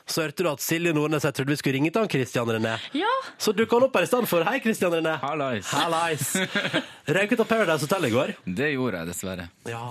[0.08, 2.78] så hørte du at Silje Nordnes jeg trodde vi skulle ringe til han Christian René.
[2.96, 3.12] Ja.
[3.36, 4.48] Så dukka han opp her i stedet for.
[4.48, 5.18] Hei, Christian René.
[5.26, 5.74] Hallais.
[5.76, 6.32] Hallais.
[7.20, 8.36] Røyk ut av Paradise Hotel i går.
[8.48, 9.50] Det gjorde jeg dessverre.
[9.68, 9.90] Ja,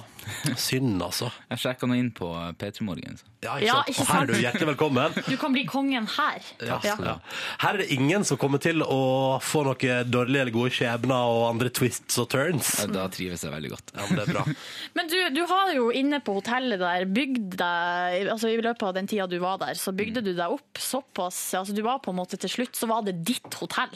[0.56, 1.28] synd altså.
[1.52, 3.20] Jeg sjekka nå inn på P3 Morgen.
[3.20, 3.33] så.
[3.44, 3.94] Ja, Ja, ikke sant?
[3.94, 5.16] ikke Og her er du hjertelig velkommen.
[5.34, 6.44] Du kan bli kongen her.
[6.64, 7.14] Ja, ja.
[7.62, 9.00] Her er det ingen som kommer til å
[9.44, 12.72] få noe dårlige eller gode skjebner og andre twists og turns.
[12.92, 13.92] Da trives jeg veldig godt.
[13.94, 14.44] Ja, men det er bra.
[14.96, 18.92] Men du, du har jo inne på hotellet der bygd deg altså I løpet av
[18.96, 22.12] den tida du var der, så bygde du deg opp såpass altså Du var på
[22.12, 23.92] en måte til slutt, så var det ditt hotell.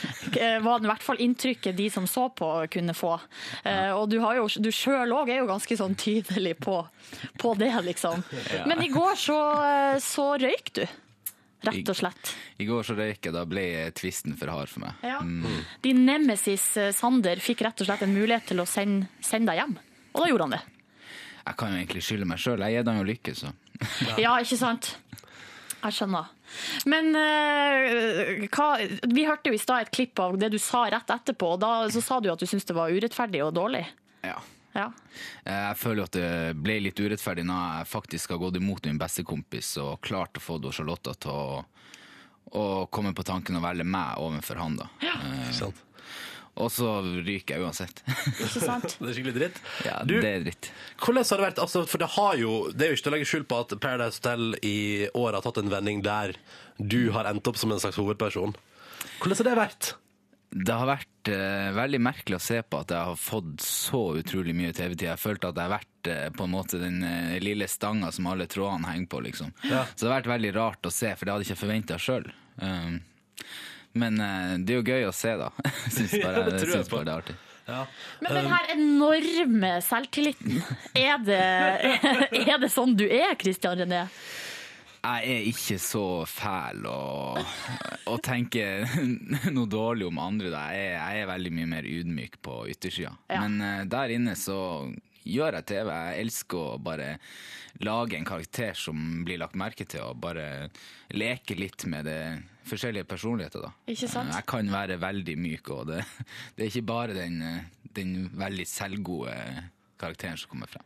[0.66, 3.16] var det i hvert fall inntrykket de som så på, kunne få.
[3.64, 6.78] Eh, Og du, har jo, du sjøl òg er jo ganske sånn tydelig på,
[7.42, 8.22] på det, liksom.
[8.54, 8.64] Ja.
[8.68, 10.86] Men i går så, eh, så røyk du.
[11.66, 12.32] Rett og slett.
[12.62, 13.64] I går så røyk jeg, da ble
[13.96, 15.02] tvisten for hard for meg.
[15.02, 15.18] Ja.
[15.24, 15.64] Mm.
[15.82, 19.64] Din nemesis eh, Sander fikk rett og slett en mulighet til å sende, sende deg
[19.64, 19.76] hjem.
[20.14, 20.62] Og da gjorde han det.
[21.46, 22.62] Jeg kan jo egentlig skylde meg sjøl.
[22.66, 23.52] Jeg gir dem jo lykke, så.
[24.24, 24.94] Ja, ikke sant?
[25.76, 26.32] Jeg skjønner.
[26.88, 28.66] Men uh, hva,
[29.12, 31.72] vi hørte jo i stad et klipp av det du sa rett etterpå, og da
[31.92, 33.84] så sa du at du syntes det var urettferdig og dårlig.
[34.26, 34.38] Ja.
[34.76, 34.90] Ja.
[35.46, 36.28] Jeg føler at det
[36.60, 40.42] ble litt urettferdig når jeg faktisk har gått imot min beste kompis og klart å
[40.44, 41.64] få Charlotta til å,
[42.60, 44.76] å komme på tanken å velge meg overfor han.
[44.82, 44.90] da.
[45.02, 45.66] Eh,
[46.56, 46.88] og så
[47.20, 47.98] ryker jeg uansett.
[48.40, 48.94] Ikke sant?
[49.00, 49.58] Det er skikkelig dritt.
[49.84, 50.70] Ja, Du- det er dritt.
[51.02, 51.58] Hvordan har det vært?
[51.66, 53.74] Altså, for det har jo Det er jo ikke til å legge skjul på at
[53.82, 54.76] Paradise Hotel i
[55.12, 56.32] år har tatt en vending der
[56.80, 58.54] du har endt opp som en slags hovedperson.
[59.20, 59.90] Hvordan har det vært?
[60.50, 64.54] Det har vært eh, veldig merkelig å se på at jeg har fått så utrolig
[64.56, 65.08] mye TV-tid.
[65.10, 68.28] Jeg følte at jeg har vært eh, på en måte den eh, lille stanga som
[68.30, 69.20] alle trådene henger på.
[69.26, 69.50] liksom.
[69.66, 69.82] Ja.
[69.94, 72.30] Så det har vært veldig rart å se, for det hadde jeg ikke forventa sjøl.
[73.96, 75.50] men eh, det er jo gøy å se, da.
[75.96, 77.36] Jeg bare, Ja, det jeg tror jeg synes bare det er artig.
[78.22, 80.60] Men den her enorme selvtilliten,
[80.94, 81.44] er det,
[82.54, 84.04] er det sånn du er, Christian René?
[85.06, 87.38] Jeg er ikke så fæl og,
[88.10, 88.86] og tenker
[89.54, 90.50] noe dårlig om andre.
[90.50, 93.12] Jeg, er, jeg er veldig mye mer ydmyk på yttersida.
[93.30, 93.44] Ja.
[93.44, 94.58] Men eh, der inne så
[95.26, 95.92] gjør jeg TV.
[95.92, 97.08] Jeg elsker å bare
[97.86, 100.68] lage en karakter som blir lagt merke til, og bare
[101.14, 102.20] leke litt med det
[102.66, 103.66] forskjellige personligheter.
[103.68, 103.72] Da.
[103.92, 104.34] Ikke sant?
[104.34, 106.02] Jeg kan være veldig myk, og det,
[106.56, 109.38] det er ikke bare den, eh, den veldig selvgode
[110.00, 110.84] karakteren som kommer frem.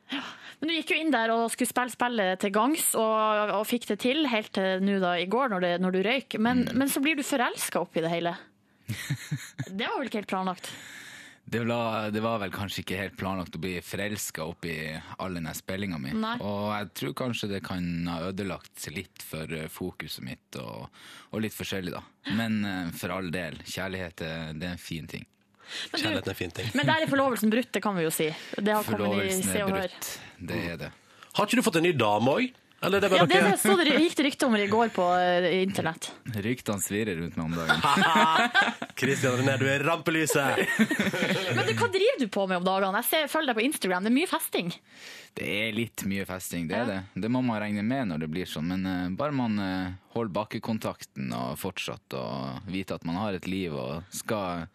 [0.61, 3.86] Men du gikk jo inn der og skulle spille spillet til gangs, og, og fikk
[3.90, 6.38] det til helt til nå da i går, når, det, når du røyk.
[6.38, 6.78] Men, Mm.
[6.78, 8.36] men så blir du forelska oppi det hele.
[9.70, 10.70] Det var vel ikke helt planlagt?
[11.50, 14.74] Det var, det var vel kanskje ikke helt planlagt å bli forelska oppi
[15.18, 16.12] all denne spillinga mi.
[16.14, 16.36] Nei.
[16.46, 20.86] Og jeg tror kanskje det kan ha ødelagt litt for eh, fokuset mitt, og,
[21.32, 22.04] og litt forskjellig, da.
[22.38, 25.26] Men eh, for all del, kjærlighet er- det er en fin ting.
[25.92, 26.70] Men du- Kjærligheten er en fin ting.
[26.74, 28.30] Men der er forlovelsen brutt, det kan vi jo si.
[28.56, 29.84] Det har kommet i Forlovelsen Se er og Hør.
[29.86, 30.10] brutt.
[30.40, 30.90] Det er det.
[31.34, 32.50] Har ikke du fått en ny dame òg?
[32.82, 35.60] Eller det Ja, det, det, så det gikk det rykte om i går på eh,
[35.62, 36.06] internett.
[36.32, 37.82] Ryktene svirrer rundt meg om dagen.
[39.00, 40.62] Christian René, du er rampelyset!
[41.56, 43.02] Men du, hva driver du på med om dagene?
[43.02, 44.72] Jeg ser, følger deg på Instagram, det er mye festing.
[45.36, 46.86] Det er litt mye festing, det er Ja.
[46.94, 47.20] det.
[47.26, 48.72] Det må man regne med når det blir sånn.
[48.72, 53.46] Men uh, bare man uh, holder bakkekontakten og fortsatt og vite at man har et
[53.46, 54.66] liv og skal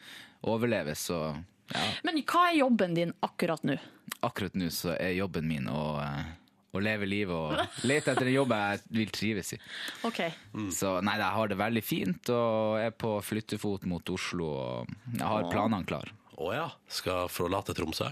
[0.52, 1.20] overleve, så
[1.74, 1.84] ja.
[2.06, 3.78] Men hva er jobben din akkurat nå?
[4.26, 6.28] Akkurat nå så er jobben min å, eh,
[6.76, 7.56] å leve livet og
[7.90, 9.60] lete etter en jobb jeg vil trives i.
[10.06, 10.22] Ok.
[10.76, 15.26] Så nei, jeg har det veldig fint og er på flyttefot mot Oslo og jeg
[15.26, 16.14] har planene klare.
[16.36, 16.70] Å ja.
[16.92, 18.12] Skal forlate Tromsø?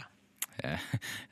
[0.61, 0.77] Ja,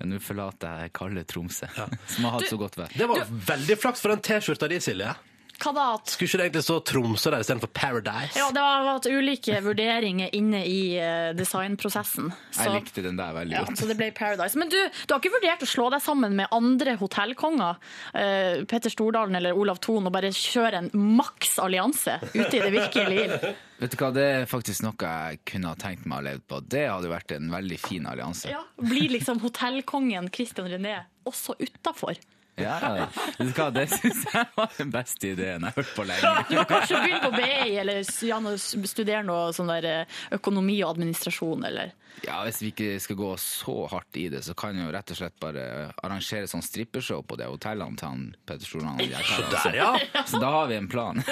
[0.09, 1.69] Nå forlater jeg kalde Tromsø,
[2.13, 2.93] som har hatt så godt vær.
[2.93, 5.13] Det var veldig flaks for den T-skjorta di, Silje.
[5.61, 5.83] Hva da?
[6.09, 8.33] Skulle ikke det egentlig stå Tromsø der istedenfor Paradise?
[8.39, 12.31] Ja, det har vært ulike vurderinger inne i eh, designprosessen.
[12.49, 13.69] Så- Jeg likte den der veldig godt.
[13.75, 14.57] Ja, så det ble Paradise.
[14.57, 17.77] Men du, du har ikke vurdert å slå deg sammen med andre hotellkonger,
[18.15, 20.89] uh, Petter Stordalen eller Olav Thon, og bare kjøre en
[21.21, 23.37] maks allianse ute i det virkelige liv?
[23.81, 26.59] Vet du hva, Det er faktisk noe jeg kunne ha tenkt meg å leve på.
[26.69, 28.49] Det hadde vært en veldig fin allianse.
[28.51, 32.17] Ja, Blir liksom hotellkongen Christian René også utafor?
[32.61, 33.07] Ja, ja.
[33.37, 36.33] Vet du hva, Det syns jeg var den beste ideen jeg har hørt på lenge.
[36.51, 40.19] Du må kanskje begynne på BI eller s- ja, nå studere noe sånn der eh,
[40.37, 41.91] økonomi og administrasjon, eller
[42.25, 45.13] Ja, Hvis vi ikke skal gå så hardt i det, så kan jeg jo rett
[45.13, 45.63] og slett bare
[46.03, 48.99] arrangere sånn strippeshow på det hotellene til han Petter Stordalen.
[48.99, 49.63] og de her karene.
[49.63, 50.25] Der, ja.
[50.27, 51.23] Så da har vi en plan.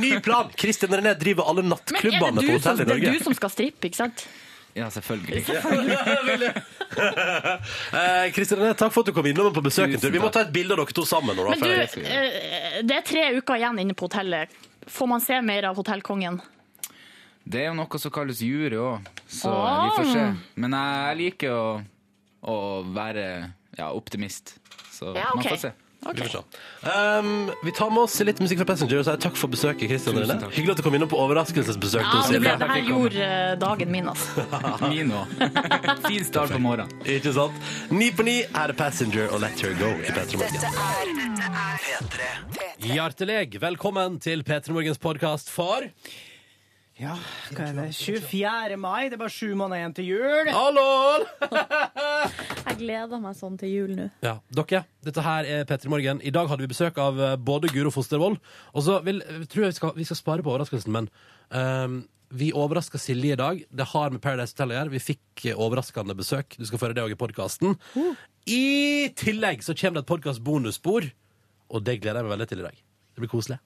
[0.00, 0.50] Ny plan!
[0.58, 3.12] Christian René driver alle Men er nattklubbene det på hotellet som, i det er Norge.
[3.20, 4.26] du som skal strippe, ikke sant?
[4.74, 5.44] Ja, selvfølgelig.
[7.94, 10.10] Eh, Christian René, takk for at du kom innom på besøk en tur.
[10.14, 11.34] Vi må ta et bilde av dere to sammen.
[11.36, 12.10] Når Men du er ferdig.
[12.10, 14.52] eh, det er tre uker igjen inne på hotellet.
[14.90, 16.40] Får man se mer av hotellkongen?
[17.44, 20.22] Det er jo noe som kalles jury òg, så vi får se.
[20.62, 21.66] Men jeg liker å,
[22.48, 22.56] å
[22.94, 23.24] være
[23.76, 24.54] ja, optimist,
[24.94, 25.50] så Ja, man ok.
[25.52, 25.72] får se.
[26.04, 26.26] Vi.
[26.84, 29.86] Um, vi tar med oss litt musikk fra Passenger og sier takk for besøket.
[29.88, 30.52] Christian Tusen takk.
[30.52, 32.04] Hyggelig at du kom innom på overraskelsesbesøk.
[32.04, 34.44] Ja, det, ble, det her gjorde eh, dagen min, altså.
[34.92, 35.32] Min òg.
[36.10, 36.92] fin start på morgenen.
[37.06, 37.72] Ikke sant?
[37.94, 40.54] Ni på ni er er Passenger og Let Her Go i P3 Morgen.
[40.56, 42.94] Dette er P3.
[42.94, 45.84] Hjertelig velkommen til P3 Morgens podkast for
[46.94, 47.16] Ja,
[47.50, 47.84] hva er det?
[47.98, 48.76] 24.
[48.78, 49.08] mai.
[49.10, 50.50] Det er bare sju måneder igjen til jul.
[50.54, 50.84] Hallo!
[52.68, 54.06] Jeg gleder meg sånn til jul nå.
[54.22, 56.22] Ja, Dere, dette her er P3 Morgen.
[56.22, 58.38] I dag hadde vi besøk av eh, både Guro Fostervoll
[58.72, 61.10] Og så vil, jeg tror jeg vi skal, vi skal spare på overraskelsen, men
[61.50, 61.98] um,
[62.34, 63.66] vi overraska Silje i dag.
[63.66, 64.94] Det har med Paradise Hotel å gjøre.
[64.94, 66.54] Vi fikk eh, overraskende besøk.
[66.58, 67.74] Du skal føre det òg i podkasten.
[68.46, 68.64] I
[69.18, 71.10] tillegg så kommer det et podkast-bonusspor,
[71.74, 72.82] og det gleder jeg meg veldig til i dag.
[73.14, 73.58] Det blir koselig.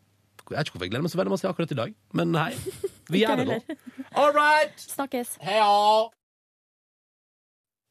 [0.51, 2.53] Jeg vet ikke hvorfor jeg gleder meg så veldig masse akkurat i dag, men hei.
[3.13, 3.59] Vi Ikke gjør det nå.
[3.59, 4.07] heller.
[4.23, 4.75] All right!
[4.81, 5.37] Snakkes.
[5.45, 5.69] Heia!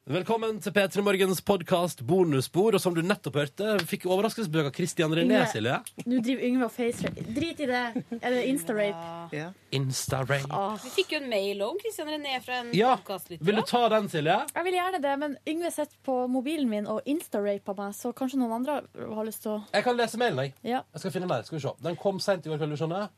[0.08, 2.78] Velkommen til P3 Morgens podkast Bonusbord.
[2.78, 5.74] Og som du nettopp hørte, fikk overraskelsesbøk av Christian René, Silje.
[6.08, 7.24] Nå driver Yngve og facerape.
[7.36, 7.82] Drit i det.
[8.16, 9.42] Er det Insta-rape?
[9.76, 10.62] Insta-rape.
[10.86, 13.44] Vi fikk jo en mail om Christian René fra en Ja, podkastlytter.
[13.50, 14.38] vil du ta den, Silje?
[14.54, 18.40] Jeg vil gjerne det, men Yngve sitter på mobilen min og insta-raper meg, så kanskje
[18.40, 20.54] noen andre har lyst til å Jeg kan lese mailen, jeg.
[20.72, 20.80] Ja.
[20.96, 21.44] Jeg skal finne mer.
[21.44, 21.76] Skal vi se.
[21.84, 23.10] Den kom seint i går kveld, du skjønner.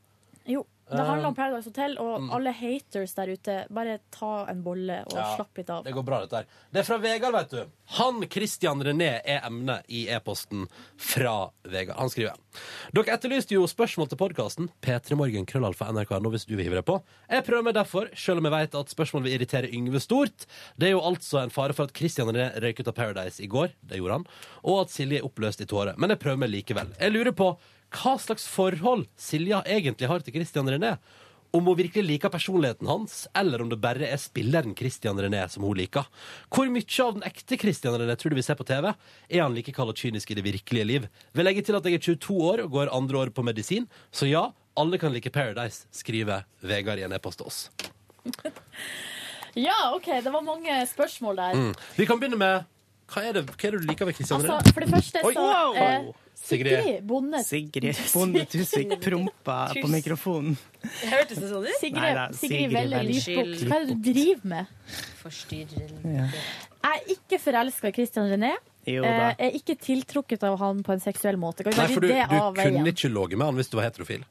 [0.50, 0.66] Jo.
[0.90, 2.30] Det handler om Paradise Hotel, og mm.
[2.34, 5.84] alle haters der ute, bare ta en bolle og Ja, slapp litt av.
[5.86, 6.48] Det går bra, dette her.
[6.70, 7.76] Det er fra Vegard, vet du.
[7.98, 10.66] Han Christian René er emnet i e-posten
[10.98, 11.98] fra Vegard.
[12.00, 12.38] Han skriver
[12.94, 14.70] Dere etterlyste jo spørsmål til podkasten.
[14.82, 16.98] P3morgen, krøllalfa, nrk.no hvis du vil hive deg på.
[17.30, 20.46] Jeg prøver meg derfor, selv om jeg vet at spørsmål vil irritere Yngve stort.
[20.74, 23.50] Det er jo altså en fare for at Christian René røyk ut av Paradise i
[23.50, 24.30] går, det gjorde han,
[24.66, 25.98] og at Silje er oppløst i tårer.
[26.00, 26.90] Men jeg prøver meg likevel.
[26.98, 27.54] Jeg lurer på
[27.90, 30.96] hva slags forhold Silja egentlig har til Christian René.
[31.50, 35.64] Om hun virkelig liker personligheten hans, eller om det bare er spilleren Christian René som
[35.66, 36.06] hun liker.
[36.46, 38.92] Hvor mye av den ekte Christian René tror du vi ser på TV?
[39.26, 41.08] Er han like kald og kynisk i det virkelige liv?
[41.34, 44.30] Vil legge til at jeg er 22 år og går andre år på medisin, så
[44.30, 44.46] ja,
[44.78, 47.64] alle kan like Paradise, skriver Vegard i en e-post til oss.
[49.58, 51.54] Ja, OK, det var mange spørsmål der.
[51.58, 51.72] Mm.
[51.96, 52.68] Vi kan begynne med
[53.10, 54.72] hva er, det, hva er det du liker ved Christian Altså, René?
[54.74, 55.32] for det første Oi.
[55.34, 55.46] så
[55.84, 56.10] eh,
[56.40, 56.76] Sigrid.
[56.80, 60.54] Sigrid Bonde Sigrid Bonde Tusvik prompa på mikrofonen.
[61.10, 61.74] Hørtes det sånn ut?
[61.82, 63.12] Sigrid, Neida, Sigrid Sigrid Velle Velle.
[63.12, 64.74] Lysbukk, hva er det du driver med?
[65.20, 66.00] Forstyrrende.
[66.16, 66.26] Ja.
[66.80, 68.54] Jeg er ikke forelska i Christian René.
[68.88, 69.26] Jo Eh, da.
[69.36, 71.62] Jeg er ikke tiltrukket av han på en seksuell måte.
[71.66, 72.78] Kan vi Nei, bare for du, rydde det du av veien?
[72.78, 74.24] kunne ikke ligget med han hvis du var heterofil.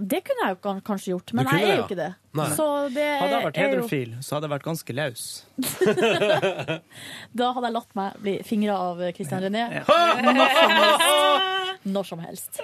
[0.00, 1.84] Det kunne jeg jo kanskje gjort, men jeg er jo ja.
[1.84, 2.08] ikke det.
[2.38, 2.46] Nei.
[2.56, 3.88] Så det Hadde jeg vært er jo
[4.24, 5.24] så hadde jeg vært ganske laus.
[7.40, 9.64] Da hadde jeg latt meg bli fingra av Christian René.
[11.88, 12.58] Når som helst.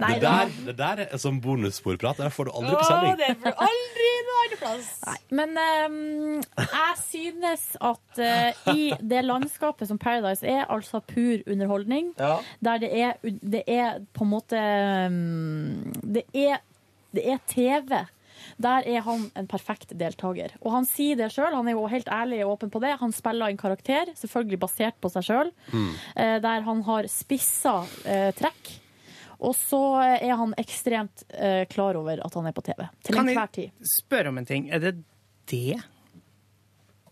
[0.00, 2.16] Nei, det, der, det der er som bonussporprat.
[2.16, 3.18] Det der får du aldri på sending.
[3.20, 4.88] det får du aldri noen andre plass.
[5.08, 11.44] Nei, men um, jeg synes at uh, i det landskapet som Paradise er, altså pur
[11.46, 12.38] underholdning, Ja.
[12.64, 13.12] der det er,
[13.42, 14.64] det er på en måte
[15.12, 16.62] um, det, er,
[17.14, 18.00] det er TV.
[18.62, 20.54] Der er han en perfekt deltaker.
[20.62, 22.94] Og han sier det sjøl, han er jo helt ærlig og åpen på det.
[23.00, 25.92] Han spiller en karakter, selvfølgelig basert på seg sjøl, mm.
[26.44, 28.74] der han har spissa eh, trekk.
[29.44, 32.86] Og så er han ekstremt eh, klar over at han er på TV.
[33.04, 34.70] Til Kan enhver jeg spørre om en ting?
[34.72, 34.94] Er det
[35.50, 35.82] det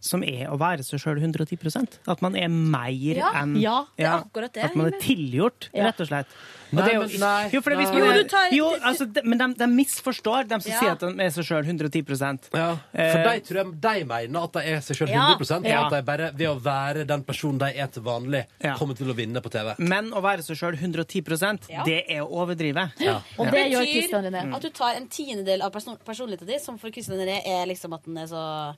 [0.02, 4.04] som er å være seg sjøl 110% At man er mer Ja, enn ja, det
[4.08, 4.64] er akkurat det.
[4.66, 5.86] At man er tilgjort, Ja.
[5.86, 6.26] rett og slett.
[6.72, 8.00] Nei, jo, men nei, jo, for det, hvis nei.
[8.00, 10.78] man Jo, tar- jo, altså, de, men de, de misforstår, de som Ja.
[10.80, 14.42] sier at de er seg sjøl 110 Ja, Eh, for de tror jeg de mener
[14.42, 15.84] at de er seg selv 100 Ja.
[15.86, 18.74] At de bare ved å være den personen de er til vanlig, Ja.
[18.76, 19.74] kommer til å vinne på TV.
[19.78, 21.84] Men å være seg sjøl 110 ja.
[21.84, 22.92] det er å overdrive.
[22.98, 23.20] Ja.
[23.38, 24.54] Og det gjør Kristian René.
[24.54, 27.92] at du tar en tiendedel av person personligheten din, som for Kristian René er liksom
[27.94, 28.74] at den er så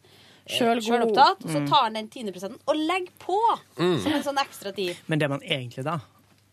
[0.47, 1.69] eh, opptatt, og Så Mm.
[1.71, 3.39] tar han den tiende prosenten og legger på
[3.77, 4.97] som en sånn ekstra tid.
[5.07, 6.01] Men det man egentlig da,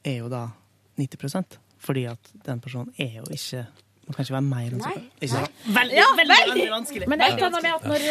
[0.06, 0.52] er jo da
[0.98, 3.66] 90% Fordi at den personen er jo ikke
[4.08, 5.48] Man kan ikke være mer enn sånn.
[5.72, 6.64] Veldig, Ja, veldig, veldig.
[6.74, 7.08] vanskelig.
[7.08, 8.06] Men et eller annet med at når,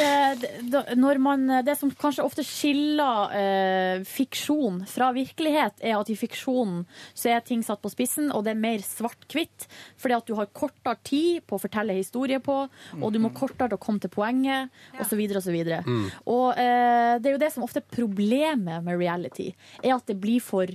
[0.88, 6.16] eh, når man, det som kanskje ofte skiller eh, fiksjon fra virkelighet, er at i
[6.16, 9.66] fiksjonen så er ting satt på spissen, og det er mer svart-hvitt.
[10.00, 12.62] Fordi at du har kortere tid på å fortelle historier på,
[13.00, 15.20] og du må kortere til å komme til poenget, osv.
[15.36, 15.58] osv.
[15.84, 16.04] Mm.
[16.30, 19.50] Og eh, det er jo det som ofte er problemet med reality,
[19.82, 20.70] er at det blir for,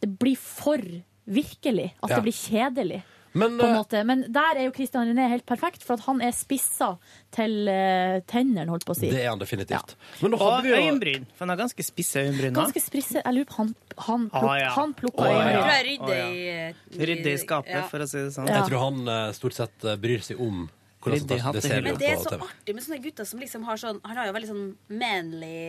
[0.00, 0.80] det blir for
[1.26, 1.92] virkelig.
[2.02, 2.16] At Ja.
[2.16, 3.02] det blir kjedelig.
[3.36, 4.02] Men, på en eh, måte.
[4.08, 6.94] Men der er jo Christian René helt perfekt, for at han er spissa
[7.36, 9.10] til uh, tennene, holdt på å si.
[9.12, 9.96] Det er han definitivt.
[10.22, 11.26] Men nå Og jo øyenbryn.
[11.36, 12.56] For han har ganske spisse øyenbryn.
[12.56, 13.20] Ganske spisse.
[13.20, 13.74] Jeg lurer på han,
[14.08, 14.72] han, Ah, ja.
[14.76, 15.36] han plukka oh, ja.
[15.36, 15.60] Jeg øyenbryn.
[15.60, 17.84] tror jeg rydder i Rydde i skapet, Ja.
[17.92, 18.48] for å si det sånn.
[18.48, 18.62] Ja.
[18.62, 20.66] Jeg tror han eh, stort sett bryr seg om
[21.06, 23.80] hvordan det ser ut Men det er så artig med sånne gutter som liksom har
[23.80, 25.60] sånn Han har jo veldig sånn manly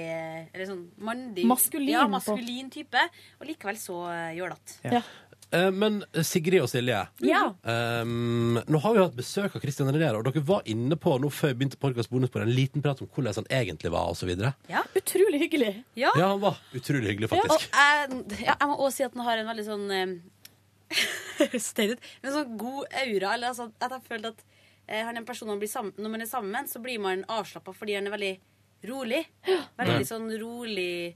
[0.49, 3.03] Eller sånn mandig Maskulin Ja, maskulin type.
[3.41, 4.79] Og likevel så uh, jålete.
[4.87, 5.03] Ja.
[5.51, 7.53] Eh, Men Sigrid og Silje, Ja.
[7.63, 11.29] um, nå har vi hatt besøk av Christian René, og dere var inne på nå
[11.31, 14.29] før vi begynte podcast bonus på en liten prat om hvordan han egentlig var, osv.
[14.35, 14.83] Ja, Ja.
[14.95, 15.83] Utrolig hyggelig.
[15.95, 16.11] Ja.
[16.17, 17.69] ja, han var utrolig hyggelig, Og faktisk.
[17.71, 20.17] jeg, ja, jeg må også si at han har en veldig sånn eh,
[21.59, 23.33] Stedet, Men sånn god aura.
[23.35, 24.43] Eller altså, at jeg føler at
[24.87, 26.99] eh, han er en person man blir sammen, når man er sammen med, så blir
[27.03, 28.33] man avslappa fordi han er veldig
[28.87, 29.23] rolig.
[29.79, 30.07] Veldig Ja.
[30.11, 31.15] sånn rolig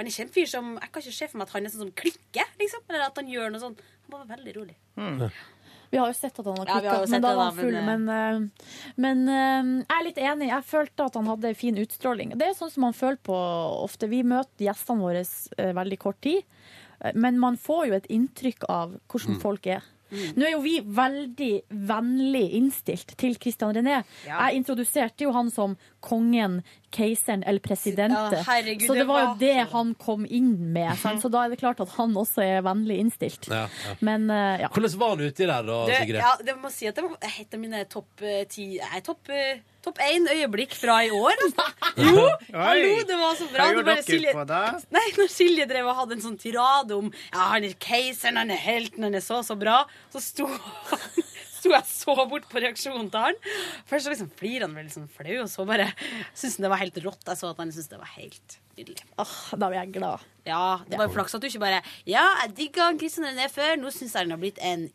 [0.00, 1.72] Han er ikke en fyr som Jeg kan ikke se for meg at han er
[1.76, 2.84] sånn som klikker, liksom.
[2.88, 3.76] Eller at han gjør noe sånn.
[4.08, 4.76] Han var veldig rolig.
[5.90, 7.72] Vi har jo sett at han har klikka, ja, men da var han full.
[7.74, 8.66] men, Men, eh,
[8.96, 10.48] men eh, jeg er litt enig.
[10.52, 12.36] Jeg følte at han hadde fin utstråling.
[12.38, 13.34] Det er sånn som man føler på
[13.82, 14.06] ofte.
[14.08, 16.44] Vi møter gjestene våre eh, veldig kort tid,
[17.02, 19.40] eh, men man får jo et inntrykk av hvordan Mm.
[19.42, 19.82] folk er.
[20.10, 21.50] Nå er jo vi veldig
[21.90, 24.00] vennlig innstilt til Christian René.
[24.26, 24.46] Ja.
[24.48, 26.60] Jeg introduserte jo han som kongen,
[26.90, 28.40] keiseren eller presidente.
[28.40, 30.96] Ja, så det det var jo det han kom inn med.
[30.98, 31.22] Sant?
[31.22, 33.48] Så da er det klart at han også er vennlig innstilt.
[33.50, 33.96] Ja, ja.
[34.04, 34.70] Men eh, ja.
[34.74, 36.20] Hvordan var han uti der, da, Det, Sigrid?
[36.20, 39.30] ja, det må si at det var et av mine topp eh, ti Nei, topp
[39.34, 41.36] eh, Topp én øyeblikk fra i år.
[41.46, 41.66] Altså.
[42.04, 42.24] Jo!
[42.54, 43.66] Hallo, det var så bra.
[43.76, 44.34] Det bare Silje-?
[44.92, 48.52] Nei, når Silje drev og hadde en sånn tirade om Ja, han er keiseren, han
[48.52, 49.82] er helten, han er så så bra,
[50.12, 50.46] så sto,
[51.58, 53.40] sto jeg så bort på reaksjonen til han.
[53.90, 55.90] Først så liksom flirer han veldig sånn flau, og så bare
[56.32, 57.24] syns han det var helt rått.
[57.32, 59.04] Jeg så at han syntes det var helt nydelig.
[59.16, 60.26] da blir jeg glad.
[60.48, 63.76] Ja, det var jo flaks at du ikke bare Ja, jeg digga Kristian René før,
[63.80, 64.88] nå syns jeg han har blitt en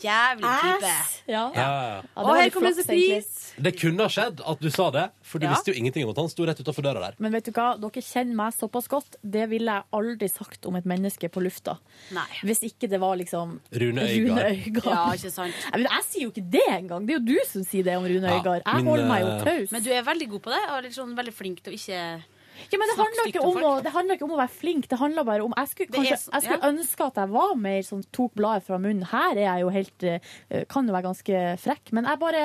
[0.00, 0.92] jævlig type.
[1.28, 1.42] Ja.
[1.52, 2.02] Ja, ja.
[2.16, 3.52] Og her kommer en pris.
[3.60, 5.52] Det kunne ha skjedd at du sa det, for du Ja.
[5.52, 7.14] visste jo ingenting om at han sto rett utafor døra der.
[7.18, 9.16] Men vet du hva, dere kjenner meg såpass godt.
[9.22, 11.78] Det ville jeg aldri sagt om et menneske på lufta.
[12.12, 12.26] Nei.
[12.42, 14.50] Hvis ikke det var liksom Rune Øygard.
[14.50, 14.84] Øygard.
[14.92, 15.54] Ja, ikke sant.
[15.72, 17.06] Nei, men jeg sier jo ikke det engang.
[17.06, 18.62] Det er jo du som sier det om Rune Ja, Øygard.
[18.64, 19.70] Jeg min, holder meg jo eh, taus.
[19.72, 22.22] Men du er veldig god på det, og sånn veldig flink til å ikke
[22.70, 24.86] Ja, men det handler, ikke om å, det handler ikke om å være flink.
[24.88, 27.80] Det handler bare om Jeg skulle, kanskje, så- jeg skulle ønske at jeg var mer
[27.82, 29.04] sånn tok bladet fra munnen.
[29.10, 31.92] Her er jeg jo helt eh, Kan jo være ganske frekk.
[31.92, 32.42] Men jeg bare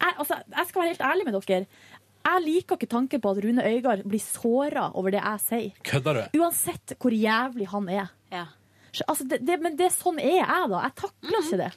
[0.00, 1.66] jeg, altså, jeg skal være helt ærlig med dere.
[2.26, 5.72] Jeg liker ikke tanken på at Rune Øygard blir såra over det jeg sier.
[5.86, 6.38] Kødder du?
[6.42, 8.08] Uansett hvor jævlig han er.
[9.06, 10.80] Altså, det, det, men det, sånn er jeg, da.
[10.88, 11.72] Jeg takler ikke det.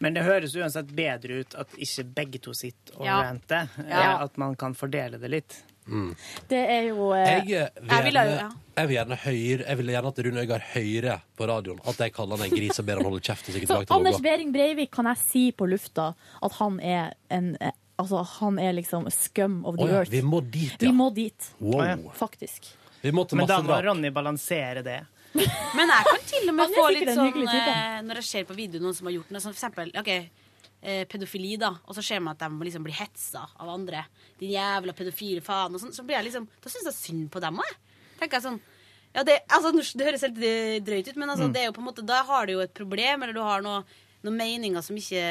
[0.00, 3.16] Men det høres uansett bedre ut at ikke begge to sitter og Ja.
[3.26, 3.68] ranter.
[3.82, 4.00] Ja.
[4.14, 5.56] Eh, At man kan fordele det litt.
[5.86, 8.48] Det er jo eh, Jeg vil, jeg vil gjerne, ja.
[8.74, 12.14] jeg vil gjerne høre Jeg vil gjerne at Rune Øygard hører på radioen at jeg
[12.16, 13.50] kaller han en gris og ber han holde kjeft.
[13.52, 14.20] Så til Anders.
[14.24, 18.74] Behring Breivik kan jeg si på lufta at han er en eh, Altså, han er
[18.76, 20.10] liksom scum of the oh, ja, earth.
[20.12, 21.46] vi må dit, Vi må dit.
[21.64, 22.10] Wow.
[22.12, 22.66] Faktisk.
[23.00, 23.78] Vi må til Men da må.
[23.86, 24.98] Ronny balansere det.
[25.36, 28.86] Men jeg kan til og med få litt sånn eh, Når jeg ser på videoen
[28.86, 30.12] noen som har gjort noe sånn, for eksempel ok,
[30.86, 34.04] eh, pedofili, da, og så ser man at de liksom blir hetsa av andre.
[34.38, 35.92] Din jævla pedofile faen, og sånn.
[35.96, 37.76] Så blir jeg liksom Da syns jeg synd på dem òg.
[38.20, 38.60] Tenker jeg sånn
[39.16, 41.52] ja, det, altså, det høres helt eh, drøyt ut, men altså, Mm.
[41.54, 43.62] det er jo på en måte, da har du jo et problem, eller du har
[43.64, 43.78] noe,
[44.22, 45.22] noen meninger som ikke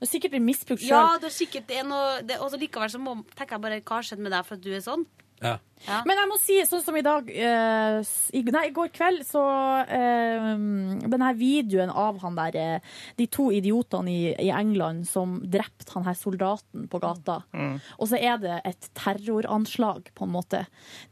[0.00, 0.88] Du har sikkert blitt misbrukt sjøl.
[0.96, 3.80] Ja, det er sikkert det er noe det, Og likevel så må, tenker jeg bare
[3.84, 5.04] hva har skjedd med deg for at du er sånn?
[5.40, 5.58] Ja.
[5.86, 6.02] Ja.
[6.04, 8.00] Men jeg må si, sånn som i dag eh,
[8.36, 9.40] i, Nei, i går kveld så
[9.88, 10.48] eh,
[11.08, 15.88] Den her videoen av han der eh, De to idiotene i, i England som drepte
[15.94, 17.40] han her soldaten på gata.
[17.96, 20.60] Og så er det et terroranslag, på en måte.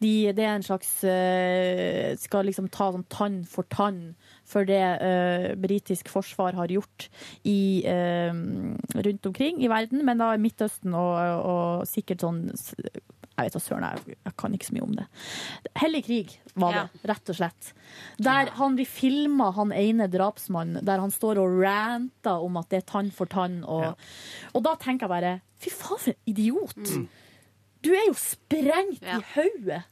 [0.03, 4.13] De, det er en slags eh, Skal liksom ta sånn tann for tann
[4.49, 7.09] for det uh, britisk forsvar har gjort
[7.45, 12.41] i, eh, rundt omkring i verden, men da i Midtøsten og, og sikkert sånn
[13.39, 15.07] jeg vet da søren, jeg, jeg kan ikke så mye om det.
[15.79, 17.71] Hellig krig var det, rett og slett.
[18.19, 22.83] Der han blir filma, han ene drapsmannen, der han står og ranter om at det
[22.83, 23.61] er tann for tann.
[23.65, 23.95] Og,
[24.53, 26.93] og da tenker jeg bare Fy faen, for en idiot!
[27.83, 29.85] Du er jo sprengt i hodet!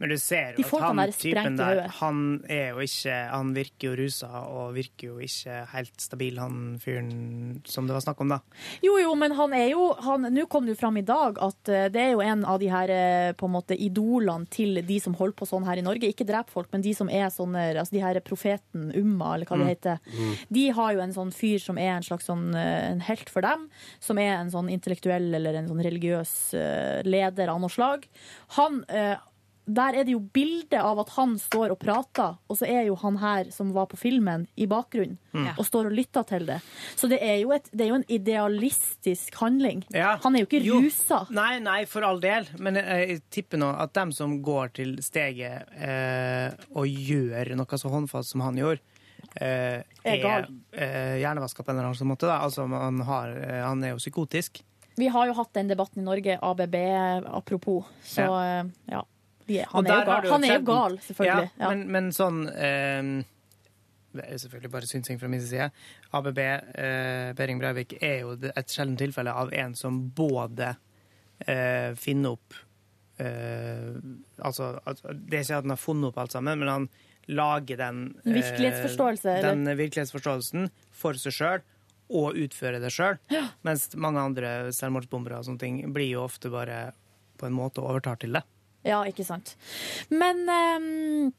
[0.00, 2.18] Men du ser De jo at han sprengt typen der, han
[2.48, 7.62] er jo ikke Han virker jo rusa og virker jo ikke helt stabil, han fyren
[7.66, 8.38] som det var snakk om, da.
[8.84, 11.68] Jo, jo, men han er jo han- Nå kom det jo fram i dag at
[11.68, 15.00] eh, det er jo en av de her eh, på en måte idolene til de
[15.00, 16.06] som holder på sånn her i Norge.
[16.12, 19.58] Ikke drep folk, men de som er sånne altså de her profeten Umma, eller hva
[19.58, 19.72] det Mm.
[19.74, 19.98] heter.
[20.14, 20.34] Mm.
[20.52, 23.42] De har jo en sånn fyr som er en slags sånn eh, en helt for
[23.42, 23.68] dem,
[24.00, 28.06] som er en sånn intellektuell eller en sånn religiøs eh, leder av noe slag.
[28.56, 29.16] Han eh,
[29.68, 32.94] der er det jo bilde av at han står og prater, og så er jo
[33.02, 35.50] han her som var på filmen, i bakgrunnen Mm.
[35.58, 36.56] og står og lytter til det.
[36.96, 39.84] Så det er jo, et, det er jo en idealistisk handling.
[39.94, 40.80] Han er jo ikke Jo.
[40.82, 41.26] rusa.
[41.30, 42.46] Nei, nei, for all del.
[42.58, 47.78] Men jeg, jeg tipper nå at dem som går til steget eh, og gjør noe
[47.78, 48.80] så håndfast som han gjorde,
[49.40, 50.48] eh, Er er, gal.
[50.72, 52.26] eh, hjernevaska på en eller annen måte.
[52.26, 52.40] Da.
[52.48, 54.62] Altså, han, har, eh, han er jo psykotisk.
[54.98, 56.74] Vi har jo hatt den debatten i Norge, ABB
[57.30, 57.84] apropos.
[58.02, 58.64] Så ja.
[58.90, 59.04] ja.
[59.72, 60.28] Han, er jo gal.
[60.32, 61.50] han er jo gal, selvfølgelig.
[61.58, 63.10] Ja, Men, men sånn eh,
[64.18, 65.70] Det er selvfølgelig bare synsing fra min side.
[66.16, 70.72] ABB, eh, Behring Breivik, er jo et sjeldent tilfelle av en som både
[71.44, 72.56] eh, finner opp
[73.20, 73.92] eh,
[74.38, 76.88] altså, altså, Det er ikke at han har funnet opp alt sammen, men han
[77.28, 79.40] lager den eh, Virkelighetsforståelse?
[79.44, 81.66] Den virkelighetsforståelsen for seg sjøl.
[82.08, 83.18] Og utfører det sjøl.
[83.68, 86.94] Mens mange andre selvmordsbombere og sånne ting blir jo ofte bare
[87.38, 88.40] på en måte overtar til det.
[88.86, 89.56] Ja, ikke sant.
[90.10, 91.30] Men um,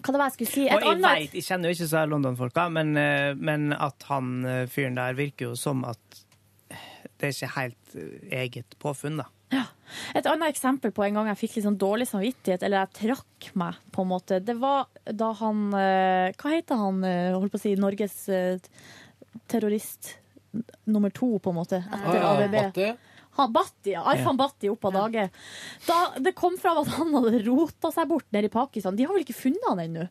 [0.00, 0.66] hva det var jeg skulle si?
[0.68, 4.36] Og jeg annet vet, jeg kjenner jo ikke så London-folka, men, eh, men at han
[4.46, 6.20] eh, fyren der virker jo som at
[7.16, 9.30] det er ikke helt eh, eget påfunn, da.
[10.18, 13.48] Et annet eksempel på en gang jeg fikk litt sånn dårlig samvittighet, eller jeg trakk
[13.58, 17.60] meg, på en måte, det var da han eh, Hva heter han, eh, holdt på
[17.60, 18.58] å si, Norges eh,
[19.50, 20.16] terrorist
[20.88, 22.56] nummer to, på en måte, etter ABB?
[22.56, 22.90] Bhatti?
[23.36, 23.96] Han, Bhatti.
[23.98, 25.26] Arfan Bhatti opp av dage.
[25.86, 28.96] Da det kom fram at han hadde rota seg bort nede i Pakistan.
[28.96, 30.06] De har vel ikke funnet han ennå?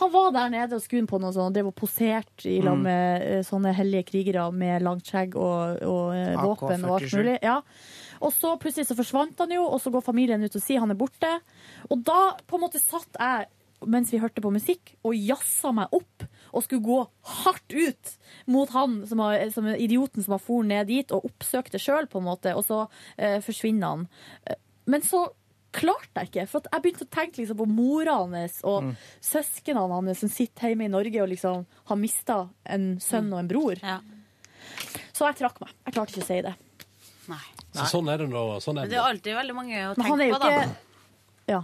[0.00, 2.82] Han var der nede og skulle på noe sånt, drev og poserte i lag Mm.
[2.82, 3.44] med mm.
[3.46, 7.38] sånne hellige krigere med langt skjegg og, og eh, våpen og alt mulig.
[7.42, 7.60] Ja.
[8.24, 10.90] Og så plutselig så forsvant han jo, og så går familien ut og sier han
[10.90, 11.30] er borte.
[11.90, 13.46] Og da på en måte satt jeg,
[13.84, 16.98] mens vi hørte på musikk, og jazza meg opp og skulle gå
[17.44, 18.12] hardt ut
[18.46, 21.80] mot han som, har, som er idioten som har for ned dit og oppsøkt det
[21.82, 22.84] sjøl, på en måte, og så
[23.18, 24.08] eh, forsvinner han.
[24.46, 24.56] Eh,
[24.86, 25.26] Men så
[25.74, 28.96] klarte jeg ikke, for at jeg begynte å tenke liksom på mora hans og Mm.
[29.20, 32.36] søsknene hans som sitter hjemme i Norge og liksom har mista
[32.66, 33.80] en sønn og en bror.
[35.12, 35.70] Så jeg trakk meg.
[35.86, 36.54] Jeg klarte ikke å si det.
[37.74, 38.44] Så sånn er det nå.
[38.62, 40.50] Sånn er Men det det er alltid veldig mange å tenke er på, da.
[40.50, 40.76] ikke
[41.48, 41.62] Ja.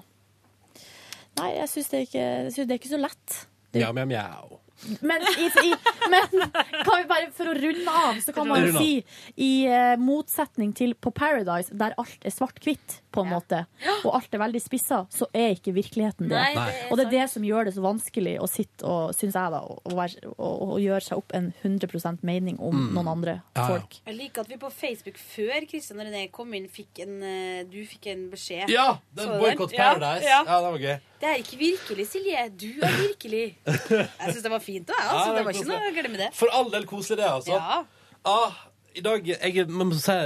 [1.38, 3.46] Nei, jeg syns det, ikke- det er ikke så lett.
[3.72, 4.58] Mjau, mjau, mjau.
[5.00, 5.74] Men, i, i,
[6.10, 6.44] men
[6.84, 8.92] kan vi bare, for å runde av, så kan man jo si
[9.36, 13.64] i eh, motsetning til på Paradise, der alt er svart-hvitt, på en måte,
[14.04, 16.36] og alt er veldig spissa, så er ikke virkeligheten det.
[16.38, 19.34] Nei, det og det er det som gjør det så vanskelig å sitte og, syns
[19.38, 22.94] jeg, da, å, være, å, å gjøre seg opp en 100% mening om Mm.
[22.94, 23.66] noen andre Ja, ja.
[23.74, 23.98] folk.
[24.06, 27.64] Jeg liker at vi på Facebook før Kristian og René kom inn, fikk en, eh,
[27.68, 28.70] du fikk en beskjed.
[28.72, 28.98] Ja!
[29.14, 30.24] Den Boycott Paradise.
[30.24, 30.40] ja.
[30.46, 31.00] Ja, det var gøy.
[31.20, 32.46] Det er ikke virkelig, Silje.
[32.56, 33.56] Du er virkelig.
[33.66, 34.88] Jeg syns det var fint.
[34.88, 35.34] Ja, altså.
[35.36, 36.30] det var ikke noe å glemme det.
[36.38, 37.58] For all del koselig, det, altså.
[37.58, 37.82] Ja.
[38.24, 38.52] Ah,
[38.96, 40.16] I dag jeg, må si,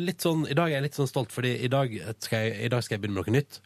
[0.00, 1.92] litt sånn, I dag er jeg litt sånn stolt, fordi i dag
[2.22, 3.60] skal jeg, i dag skal jeg begynne med noe nytt.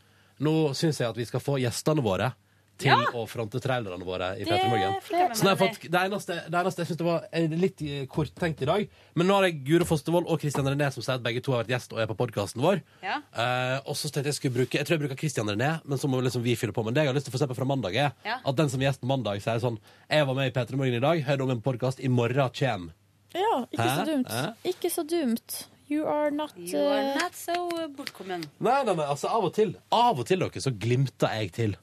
[0.45, 2.33] Nå syns jeg at vi skal få gjestene våre
[2.79, 3.11] til Ja.
[3.19, 4.93] å fronte trailerne våre i P3 Morgen.
[5.35, 8.63] Så jeg fått, det, eneste, det eneste jeg synes det var eh, litt eh, korttenkt
[8.63, 8.85] i dag,
[9.19, 11.65] men nå har jeg Guro Fostervold og Christian René som sier at begge to har
[11.65, 12.79] vært gjest og er på podkasten vår.
[13.03, 13.17] Ja.
[13.35, 16.07] Uh, og så tenkte jeg skulle bruke Jeg tror jeg bruker Christian René, men så
[16.07, 16.87] må liksom vi fylle på.
[16.87, 18.39] Men det jeg har lyst til å få se på fra mandag, er Ja.
[18.47, 21.03] at den som er gjest mandag, sier sånn Jeg var med i Peter Morgen i
[21.03, 22.93] dag, hørte om en podkast, i morgen kjem.
[23.35, 23.97] Ja, ikke Hæ?
[23.99, 24.31] så dumt.
[24.33, 24.71] Hæ?
[24.73, 25.69] Ikke så dumt.
[25.91, 27.53] You are not, You are eh, not so
[27.97, 28.43] bortkommen.
[28.61, 31.77] Nei, nei, nei, altså av og til Av og til dere så glimter jeg til.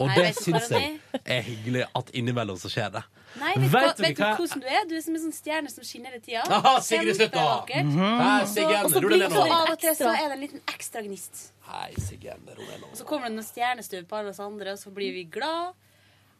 [0.00, 3.02] Og Nei, det syns jeg er hyggelig at innimellom så skjer det.
[3.38, 4.82] Nei, vet, du, Vet hva- du vet du hva- hvordan du er?
[4.90, 6.42] Du er som en sånn stjerne som skinner hele tida.
[6.58, 7.38] Aha, Sigrid, slutt.
[7.38, 8.48] Mhm.
[8.50, 9.44] Siggen, ro deg ned nå.
[9.60, 11.44] av og til så er det en liten ekstra gnist.
[11.70, 12.90] Hei, Siggen, ro deg nå.
[12.90, 15.70] Og så kommer det noen stjernestøv på alle oss andre, og så blir vi glad.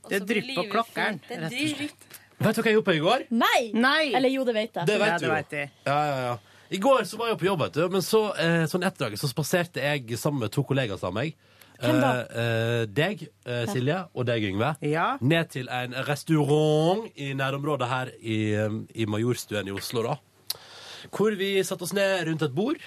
[0.03, 1.23] og Det drypper på klokkeren.
[1.31, 2.19] Det rett og drypper.
[2.39, 3.27] Vet du hva jeg gjorde på i går?
[3.31, 3.61] Nei!
[3.75, 4.13] Nei.
[4.17, 4.87] Eller jo, det vet jeg.
[4.89, 5.35] Det vet Ja, du det jo.
[5.35, 5.71] vet.
[5.87, 6.39] Ja, ja, ja.
[6.73, 7.83] I går så var jeg på jobb, vet du.
[7.93, 11.35] Men så, eh, sånn etter dagen så spaserte jeg sammen med to kollegaer sammen med
[11.35, 11.49] meg.
[11.83, 12.11] Hvem da?
[12.23, 14.77] Eh, eh, deg, eh, Silje, og deg, Yngve.
[14.87, 15.19] Ja.
[15.21, 20.17] Ned til en restaurant i nærområdet her i, eh, i Majorstuen i Oslo, da.
[21.11, 22.79] Hvor vi satte oss ned rundt et bord.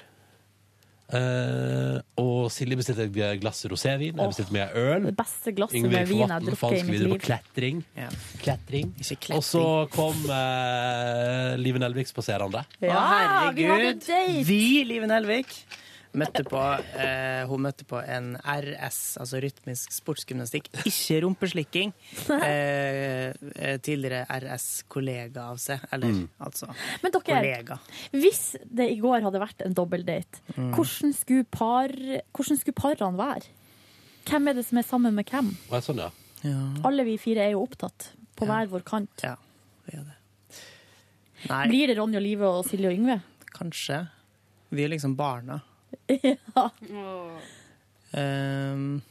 [1.13, 4.17] Eh, og Silje bestilte et glass rosévin.
[4.17, 5.05] Jeg bestilte meg øl.
[5.11, 7.13] Det beste glasset med vin jeg har drukket i mitt liv.
[7.13, 7.83] på kletring.
[8.41, 8.91] Kletring.
[8.97, 9.37] kletring.
[9.37, 12.65] Og så kom eh, Live Nelvik spaserende.
[12.81, 14.09] Ja, herregud.
[14.49, 15.53] Vi, Live Nelvik,
[16.17, 16.59] møtte på,
[16.97, 20.69] eh, hun møtte på en RS, altså rytmisk sportsgymnastikk.
[20.89, 21.93] Ikke rumpeslikking.
[22.29, 25.79] Eh, eh, tidligere RS-kollega av seg.
[25.91, 26.29] Eller Mm.
[26.39, 26.67] altså
[27.03, 27.79] Men dere, kollega.
[28.13, 30.73] hvis det i går hadde vært en dobbeldate, Mm.
[30.75, 33.45] hvordan skulle, par, hvordan skulle parene være?
[34.25, 35.51] Hvem er det som er sammen med hvem?
[35.71, 36.11] Er sånn, ja.
[36.85, 39.09] Alle vi fire er jo opptatt, på hver vår kant.
[39.23, 39.35] Ja,
[39.87, 40.15] vi er det.
[41.49, 43.21] Nei, Blir det Ronny og Live og Silje og Yngve?
[43.55, 44.09] kanskje.
[44.71, 45.61] Vi er liksom barna.
[46.09, 46.69] Ja.
[48.15, 49.01] Um,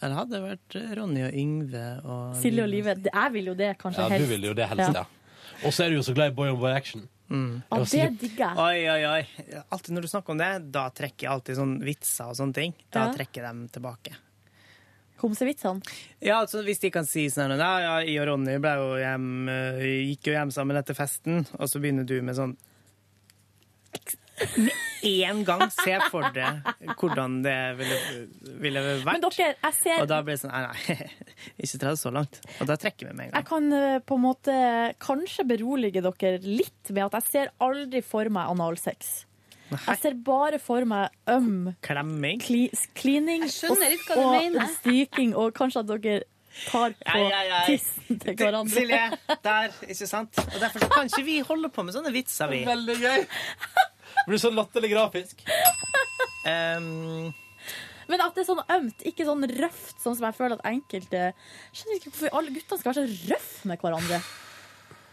[0.00, 2.94] eller hadde det vært Ronny og Yngve og Silje og Live.
[3.08, 5.04] Jeg vil jo det, kanskje Ja, du vil jo det helst, ja.
[5.64, 7.06] Og så er du jo så glad i Boy on Boy Action.
[7.30, 7.62] Mm.
[7.70, 8.58] Ja, det digger jeg.
[8.60, 9.62] Oi, oi, oi.
[9.72, 12.74] Alltid når du snakker om det, da trekker jeg alltid sånn vitser og sånne ting.
[12.92, 13.14] Da Ja.
[13.16, 14.12] trekker jeg dem tilbake.
[15.24, 15.80] homsevitsene?
[16.20, 19.48] Ja, altså Hvis de kan si sånn ja, ja, jeg og Ronny ble jo hjem,
[19.48, 19.78] eh,
[20.10, 22.56] gikk jo hjem sammen etter festen, og så begynner du med sånn
[24.56, 24.72] Med
[25.04, 27.98] en gang se for dere hvordan det ville,
[28.62, 29.10] ville vært.
[29.12, 30.96] Men dere, jeg ser Og da blir det sånn Nei, nei,
[31.66, 32.40] ikke dra det så langt.
[32.58, 33.36] Og da trekker vi med en gang.
[33.42, 34.56] Jeg kan eh, på en måte
[35.04, 39.14] kanskje berolige dere litt med at jeg ser aldri for meg analsex.
[39.74, 42.38] Jeg ser bare for meg øm Klemming.
[42.44, 43.80] kli, klining og,
[44.18, 46.18] og stryking, og kanskje at dere
[46.68, 47.62] tar på Ei, ei, ei.
[47.72, 48.74] tissen til hverandre.
[48.76, 49.00] Silje,
[49.42, 50.38] der, ikke sant?
[50.44, 52.60] Og derfor så kan ikke vi holde på med sånne vitser, vi.
[52.68, 53.24] Veldig gøy.
[54.28, 55.42] Blir så latterlig grafisk.
[56.44, 57.32] Um,
[58.10, 61.30] Men at det er sånn ømt, ikke sånn røft, sånn som jeg føler at enkelte
[61.72, 64.18] Skjønner ikke hvorfor alle guttene skal være så røffe med hverandre.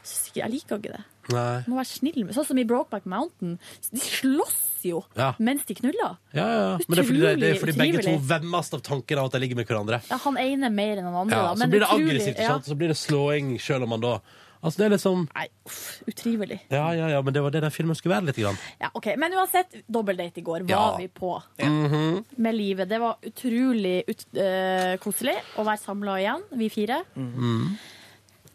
[0.02, 1.02] Ikke, jeg liker ikke det.
[1.32, 1.62] Nei.
[1.70, 3.54] Må være snill med Sånn som i Brokeback Mountain.
[3.94, 5.30] De slåss jo Ja.
[5.40, 6.18] mens de knuller.
[6.34, 6.56] Ja, ja.
[6.58, 6.78] ja.
[6.82, 9.36] Men det er fordi, det, det er fordi begge to vemmes av tanken av at
[9.38, 10.02] de ligger med hverandre.
[10.10, 11.60] Ja, han ene mer enn han andre, Ja, da.
[11.62, 12.48] så blir det utrolig- aggressivt, ja.
[12.56, 12.66] sant?
[12.72, 14.16] så blir det slåing selv om man da
[14.64, 16.60] Altså, det er liksom Nei, uff, utrivelig.
[16.70, 18.38] Ja, ja, ja, men det var det den filmen skulle være, litt.
[18.42, 18.58] Grann.
[18.80, 20.98] Ja, ok, Men uansett, dobbeldate i går var Ja.
[20.98, 22.26] vi på Mhm.
[22.38, 22.88] med livet.
[22.90, 27.04] Det var utrolig ut, uh, koselig å være samla igjen, vi fire.
[27.18, 27.78] Mm.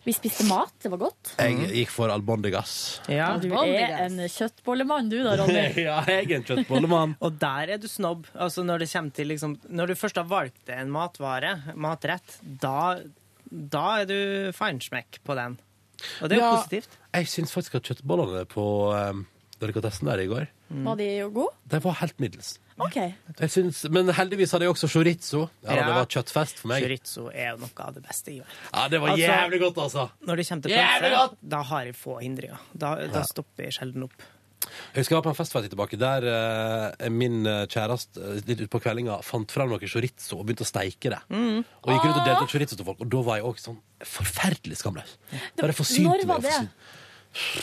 [0.07, 1.33] Vi spiste mat, det var godt.
[1.37, 3.01] Jeg gikk for albondigas.
[3.11, 3.37] ja.
[3.43, 5.75] Du er en kjøttbollemann, du da, Ronny.
[5.89, 7.17] ja, jeg er en kjøttbollemann.
[7.27, 8.29] Og der er du snobb.
[8.39, 13.01] Altså når det til liksom Når du først har valgt en matvare, matrett, da,
[13.51, 15.59] da er du feinschmeck på den.
[16.23, 16.57] Og det er jo Ja.
[16.57, 16.89] positivt.
[17.15, 18.65] Jeg syns faktisk at kjøttbollene på
[19.11, 19.27] um,
[19.61, 21.55] delikatessen der i går, Var de jo gode?
[21.71, 22.59] de var helt middels.
[22.79, 22.97] OK.
[23.41, 25.49] Jeg syns, men heldigvis hadde jeg også chorizo.
[25.65, 25.87] Ja, Ja.
[25.87, 26.83] Det var kjøttfest for meg.
[26.85, 28.57] Chorizo er jo noe av det beste i verden.
[28.75, 30.11] Ja, Det var Altså, jævlig godt, altså.
[30.27, 31.39] Når det kommer til Jævlig pølse, godt!
[31.49, 32.59] da har jeg få hindringer.
[32.77, 33.23] Da, da Ja.
[33.23, 34.13] stopper jeg sjelden opp.
[34.67, 37.65] Jeg husker jeg var på en fest for en tid tilbake der eh, min eh,
[37.71, 41.21] kjæreste eh, litt utpå kveldinga fant fram noe chorizo og begynte å steike det.
[41.29, 41.61] Mm.
[41.63, 43.79] Og gikk rundt og delte ut chorizo til folk, og da var jeg òg sånn
[44.17, 45.17] forferdelig skamløs.
[45.61, 46.93] Bare jeg forsynte Når var meg, det?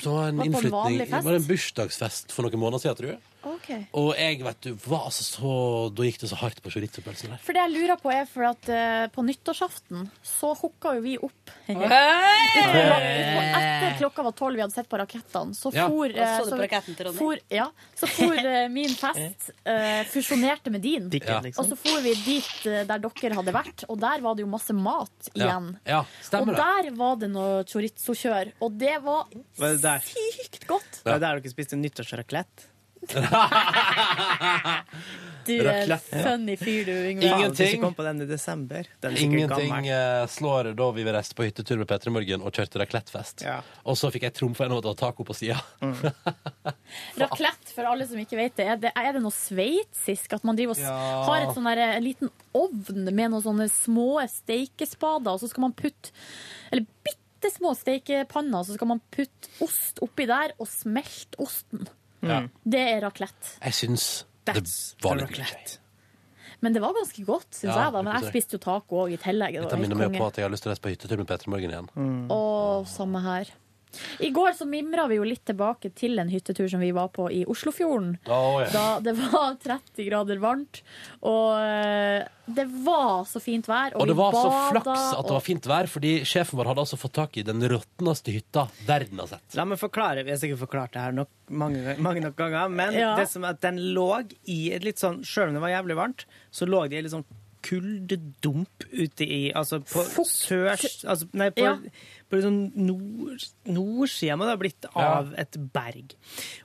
[0.05, 2.85] var en Var det på en innflytning vanlig Det var en bursdagsfest for noen måneder
[2.85, 3.21] siden, tror jeg.
[3.43, 3.69] Ok.
[3.99, 5.53] Og jeg, vet du, var altså så
[5.95, 7.39] Da gikk det så hardt på chorizo-pølsen der.
[7.43, 11.17] For det jeg lurer på er for at eh, på nyttårsaften så hooka jo vi
[11.19, 11.51] opp.
[12.63, 15.87] Etter klokka var tolv, vi hadde sett på rakettene, så Ja.
[15.89, 17.17] for, så du på raketten til Ronny?
[17.17, 17.67] for, ja,
[17.99, 21.09] så for eh, min fest eh, fusjonerte med din.
[21.09, 21.63] Dikken, liksom.
[21.65, 24.51] Og så for vi dit eh, der dere hadde vært, og der var det jo
[24.51, 25.71] masse mat Ja, igjen.
[25.87, 26.63] ja stemmer og det.
[26.63, 29.99] der var det noe chorizo-kjør, og det var Var det der?
[29.99, 31.01] sykt godt.
[31.03, 32.69] Det er der dere spiste nyttårsraclette?
[35.43, 36.19] Du er Raclette.
[36.23, 37.27] funny fyr, du, Yngve.
[37.27, 37.81] Ingenting.
[37.81, 38.87] Kom på den i desember.
[39.03, 42.79] Den Ingenting eh, slår da vi reiste på hyttetur med Petter i morgen og kjørte
[42.79, 43.43] raclettefest.
[43.43, 43.57] Ja.
[43.83, 45.57] Og så fikk jeg trumfa gjennom at det var taco på sida.
[47.19, 50.37] Raclette, for alle som ikke vet det, er det, er det noe sveitsisk?
[50.37, 50.95] At man driver og Ja.
[51.27, 55.65] har et sånn der, en liten ovn med noen sånne små steikespader, og så skal
[55.67, 56.13] man putte
[56.71, 61.83] Eller bitte små steikepanner, og så skal man putte ost oppi der og smelte osten.
[62.23, 62.41] Ja.
[62.63, 63.55] Det er raclette.
[63.63, 64.05] Jeg syns
[64.47, 64.55] det
[65.03, 65.79] var litt raclette.
[66.63, 67.93] Men det var ganske godt, syns Ja, jeg.
[67.93, 69.57] da Men jeg spiste jo taco òg i tillegg.
[69.61, 71.51] Dette minner meg på at jeg har lyst til å reise på hyttetur med Petter
[71.51, 71.89] morgen igjen.
[72.31, 73.51] Og samme her.
[74.19, 77.27] I går så mimra vi jo litt tilbake til en hyttetur som vi var på
[77.31, 78.15] i Oslofjorden.
[78.27, 78.71] Oh, yeah.
[78.73, 80.81] Da det var 30 grader varmt,
[81.21, 83.93] og eh, det var så fint vær.
[83.95, 86.71] Og, Og det vi var så flaks at det var fint vær, fordi sjefen vår
[86.73, 89.55] hadde altså fått tak i den råtneste hytta verden har sett.
[89.59, 92.93] La meg forklare, Vi har sikkert forklart det her nok, mange, mange nok ganger, men
[92.97, 93.13] Ja.
[93.19, 94.09] det som at den lå
[94.49, 97.11] i et litt sånn Selv om det var jævlig varmt, så lå det i litt
[97.13, 97.25] sånn
[97.63, 101.03] kuldedump ute i Altså på sørs...
[101.07, 101.77] Altså, nei, på, Ja.
[102.29, 106.15] på liksom nord, nordsida må det ha blitt av et berg.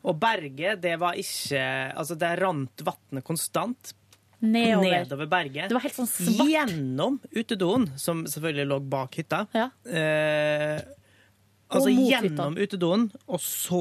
[0.04, 1.62] Og berget, det var ikke
[1.94, 3.94] Altså, det rant vannet konstant
[4.40, 4.92] Nedover.
[5.00, 5.66] nedover berget.
[5.68, 6.46] Det var helt sånn svart.
[6.52, 9.40] Gjennom utedoen, som selvfølgelig lå bak hytta.
[9.54, 10.78] Eh,
[11.74, 12.68] altså gjennom hytta.
[12.68, 13.80] utedoen, og så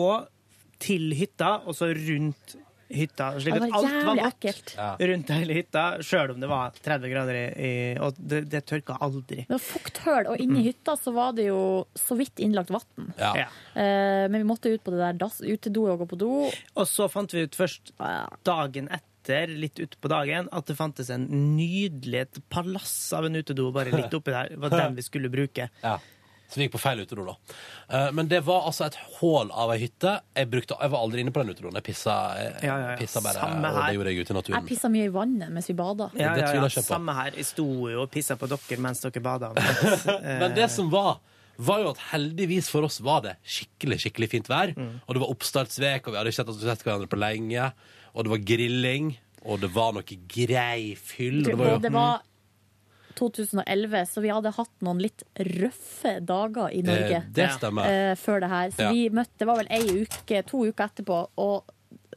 [0.82, 2.56] til hytta, og så rundt
[2.90, 3.32] hytta.
[3.42, 4.76] Slik at alt var vått
[5.12, 7.72] rundt hele hytta, sjøl om det var 30 grader i,
[8.04, 9.44] Og det, det tørka aldri.
[9.48, 11.60] Det var fukthull, og inni hytta så var det jo
[11.98, 13.12] så vidt innlagt vann.
[13.20, 13.34] Ja.
[13.44, 13.50] Ja.
[13.74, 16.32] Eh, men vi måtte ut på det der dass, utedoet og gå på do.
[16.76, 17.94] Og så fant vi ut først
[18.48, 21.26] dagen etter, litt utpå dagen, at det fantes en
[21.58, 24.54] nydelig et palass av en utedo bare litt oppi der.
[24.56, 25.68] Var den vi skulle bruke.
[25.84, 25.98] Ja.
[26.48, 27.34] Så vi gikk på feil utedo, da.
[27.92, 30.14] Eh, men det var altså et hull av ei hytte.
[30.38, 31.76] Jeg, brukte, jeg var aldri inne på den utedoen.
[31.76, 32.98] Jeg pissa, jeg, Ja, ja, ja.
[33.02, 33.88] pissa bare, Samme og her.
[33.92, 34.68] det gjorde jeg ute i Jeg naturen.
[34.70, 36.08] pissa mye i vannet mens vi bada.
[36.16, 36.70] Ja, Det ja, tviler ja.
[36.70, 36.94] jeg ikke på.
[36.94, 37.32] Samme her.
[37.36, 39.52] Jeg sto jo og pissa på dere mens dere bada.
[40.42, 41.20] Men det som var,
[41.58, 44.72] var jo at heldigvis for oss var det skikkelig skikkelig fint vær.
[44.78, 45.02] Mm.
[45.04, 47.72] Og det var oppstartsvek, og vi hadde ikke sett, sett hverandre på lenge.
[48.16, 49.12] Og det var grilling,
[49.44, 51.44] og det var noe grei fyll.
[51.44, 52.22] Du, og det var jo, det var
[53.18, 57.86] 2011, så vi hadde hatt noen litt røffe dager i Norge Det- det stemmer.
[57.90, 58.70] eh, før det her.
[58.72, 58.92] Så Ja.
[58.92, 61.64] vi møtte, det var vel ei uke, to uker etterpå, og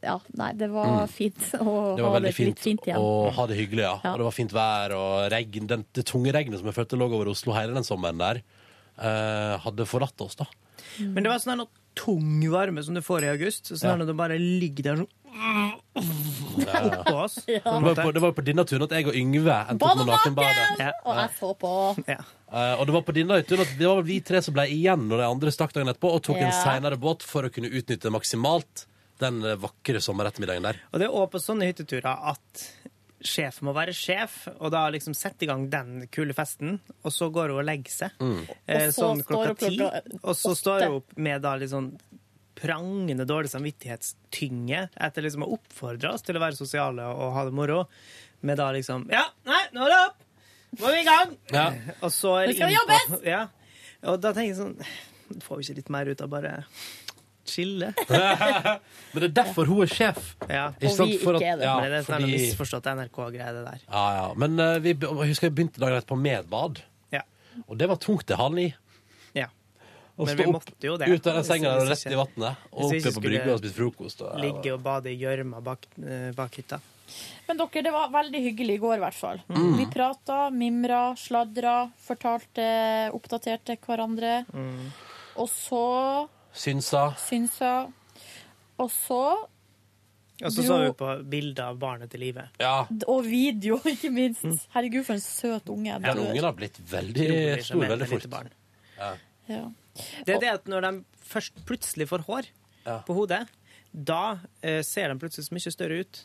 [0.03, 1.09] ja, nei, det var Mm.
[1.09, 2.97] fint å Det var ha det fint litt fint igjen.
[2.97, 3.99] å ha det hyggelig, ja.
[4.03, 4.13] Ja.
[4.13, 5.67] Og det var fint vær og regn.
[5.67, 8.41] Den, det tunge regnet som jeg følte lå over Oslo hele den sommeren der,
[8.97, 10.45] eh, hadde forlatt oss, da.
[10.99, 13.65] Men det var sånn her noe tung varme som du får i august.
[13.71, 13.95] Sånn Ja.
[13.95, 17.35] når du bare ligger der sånn oppå oss.
[17.45, 20.09] Det var på, det var på denne turen at jeg og Yngve endte opp med
[20.11, 20.91] nakenbadet.
[21.05, 21.73] Og jeg så på.
[22.07, 24.67] Eh, og det var på denne turen at det var vel vi tre som ble
[24.73, 26.57] igjen når de andre stakk dagen etterpå, og tok en Ja.
[26.63, 28.85] seinere båt for å kunne utnytte maksimalt
[29.21, 30.81] den eh, vakre sommerettermiddagen der.
[30.91, 32.67] Og det er òg på sånne hytteturer at
[33.21, 37.27] sjefen må være sjef, og da liksom sette i gang den kule festen, og så
[37.29, 38.15] går hun og legger seg.
[38.19, 38.39] Mm.
[38.65, 39.77] Eh, Og så sånn står klokka ti.
[39.77, 40.57] klokka Og så åtte.
[40.63, 41.91] står hun opp med da litt sånn
[42.57, 47.53] prangende dårlig samvittighetstynge etter liksom å oppfordre oss til å være sosiale og ha det
[47.55, 47.85] moro,
[48.41, 50.23] med da liksom Ja, nei, nå er det opp!
[50.79, 51.33] Nå er vi i gang!
[51.53, 51.65] Ja.
[52.01, 53.27] Og så er Nå det skal vi jobbe på- jobbes!
[53.35, 53.41] Ja.
[54.11, 56.53] Og da tenker jeg sånn Får vi ikke litt mer ut av bare
[57.51, 57.91] chille?
[59.11, 60.33] Men det er derfor hun er sjef.
[60.47, 60.65] Ja.
[60.77, 61.13] Ikke sant?
[61.23, 63.81] For at- ja, Men det er sånn fordi- misforstått NRK-greie, det der.
[63.87, 64.25] Ja, ja.
[64.39, 66.81] Men uh, vi, jeg husker jeg begynte dagen etterpå med et bad.
[67.15, 67.23] Ja.
[67.67, 68.67] Og det var tungt det han ni.
[70.21, 70.23] Ja.
[70.23, 71.07] Å Men stå vi opp, måtte jo det.
[71.09, 72.65] Ut av den senga og rett i vannet.
[72.71, 74.21] Og opp igjen på brygga og spise frokost.
[74.21, 76.81] Og, Ligge og bade i gjørma bak, eh, bak hytta.
[77.47, 79.41] Men dere, det var veldig hyggelig i går, i hvert fall.
[79.49, 79.71] Mm.
[79.79, 82.67] Vi prata, mimra, sladra, fortalte,
[83.17, 84.45] oppdaterte hverandre.
[84.53, 84.91] Mm.
[85.41, 87.15] Og så Synsa.
[87.17, 87.73] synsa.
[88.77, 89.47] Og så
[90.41, 92.49] Og så så vi på bilder av barnet til livet.
[92.59, 92.85] Ja.
[93.07, 94.45] Og video, ikke minst.
[94.73, 95.99] Herregud, for en søt unge.
[96.01, 98.49] Den ungen har blitt veldig stor veldig fort.
[98.97, 99.11] Ja.
[99.49, 99.67] Ja.
[100.25, 100.91] Det er det at når de
[101.31, 102.49] først plutselig får hår
[103.07, 103.43] på hodet,
[103.91, 106.23] da eh, ser de plutselig så mye større ut.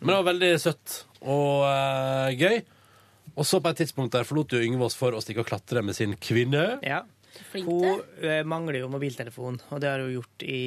[0.00, 2.60] Men det var veldig søtt og eh, gøy.
[3.36, 5.84] Og så på et tidspunkt der forlot jo Yngve oss for å stikke og klatre
[5.86, 6.80] med sin kvinne.
[6.84, 7.04] Ja.
[7.54, 10.62] Hun eh, mangler jo mobiltelefon, og det har hun gjort i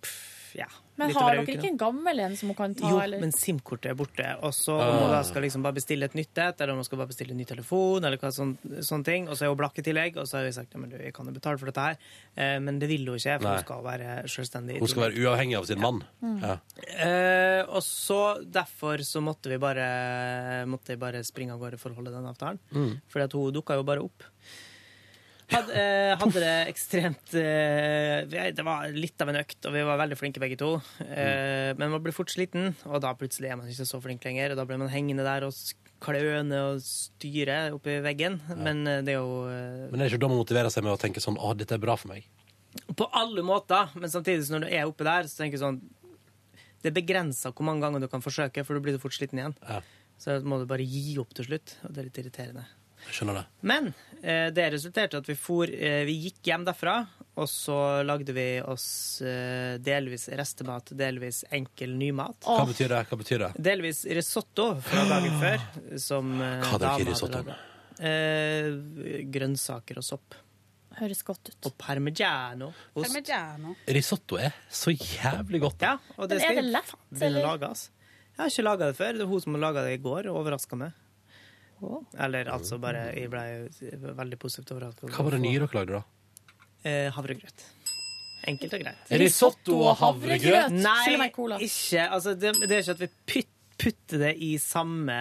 [0.00, 2.90] pff, ja, Men litt har dere ikke en gammel en som hun kan ta?
[2.92, 3.20] Jo, eller?
[3.24, 4.26] men SIM-kortet er borte.
[4.46, 4.90] Og så Ah.
[4.90, 7.40] om hun skal liksom bare bestille et nytt et, eller hun skal bare bestille en
[7.40, 8.54] ny telefon, eller hva sånn,
[8.84, 9.28] sånne ting.
[9.28, 10.96] Og så er hun blakk i tillegg, og så har vi sagt ja, men du,
[11.00, 11.98] jeg kan jo betale for dette her.
[12.36, 13.56] Eh, men det vil hun ikke, for Nei.
[13.56, 14.78] hun skal være selvstendig.
[14.78, 16.02] Hun skal være uavhengig av sin mann.
[16.22, 16.38] Mm.
[16.44, 16.56] Ja.
[17.00, 19.88] Eh, og så derfor så måtte vi bare
[20.70, 22.58] Måtte bare springe av gårde for å holde den avtalen.
[22.72, 23.00] Mm.
[23.20, 24.22] At hun dukka jo bare opp.
[25.50, 28.20] Hadde, eh, hadde det ekstremt eh,
[28.54, 30.76] Det var litt av en økt, og vi var veldig flinke begge to.
[31.02, 34.54] Eh, men man blir fort sliten, og da plutselig er man ikke så flink lenger.
[34.54, 35.54] Og da blir man hengende der og
[36.00, 38.38] kløne og styre oppi veggen.
[38.56, 40.94] Men eh, det er jo eh, Men det er ikke da man motiverer seg med
[40.94, 42.28] å tenke sånn Å, dette er bra for meg.
[42.96, 45.80] på alle måter, men samtidig som når du er oppe der, så tenker jeg sånn
[46.80, 49.56] Det er begrensa hvor mange ganger du kan forsøke, for du blir fort sliten igjen.
[49.66, 49.80] Ja.
[50.20, 52.64] Så må du bare gi opp til slutt, og det er litt irriterende.
[53.10, 53.44] Skjønner det.
[53.66, 56.98] Men eh, det resulterte i at vi for, eh, vi gikk hjem derfra,
[57.40, 58.88] og så lagde vi oss
[59.24, 62.44] eh, delvis restemat, delvis enkel nymat.
[62.44, 63.00] Hva betyr det?
[63.08, 63.50] Hva betyr det?
[63.70, 65.66] Delvis risotto fra dagen før,
[66.02, 67.58] som eh, Hva er det ikke hadde risotto?
[68.00, 70.36] Eh, grønnsaker og sopp.
[71.00, 71.68] Høres godt ut.
[71.68, 72.72] Og parmigiano.
[72.92, 73.06] Ost.
[73.06, 73.76] Parmigiano.
[73.88, 75.84] Risotto er så jævlig godt.
[75.86, 77.52] Ja, og det Men er det lett, eller?
[77.70, 77.92] Altså.
[78.34, 79.12] Jeg har ikke laga det før.
[79.16, 80.96] Det er hun som laga det i går og overraska meg.
[82.20, 85.12] Eller altså bare Jeg ble veldig positivt overrasket.
[85.14, 86.02] Hva var det nye dere lagde, da?
[86.84, 87.66] Eh, havregrøt.
[88.50, 89.08] Enkelt og greit.
[89.20, 90.72] Risotto og havregrøt?
[90.72, 91.30] Nei,
[91.66, 92.06] ikke.
[92.06, 93.50] Altså, det, det er ikke at vi pyt,
[93.80, 95.16] putter det i samme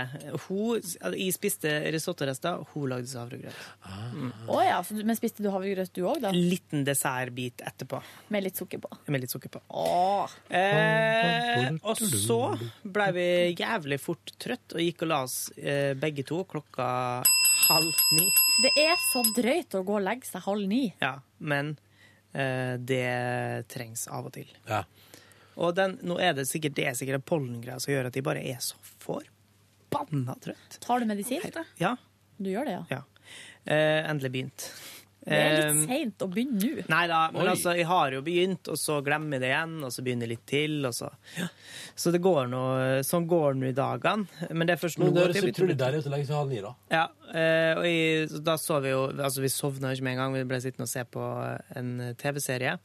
[0.47, 3.61] Hun, altså, Jeg spiste risottorester, hun lagde havregrøt.
[4.49, 6.33] Å ja, så du, men spiste du havregrøt du òg, da?
[6.35, 8.01] Liten dessertbit etterpå.
[8.33, 8.91] Med litt sukker på?
[9.07, 9.61] Med litt sukker på.
[9.71, 10.29] Oh.
[10.51, 12.39] Eh, og så
[12.83, 16.89] ble vi jævlig fort trøtt og gikk og la oss eh, begge to klokka
[17.69, 18.29] halv ni.
[18.65, 20.83] Det er så drøyt å gå og legge seg halv ni.
[21.03, 21.75] Ja, men
[22.33, 23.05] eh, det
[23.71, 24.49] trengs av og til.
[24.69, 24.83] Ja.
[25.59, 28.23] Og den, nå er det sikkert det er sikkert en pollengreie som gjør at de
[28.25, 30.79] bare er så forbanna trøtt.
[30.83, 31.43] Tar du medisin?
[31.81, 31.95] Ja.
[32.39, 33.01] Du gjør det, ja?
[33.01, 33.35] ja.
[33.67, 34.69] Eh, endelig begynt.
[35.19, 36.83] Det er litt Eh, seint å begynne nå.
[36.89, 37.49] Nei da, men Oi.
[37.51, 40.31] altså, jeg har jo begynt, og så glemmer jeg det igjen, og så begynner jeg
[40.31, 41.09] litt til, og så
[41.99, 42.61] Så det går nå
[43.05, 44.47] Sånn går det nå i dagene.
[44.55, 46.53] Men det er først nå Men det høres utrolig deilig ut å legge seg halv
[46.55, 46.73] ni, da.
[46.95, 47.03] Ja,
[47.33, 50.37] eh, og jeg, da så vi jo Altså, vi sovna jo ikke med en gang.
[50.39, 51.27] Vi ble sittende og se på
[51.81, 51.91] en
[52.23, 52.77] TV-serie.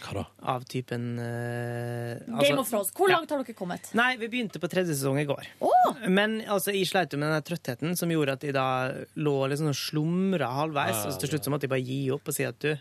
[0.00, 0.24] Hva da?
[0.52, 2.92] Av typen eh, Game of Thrones.
[2.96, 3.18] Hvor ja.
[3.18, 3.90] langt har dere kommet?
[3.98, 5.50] Nei, vi begynte på tredje sesong i går.
[5.66, 5.98] Oh!
[6.06, 8.68] Men altså, jeg sleit med den der trøttheten som gjorde at jeg da
[9.20, 10.94] lå liksom og slumra halvveis.
[10.94, 12.72] Ja, og så til slutt så måtte jeg bare gi opp og si at du,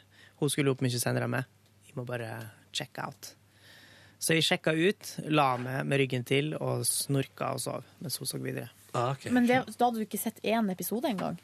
[0.44, 1.50] hun skulle opp mye senere enn meg.
[1.90, 2.32] Jeg må bare
[2.76, 3.34] check out.
[4.20, 8.30] Så jeg sjekka ut, la meg med ryggen til og snorka og sov mens hun
[8.30, 8.68] så videre.
[8.92, 9.32] Ah, okay.
[9.32, 11.38] Men det, da hadde du ikke sett én episode engang?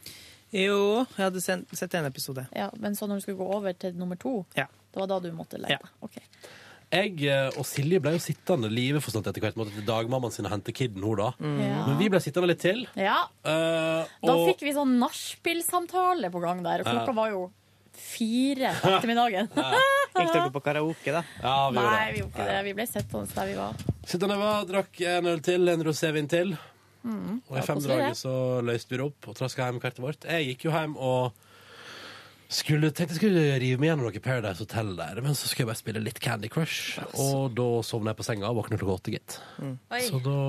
[0.53, 2.45] Jo, jeg hadde sen- sett en episode.
[2.55, 4.67] Ja, men så når du skulle gå over til nummer to, Ja.
[4.93, 5.71] det var da du måtte lete?
[5.71, 5.79] Ja.
[6.01, 6.17] Ok.
[6.91, 9.55] Jeg eh, og Silje ble jo sittende livet for sånt etter hvert.
[9.57, 11.31] Måtte til dagmammaen sin og hente kiden hun da.
[11.41, 11.85] Ja.
[11.87, 12.85] Men vi ble sittende litt til.
[12.95, 17.51] Ja, eh, da og fikk vi sånn nachspiel-samtale på gang der, og klokka var jo
[17.95, 19.49] fire på ettermiddagen.
[20.15, 21.23] Gikk dere på karaoke, da?
[21.41, 22.13] Ja, vi gjorde Nei, det.
[22.13, 22.63] vi gjorde ikke det.
[22.69, 23.73] Vi ble sittende der vi var.
[24.05, 26.55] Sittende var, drakk en øl til, en rosévin til.
[27.05, 27.41] Mm.
[27.49, 30.25] Og i fem dager så løste vi det opp og traska hjem kartet vårt.
[30.25, 31.35] Jeg gikk jo hjem og
[32.55, 35.71] skulle, tenkte jeg skulle rive meg gjennom noe Paradise Hotel der, men så skulle jeg
[35.73, 36.97] bare spille litt Candy Crush.
[37.21, 39.37] Og da sovna jeg på senga og våkna klokka åtte, gitt.
[39.61, 39.77] Mm.
[40.07, 40.39] Så da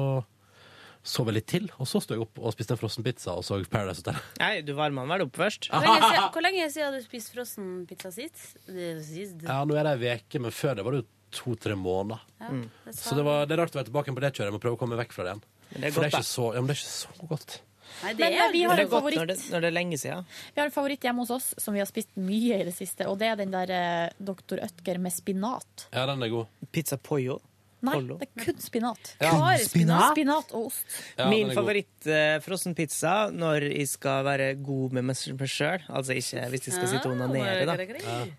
[1.06, 3.60] sov jeg litt til, og så sto jeg opp og spiste en frossenpizza og så
[3.70, 4.16] Paradise Hotel.
[4.42, 5.68] Nei, du varma den vel opp først?
[5.70, 8.40] Hvor lenge, siden, hvor lenge siden har du spist frossenpizza sist?
[8.66, 9.44] Det- sist?
[9.46, 12.20] Ja, nå er det ei uke, men før det var det jo to-tre måneder.
[12.40, 12.64] Ja, Mm.
[12.86, 14.50] det Så det, var, det er rart å være tilbake på det kjøret.
[14.50, 15.42] Jeg må prøve å komme vekk fra det igjen.
[15.72, 17.28] Men det er For det godt, er ikke så, ja, men det er ikke så
[17.32, 17.56] godt.
[18.02, 19.18] Nei, det Men er vi Men har det en er godt favoritt.
[19.18, 20.24] når det, når det er lenge siden.
[20.54, 23.06] Vi har en favoritt hjemme hos oss som vi har spist mye i det siste,
[23.08, 24.58] og det er den der eh, Dr.
[24.66, 25.86] Ødger med spinat.
[25.94, 26.46] Ja, den er god.
[26.72, 27.38] Pizza pollo.
[27.86, 28.14] Nei, Pollo.
[28.18, 29.10] det er kun spinat.
[29.20, 29.30] Ja.
[29.36, 30.12] Bare spinat.
[30.16, 30.52] spinat?
[30.56, 30.86] og ost.
[31.18, 32.08] Ja, Min den er god.
[32.08, 35.16] eh, frossenpizza når jeg skal være god med meg
[35.46, 37.76] sjøl, altså ikke hvis jeg skal sitte og onanere, da.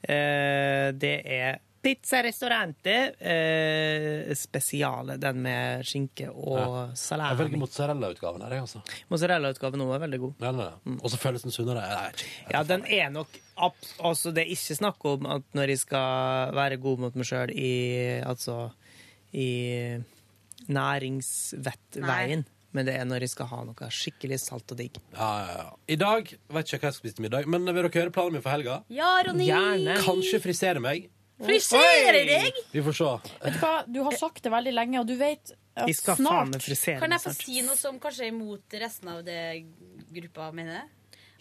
[0.10, 6.66] Eh, det er Pizza Restaurante eh, spesiale, den med skinke og Ja.
[6.90, 7.38] Jeg salami.
[7.40, 8.82] velger mozzarella-utgaven her, jeg, altså.
[9.14, 10.34] Mozzarella-utgaven òg er veldig god.
[10.44, 10.74] Ja, er.
[11.00, 11.86] Og så føles den sunnere.
[11.88, 12.52] Jeg ikke.
[12.52, 16.78] Ja, den er nok altså, Det er ikke snakk om at når jeg skal være
[16.84, 17.72] god mot meg sjøl i
[18.28, 18.60] Altså
[19.38, 19.98] i
[20.72, 22.46] næringsvettveien,
[22.76, 24.98] men det er når jeg skal ha noe skikkelig salt og digg.
[25.16, 25.68] Ja, ja, ja.
[25.88, 28.38] I dag vet ikke hva jeg skal spise til middag, men vil dere høre planen
[28.38, 28.82] min for helga?
[28.94, 29.48] Ja, Ronny!
[29.50, 29.98] Gjerne.
[30.04, 31.08] Kanskje frisere meg.
[31.38, 32.60] Frisere deg!
[32.74, 33.10] Vi får se.
[33.44, 36.18] Vet du hva, du har sagt det veldig lenge, og du vet at Jeg skal
[36.18, 39.42] faen meg frisere Kan jeg få si noe som kanskje er imot resten av det
[40.16, 40.88] gruppa mener?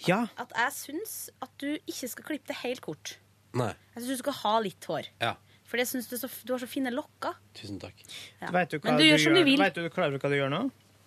[0.05, 0.27] Ja.
[0.37, 3.17] At jeg syns at du ikke skal klippe det helt kort.
[3.57, 3.73] Nei.
[3.95, 5.09] Jeg syns du skal ha litt hår.
[5.25, 5.33] Ja.
[5.67, 7.39] For jeg synes du, du har så fine lokker.
[7.57, 8.05] Tusen takk.
[8.43, 8.53] Ja.
[8.55, 9.63] Vet du hva Men du gjør som du vil.
[9.65, 10.61] Vet du, klarer du hva du gjør nå?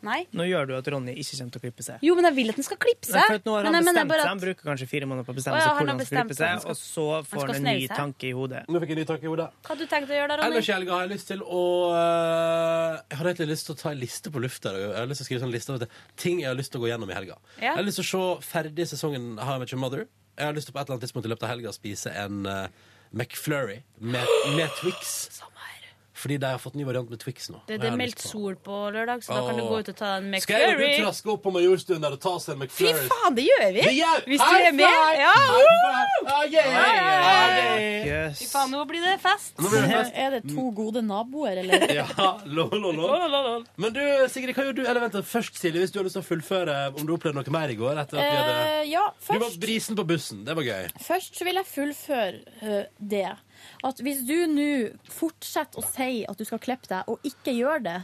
[0.05, 0.21] Nei.
[0.31, 2.03] Nå gjør du at Ronny ikke kommer til å klippe seg.
[2.05, 3.33] Jo, men jeg vil at den skal klippe seg.
[3.43, 4.19] nå har han men, bestemt seg.
[4.19, 6.17] at- Han bruker kanskje fire måneder på å bestemme Å ja, seg hvordan han skal
[6.19, 6.61] klippe seg.
[6.61, 7.95] Skal- og så får han, han en ny seg.
[7.97, 8.61] tanke i hodet.
[8.69, 9.47] Nå fikk jeg en ny tanke i hodet.
[9.63, 10.47] Hva hadde du tenkt å gjøre da, Ronny?
[10.55, 13.79] Ellers i helga har jeg lyst til å øh, Jeg har egentlig lyst til å
[13.83, 14.73] ta en liste på lufta.
[14.79, 16.83] Jeg har lyst til å skrive sånn liste over ting jeg har lyst til å
[16.85, 17.35] gå gjennom i helga.
[17.59, 17.73] Ja.
[17.73, 20.07] Jeg har lyst til å se ferdig sesongen How I Met Your Mother.
[20.39, 22.13] Jeg har lyst til på et eller annet tidspunkt i løpet av helga å spise
[22.15, 22.67] en uh,
[23.11, 25.41] McFlurry med, med Twix.
[26.19, 27.61] Fordi de har fått ny variant med Twix nå.
[27.69, 30.09] Det, det er meldt sol på lørdag, så da kan du gå ut og ta
[30.17, 30.43] en McFlurry.
[30.43, 33.05] Skal jeg og du traske opp på Majorstuen der og ta seg en McFlurry?
[33.05, 33.85] Fy faen, det gjør vi!
[33.87, 34.97] Det gjør- Hvis du er med.
[35.19, 35.33] Ja.
[36.29, 37.59] Ah, yeah, ah,
[38.05, 38.33] yeah.
[38.35, 39.53] Fy faen, nå blir det fest.
[39.59, 40.13] Nå blir det fest.
[40.19, 41.87] Er det to gode naboer, eller?
[41.99, 43.63] Ja, lol, lol, lol.
[43.79, 44.01] Men du,
[44.31, 44.83] Sigrid, hva gjør du?
[44.85, 47.53] Eller vent, først, Silje, hvis du har lyst til å fullføre om du opplevde noe
[47.55, 47.99] mer i går?
[48.03, 48.55] Etter at vi hadde...
[48.67, 50.43] Eh, ja, Du var brisen på bussen.
[50.47, 50.89] Det var gøy.
[51.07, 52.83] først så vil jeg fullføre uh,
[53.15, 53.27] det.
[53.87, 54.67] At hvis du nå
[55.13, 57.97] fortsetter å si at du skal klippe deg, og ikke gjør det,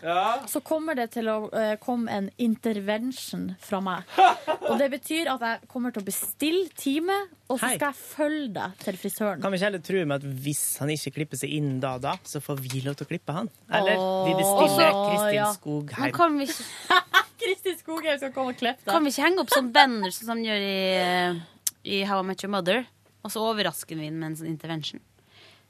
[0.52, 4.04] så kommer det til å eh, komme en intervention fra meg.
[4.70, 7.16] Og det betyr at jeg kommer til å bestille time,
[7.46, 7.76] og så Hei.
[7.78, 9.42] skal jeg følge deg til frisøren.
[9.44, 12.06] Kan vi ikke heller true med at hvis han ikke klipper seg inn da og
[12.08, 13.52] da, så får vi lov til å klippe han?
[13.70, 15.46] Eller Åh, vi bestiller Også- Kristin ja.
[15.46, 16.16] Men Skogheim.
[16.18, 17.02] kan vi ikke,
[17.44, 18.90] Kristin Skogheim skal komme og klippe deg.
[18.96, 21.44] kan vi ikke henge opp sånn banner som de gjør i, eh,
[21.86, 22.86] i How I Met Your Mother?
[23.26, 25.02] Og så overrasker vi den med en sånn intervention.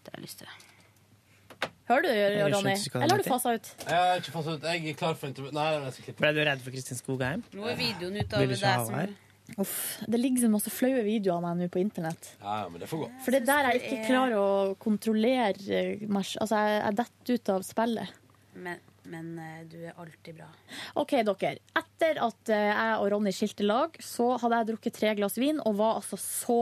[0.05, 0.55] Det har jeg lyst til.
[1.85, 2.09] Hører du,
[2.55, 2.71] Ronny?
[2.97, 3.67] Eller har du fasa ut?
[3.85, 4.63] Jeg har ikke fasa ut.
[4.65, 5.51] Jeg er klar for intervju.
[5.53, 6.23] Nei, jeg skal klippe.
[6.23, 7.43] Ble du redd for Kristin Skogheim?
[7.53, 9.13] Nå er videoen ut av deg som?
[9.61, 9.75] Uff,
[10.09, 12.31] det ligger så masse flaue videoer av meg nå på internett.
[12.41, 13.09] Ja, ja, men det får gå.
[13.21, 17.53] For det er der jeg ikke er- klarer å kontrollere Altså, jeg, jeg detter ut
[17.53, 18.15] av spillet.
[18.65, 18.79] Men,
[19.13, 20.49] men eh, du er alltid bra.
[20.97, 21.59] OK, dere.
[21.77, 25.61] Etter at eh, jeg og Ronny skilte lag, så hadde jeg drukket tre glass vin
[25.61, 26.59] og var altså så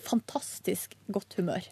[0.00, 1.66] fantastisk godt humør.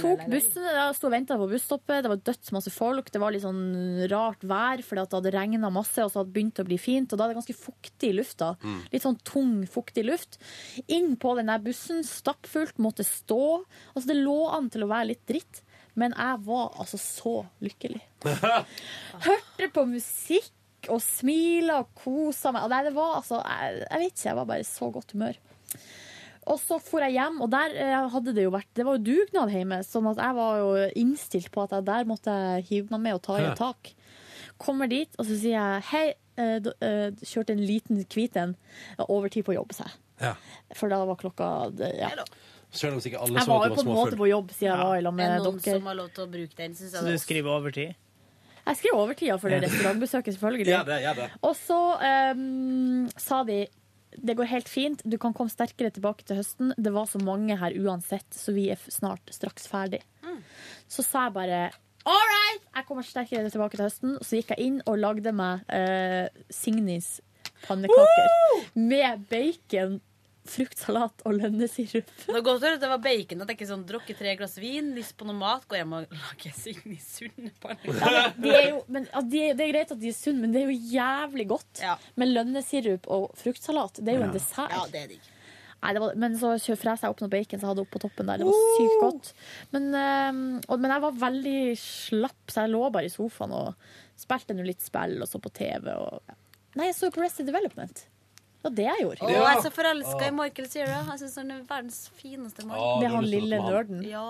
[0.00, 0.66] Tok bussen,
[0.96, 3.10] sto og venta på busstoppet, det var dødsmasse folk.
[3.12, 6.30] Det var litt sånn rart vær fordi at det hadde regna masse og så hadde
[6.30, 7.12] det begynt å bli fint.
[7.12, 8.54] Og da er det ganske fuktig i lufta.
[8.94, 10.38] Litt sånn tung, fuktig luft.
[10.86, 13.42] Inn på den der bussen, stappfullt, måtte stå.
[13.94, 15.62] Altså Det lå an til å være litt dritt.
[15.98, 18.02] Men jeg var altså så lykkelig.
[19.28, 22.66] Hørte på musikk og smila og kosa meg.
[22.66, 25.14] Og Nei, det var altså jeg, jeg vet ikke, jeg var bare i så godt
[25.14, 25.38] humør.
[26.50, 29.04] Og så for jeg hjem, og der eh, hadde det jo vært Det var jo
[29.06, 32.34] dugnad hjemme, sånn at jeg var jo innstilt på at jeg der måtte
[32.68, 33.94] hive meg med og ta i et tak.
[34.60, 36.04] Kommer dit, og så sier jeg hei,
[36.40, 38.56] eh, eh, kjørte en liten hvit en.
[39.08, 40.00] Overtid på jobb, sa jeg.
[40.22, 40.34] Ja.
[40.78, 41.46] For da var klokka
[41.98, 42.12] ja.
[42.74, 44.78] Selv om sikkert alle Jeg så var jo på en måte på jobb siden jeg
[44.78, 46.76] var i lag Er det noen som har lov til å bruke den?
[46.78, 47.96] Synes jeg Så du skriver skriver overtid?
[48.64, 50.70] Jeg skrev overtida for det restaurantbesøket, selvfølgelig.
[50.72, 51.26] Ja, det, ja, det.
[51.44, 51.78] Og så
[52.32, 53.58] um, sa de
[54.16, 56.72] det går helt fint, du kan komme sterkere tilbake til høsten.
[56.76, 60.02] Det var så mange her uansett, så vi er snart straks ferdig.
[60.88, 61.60] Så sa jeg bare
[62.04, 64.16] all right, jeg kommer sterkere tilbake til høsten.
[64.20, 67.16] Så gikk jeg inn og lagde meg eh, Signis
[67.64, 70.00] pannekaker med bacon,
[70.44, 72.10] fruktsalat og lønnesirup.
[72.26, 73.42] Det godt å høre at det var bacon.
[73.44, 76.14] At jeg ikke sånn drukker tre glass vin, lyst på noe mat, går hjem og
[76.14, 78.48] lager Signy sunne Ja, pannekaker.
[78.50, 80.72] er jo, men, ja, de, det er greit at de er sunne, men det er
[80.72, 81.84] jo jævlig godt
[82.20, 84.02] med lønnesirup og fruktsalat.
[84.04, 84.74] Det er jo en dessert.
[84.76, 85.30] Ja, det er digg.
[85.84, 88.30] Nei, det var, men så fresa jeg opp noe bacon som jeg hadde oppå toppen
[88.30, 88.40] der.
[88.40, 89.32] Det var sykt godt.
[89.74, 93.90] Men, øh, og, men jeg var veldig slapp, så jeg lå bare i sofaen og
[94.16, 95.90] spilte nå litt spill og så på TV.
[95.92, 96.38] Og, ja.
[96.78, 98.00] Nei, jeg så på Rested Development.
[98.64, 99.20] Det var det jeg gjorde.
[99.26, 101.00] Å, jeg er så forelska i Michael Cera.
[101.10, 102.80] Jeg syns han er verdens fineste mann.
[103.02, 103.98] Det er han lille nerden.
[104.08, 104.28] Ja.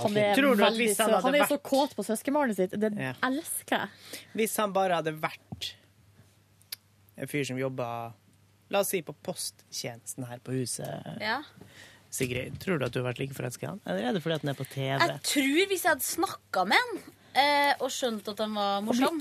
[0.00, 2.56] Han er, Tror du at veldig hvis han hadde han er så kåt på søskenbarnet
[2.56, 2.76] sitt.
[2.80, 3.12] Det Ja.
[3.26, 4.24] elsker jeg.
[4.38, 5.74] Hvis han bare hadde vært
[7.20, 7.90] en fyr som jobba
[8.70, 10.86] La oss si på posttjenesten her på huset.
[11.20, 11.40] Ja.
[12.08, 13.80] Sigrid, tror du at du har vært like forelska i han?
[13.84, 14.94] Eller er det fordi at han er på TV?
[15.02, 17.00] Jeg tror hvis jeg hadde snakka med han
[17.34, 19.18] eh, og skjønt at han var morsom,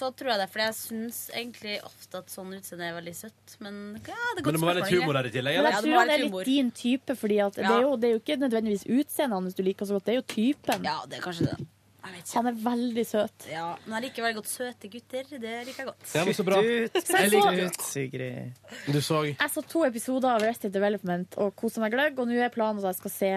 [0.00, 0.48] så tror jeg det.
[0.52, 3.56] For jeg syns egentlig ofte at sånn utseende er veldig søtt.
[3.64, 5.76] Men ja, det, er Men det må være litt humor der i tillegg, eller?
[5.76, 7.50] jeg tror det er litt din type, for ja.
[7.56, 10.16] det, er jo, det er jo ikke nødvendigvis utseendet hans du liker så godt, det
[10.16, 10.88] er jo typen.
[10.88, 11.60] Ja, det er kanskje det.
[12.00, 13.46] Han er veldig søt.
[13.50, 15.26] Ja, men jeg liker veldig godt søte gutter.
[15.30, 16.06] Det liker jeg godt.
[16.16, 16.60] Ja, men så bra.
[16.64, 18.52] Ut, jeg så- ut, Sigrid.
[18.86, 22.40] Du så Jeg så to episoder av Rested Development og koser meg gløgg, og nå
[22.40, 23.32] er planen at jeg skal se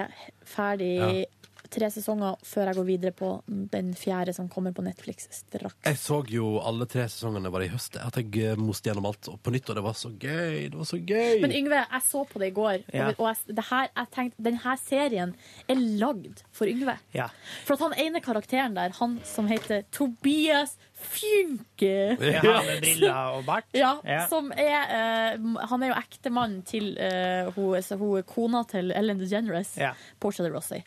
[0.56, 1.26] ferdig Ja.
[1.74, 3.30] Tre sesonger før jeg går videre på
[3.74, 5.76] den fjerde som kommer på Netflix straks.
[5.88, 7.98] Jeg så jo alle tre sesongene bare i høst.
[8.00, 10.70] At jeg moste gjennom alt og på nytt, og det var så gøy.
[10.74, 11.42] Det var så gøy.
[11.44, 13.10] Men Yngve, jeg så på det i går, Ja.
[13.18, 15.36] og, jeg, det her, jeg tenkte, denne serien
[15.68, 16.98] er lagd for Yngve.
[17.16, 17.28] Ja.
[17.66, 22.16] For at han ene karakteren der, han som heter Tobias Fynke!
[22.22, 23.66] Ja, med briller og bart?
[23.76, 24.28] Ja, Ja.
[24.32, 29.76] som er uh, Han er jo ektemannen til uh, hun, hun kona til Ellen DeGeneres,
[29.78, 29.94] Ja.
[30.20, 30.80] Portia de Rossi.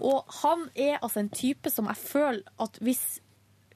[0.00, 3.20] Og han er altså en type som jeg føler at hvis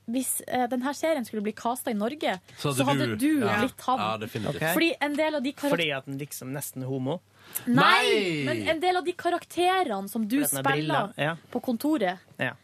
[0.08, 3.58] hvis eh, denne serien skulle bli casta i Norge, så hadde, du, Ja.
[3.60, 3.98] blitt han.
[4.00, 4.70] Ja, okay.
[4.72, 7.18] Fordi en del av de Fordi at den liksom nesten er homo?
[7.66, 8.44] Nei!
[8.46, 11.36] Men en del av de karakterene som du spiller ja.
[11.52, 12.54] på kontoret, Ja.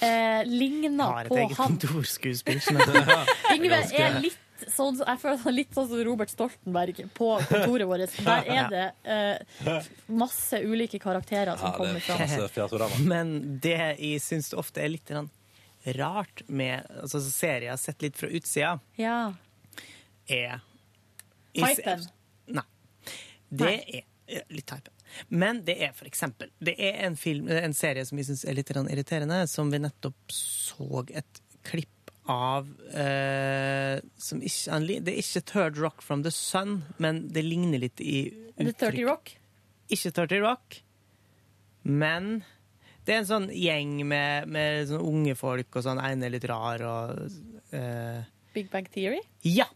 [0.00, 1.78] eh, ligner Har et eget han.
[1.78, 2.60] kontorskuespill.
[2.60, 3.26] som heter-
[3.56, 4.36] Yngve er litt
[4.68, 8.16] sånn Jeg føler det er litt sånn som Robert Stoltenberg på kontoret vårt.
[8.26, 12.96] Der er det eh, masse ulike karakterer som kommer fram.
[13.12, 15.12] Men det jeg syns ofte er litt
[15.96, 19.32] rart med altså, serier jeg har sett litt fra utsida, Ja.
[20.28, 20.60] er
[21.56, 22.04] Hypen.
[22.54, 22.66] Nei.
[23.50, 24.94] Det er litt hypen.
[25.28, 28.54] Men det er for eksempel Det er en, film, en serie som vi syns er
[28.54, 31.99] litt irriterende, som vi nettopp så et klipp
[32.30, 37.82] av eh, som ikke, Det er ikke Third Rock from the Sun, men det ligner
[37.82, 39.34] litt i Er det 30 Rock?
[39.90, 40.80] Ikke 30 Rock,
[41.82, 42.40] men
[43.06, 46.46] det er en sånn gjeng med, med sånn unge folk, og sånn ene er litt
[46.46, 48.22] rar, og eh,
[48.54, 49.20] Big Bang Theory?
[49.46, 49.66] Ja!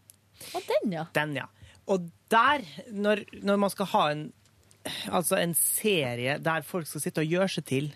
[0.53, 1.05] Og den, ja.
[1.15, 1.47] Den, ja.
[1.91, 4.25] Og der, når, når man skal ha en
[5.09, 7.87] Altså en serie der folk skal sitte og gjøre seg til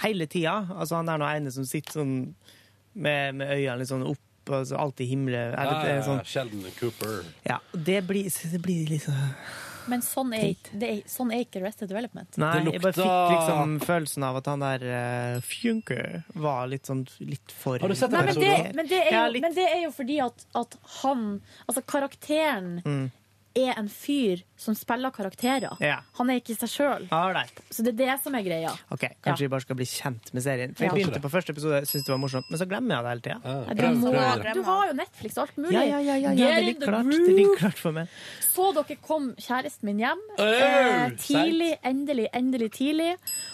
[0.00, 2.14] hele tida Altså han er nå ene som sitter sånn
[2.98, 7.24] med, med øynene litt sånn opp, altså alltid himle det, det er sånn, Sheldon Cooper.
[7.48, 9.32] ja, det blir, det blir litt sånn
[9.88, 10.50] Men sånn er,
[10.84, 12.36] er, sånn er ikke Rested Development.
[12.36, 17.06] Nei, jeg bare fikk liksom følelsen av at han der uh, Fjunke var litt sånn
[17.24, 20.44] litt for Har du sett men, det, men, Ja, men det er jo fordi at,
[20.60, 21.24] at han
[21.66, 23.08] Altså, karakteren Mm.
[23.58, 25.76] Er en fyr som spiller karakterer.
[25.82, 26.00] Ja.
[26.18, 27.04] Han er ikke seg sjøl.
[27.70, 28.72] Så det er det som er greia.
[28.94, 30.74] OK, kanskje vi bare skal bli kjent med serien.
[30.74, 30.96] For jeg Ja.
[30.98, 33.40] begynte på første episode, syntes det var morsomt, men så glemmer jeg det hele tida.
[33.44, 35.72] Ja, du, du har jo Netflix og alt mulig.
[35.74, 37.10] Ja, ja, ja, ja, ja, det ligger klart.
[37.12, 38.08] Det ligger klart for meg.
[38.54, 40.24] Så dere kom kjæresten min hjem.
[40.38, 43.12] Eh, tidlig, endelig, endelig tidlig.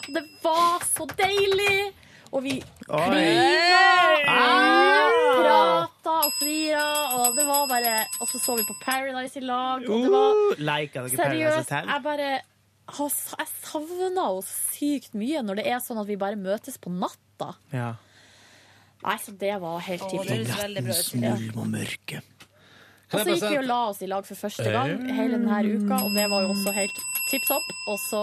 [0.08, 1.92] Og det var så deilig!
[2.34, 3.82] Og vi klina
[4.26, 5.04] Ah!
[5.14, 6.84] og prata og flira,
[7.18, 10.34] og det var bare Og så så vi på Paradise i lag, og det var
[10.34, 11.56] Uh, Liker dere Paradise.
[11.60, 11.88] Hotel?
[11.92, 12.30] Jeg bare
[12.94, 16.92] har, jeg savna henne sykt mye når det er sånn at vi bare møtes på
[16.92, 17.54] natta.
[17.72, 17.94] Ja.
[19.04, 20.46] Nei, så det var helt tidlig.
[20.48, 21.14] Nattens.
[21.14, 21.34] Ja.
[21.56, 22.22] og mørke.
[23.12, 25.98] Og så gikk vi og la oss i lag for første gang hele denne uka,
[26.02, 27.68] og det var jo også helt tipp topp.
[27.92, 28.22] Og så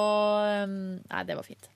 [0.68, 1.70] Nei, det var fint.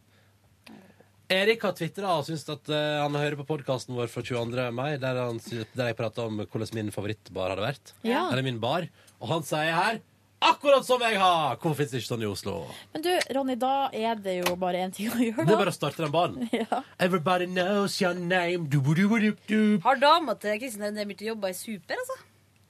[1.34, 4.66] Erik har tvitra og syns at eh, han hører på podkasten vår fra 22.
[4.78, 7.94] mai, der, han, sy- der jeg prata om hvordan min favorittbar hadde vært.
[8.06, 8.28] Ja.
[8.30, 8.86] Eller min bar.
[9.22, 10.04] Og han sier her
[10.46, 11.56] Akkurat som jeg har!
[11.58, 12.58] Hvorfor fins det ikke sånn i Oslo?
[12.94, 15.62] Men du, Ronny, da er det jo bare én ting å gjøre, Det er da.
[15.64, 16.44] bare å starte den baren.
[16.60, 16.82] Ja.
[17.02, 18.68] Everybody knows your name.
[18.70, 19.58] Du, du, du, du, du.
[19.88, 22.20] Har dama til Kristin å jobbe i Super, altså?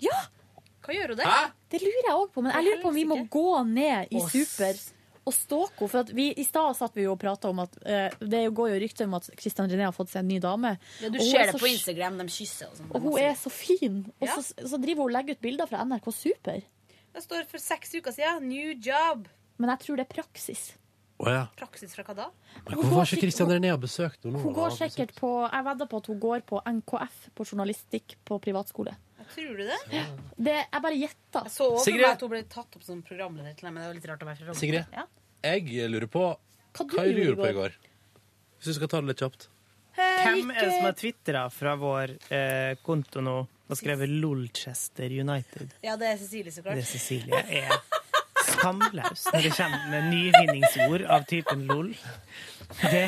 [0.05, 0.21] Ja!
[0.85, 1.33] Hva gjør hun der?
[1.33, 1.41] Hæ?
[1.73, 4.23] Det lurer jeg òg på, men jeg lurer på om vi må gå ned i
[4.29, 4.79] Super
[5.25, 5.89] og stalke henne.
[5.91, 8.69] For at vi, I stad satt vi jo og prata om at eh, det går
[8.75, 10.75] jo rykter om at Christian René har fått seg en ny dame.
[11.01, 12.91] Ja, du ser er det på Instagram, de kysser og sånn.
[12.93, 14.03] Og hun er så fin.
[14.21, 14.37] Og Ja.
[14.37, 16.61] så, så driver hun og legger ut bilder fra NRK Super.
[17.15, 18.49] Det står for seks uker siden.
[18.51, 19.27] New job.
[19.57, 20.73] Men jeg tror det er praksis.
[21.17, 21.45] Oh, ja.
[21.55, 22.25] Praksis fra hva da?
[22.65, 24.41] Men hvorfor har ikke Christian René besøkt henne nå?
[24.43, 28.35] Hun går sikkert på Jeg vedder på at hun går på NKF på journalistikk på
[28.43, 28.97] privatskole.
[29.33, 29.79] Tror du det?
[30.37, 31.41] Det, jeg bare gjetta.
[31.47, 32.05] Jeg så over Sigrid?
[32.05, 34.23] meg at hun ble tatt opp som programleder til deg, men det var litt rart
[34.23, 34.61] å være fra Romerike.
[34.61, 34.95] Sigrid?
[34.95, 35.07] Ja.
[35.45, 37.75] Jeg lurer på Hva, du hva gjorde du i gjorde på i går?
[37.75, 37.91] går.
[38.59, 39.49] Hvis du skal ta det litt kjapt.
[39.95, 45.71] Hvem er det som har tvitra fra vår eh, konto nå og skrevet Lolchester United?
[45.85, 46.75] Ja, det er Cecilie, så klart.
[46.77, 47.77] Det er Cecilie er
[48.45, 51.93] skamløs når det kommer med nyvinningsord av typen lol.
[52.81, 53.05] Det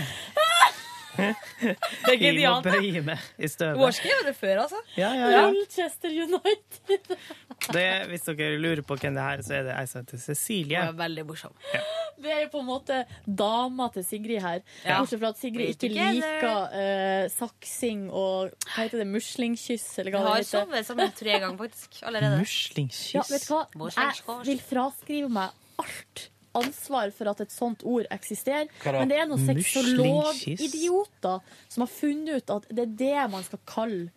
[1.17, 2.67] Det er må genialt.
[2.67, 2.73] da.
[2.77, 3.79] bøye meg i støvet.
[3.81, 4.81] Warski gjorde det før, altså.
[4.97, 5.41] Ja, ja, ja.
[5.49, 7.15] Manchester United.
[7.73, 10.77] Det, hvis dere lurer på hvem det er, så er det ei som heter Cecilie.
[10.77, 11.57] Det er veldig morsom.
[12.17, 14.63] Det er jo på en måte dama til Sigrid her.
[14.85, 14.99] Ja.
[15.01, 20.23] Bortsett fra at Sigrid ikke liker uh, saksing og hva heter det, muslingkyss, eller hva
[20.23, 20.51] det heter.
[20.53, 22.01] sovet sammen tre ganger, faktisk.
[22.07, 22.41] Allerede.
[22.45, 23.13] Muslingkyss.
[23.17, 23.91] Ja, vet du hva?
[23.97, 26.27] Jeg vil fraskrive meg alt
[26.57, 28.67] ansvar for at et sånt ord eksisterer.
[28.85, 33.61] Men det er noen sexologidioter som har funnet ut at det er det man skal
[33.69, 34.07] kalle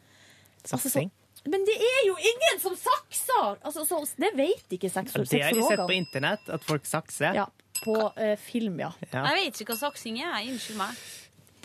[0.60, 1.08] Altså, Saksing.
[1.48, 3.54] Men det er jo ingen som sakser!
[3.64, 5.30] Altså, så, det vet ikke sexologene.
[5.30, 7.38] Det har jeg sett på internett, at folk sakser.
[7.38, 7.46] Ja,
[7.80, 8.90] på eh, film, ja.
[9.08, 9.22] Ja.
[9.30, 10.36] Jeg vet ikke hva saksing er.
[10.52, 11.00] Unnskyld meg.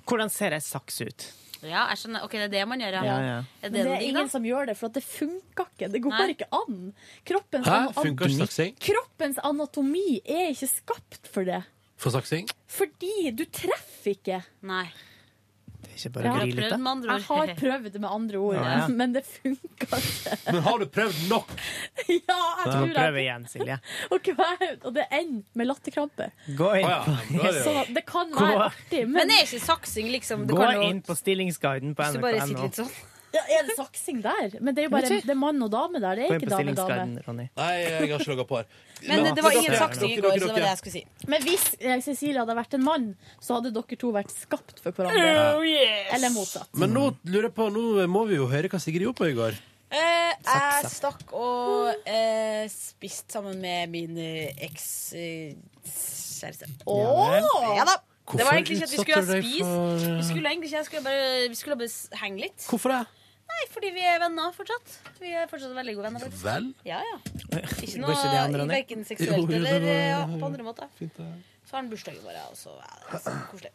[0.05, 1.27] Hvordan ser ei saks ut?
[1.69, 2.23] Ja, jeg skjønner.
[2.27, 3.03] Ok, det er det man gjør, ja.
[3.03, 3.37] Ja, ja.
[3.61, 4.31] Er Men det det noe er digg, ingen da?
[4.33, 5.89] som gjør det, for at det funker ikke.
[5.95, 6.27] Det går Nei.
[6.35, 6.79] ikke an.
[7.25, 7.79] Kroppens, Hæ?
[8.01, 8.75] Funker ikke saksing?
[8.89, 11.63] Kroppens anatomi er ikke skapt for det.
[11.97, 12.49] For saksing?
[12.67, 14.41] Fordi du treffer ikke.
[14.67, 14.85] Nei.
[15.95, 16.77] Det ikke bare å har litt, prøvd da.
[16.77, 18.87] med andre Jeg har prøvd det med andre ord, Ja, ja.
[18.99, 20.37] men det funker ikke.
[20.51, 21.53] Men har du prøvd nok?
[22.05, 23.21] Ja, jeg tror det.
[23.23, 23.79] igjen, Silje.
[24.13, 24.29] Og,
[24.83, 26.29] og det ender med latterkrampe.
[26.59, 29.63] Gå inn Oh, ja, det Sånn at det kan være artig, Men men er ikke
[29.63, 32.87] saksing liksom Du gå kan inn på stillingsguiden på nrk.no.
[33.35, 34.55] ja, Er det saksing der?
[34.61, 36.13] Men det er jo bare det er mann og dame der.
[36.21, 37.23] Det er ikke dame dame-dame.
[37.27, 37.45] Ronny.
[37.59, 38.67] Nei, jeg har ikke logga på her.
[39.05, 41.03] Men det, det var ingen saksing i går, så det var det jeg skulle si.
[41.33, 43.05] Men hvis eh, Cecilie hadde vært en mann,
[43.43, 45.29] så hadde dere to vært skapt for hverandre.
[45.59, 46.09] Oh, yes.
[46.17, 46.69] Eller motsatt.
[46.79, 49.37] Men nå lurer jeg på, nå må vi jo høre hva Sigrid gjorde på i
[49.37, 49.53] går.
[49.95, 56.65] Eh, jeg stakk og eh, spiste sammen med min eh, eks-kjæreste.
[56.89, 57.95] Ja da.
[58.25, 59.61] Det var egentlig ikke at vi skulle ha spist.
[59.61, 61.89] for- Vi skulle egentlig ikke, jeg skulle bare, vi skulle bare
[62.23, 62.57] henge litt.
[62.69, 63.05] Hvorfor det?
[63.55, 64.95] Nei, fordi vi er venner fortsatt.
[65.21, 66.23] Vi er fortsatt veldig gode venner.
[66.25, 66.43] faktisk.
[66.43, 66.65] Vel?
[66.87, 67.17] Ja, ja.
[67.55, 68.73] Ikke Går noe ikke det andre, Ronny?
[68.75, 70.89] verken seksuelt jo, det eller var- ja, på andre måter.
[71.65, 73.71] Så har han bursdag i morgen, og så ja, det er så koselig.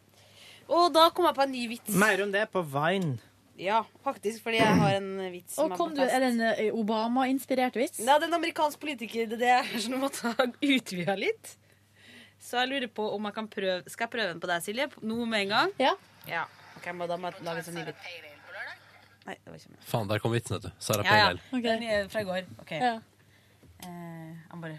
[0.71, 1.89] Og da kom jeg på en ny vits.
[1.99, 3.19] Mer om det på Vine.
[3.61, 7.75] Ja, faktisk, fordi jeg har en vits Og kom du, Er det en eh, Obama-inspirert
[7.77, 7.99] vits?
[8.01, 9.27] Ja, det er en amerikansk politiker.
[9.29, 11.57] Det er det jeg som måtte ha utvida litt.
[12.41, 14.87] Så jeg lurer på om jeg kan prøve Skal jeg prøve den på deg, Silje?
[15.03, 15.73] Nå med en gang?
[15.79, 15.93] Ja.
[16.27, 16.47] Ja.
[16.79, 17.99] Ok, må Da må jeg lage en sånn ny vits.
[19.27, 19.83] Nei, det var ikke meg.
[19.87, 20.71] Faen, der kom vitsen, vet du.
[20.83, 21.33] Sara Ja, ja.
[21.51, 22.47] Pale Den er fra i går.
[22.63, 22.71] Ok.
[22.81, 22.95] Ja.
[23.85, 24.79] Eh, han bare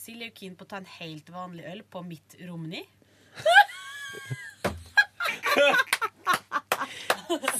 [0.00, 2.80] Silje er keen på å ta en helt vanlig øl på mitt Romni.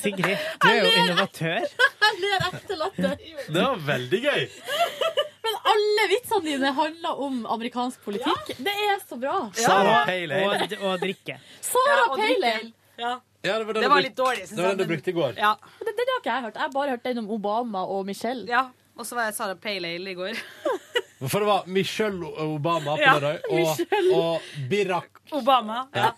[0.01, 1.67] Sigrid, du er jo innovatør.
[2.01, 3.17] Jeg ler ekte latter.
[3.21, 4.47] Det var veldig gøy.
[5.45, 8.55] Men alle vitsene dine handler om amerikansk politikk.
[8.59, 9.37] Det er så bra.
[9.57, 10.41] Sara Ale.
[10.49, 11.37] Og, og drikke.
[11.65, 12.73] Sara Pale drikke.
[13.01, 13.15] Ja.
[13.43, 14.91] Ja, det var, den Det du var litt dårlig, synes Det var jeg, den du
[14.91, 15.35] men- brukte i går.
[15.41, 15.55] Ja.
[15.81, 16.55] Det, det har ikke jeg hørt.
[16.55, 18.47] Jeg har bare hørt den om Obama og Michelle.
[18.49, 18.67] ja.
[19.01, 20.35] Og så var jeg Sara Pale Ale i går.
[21.31, 24.15] For det var Michelle Obama på Ja, lørdag, og, Michelle.
[24.17, 24.41] og
[24.71, 25.87] Birak Obama.
[25.95, 26.11] Ja.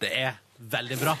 [0.00, 1.14] Det er veldig bra.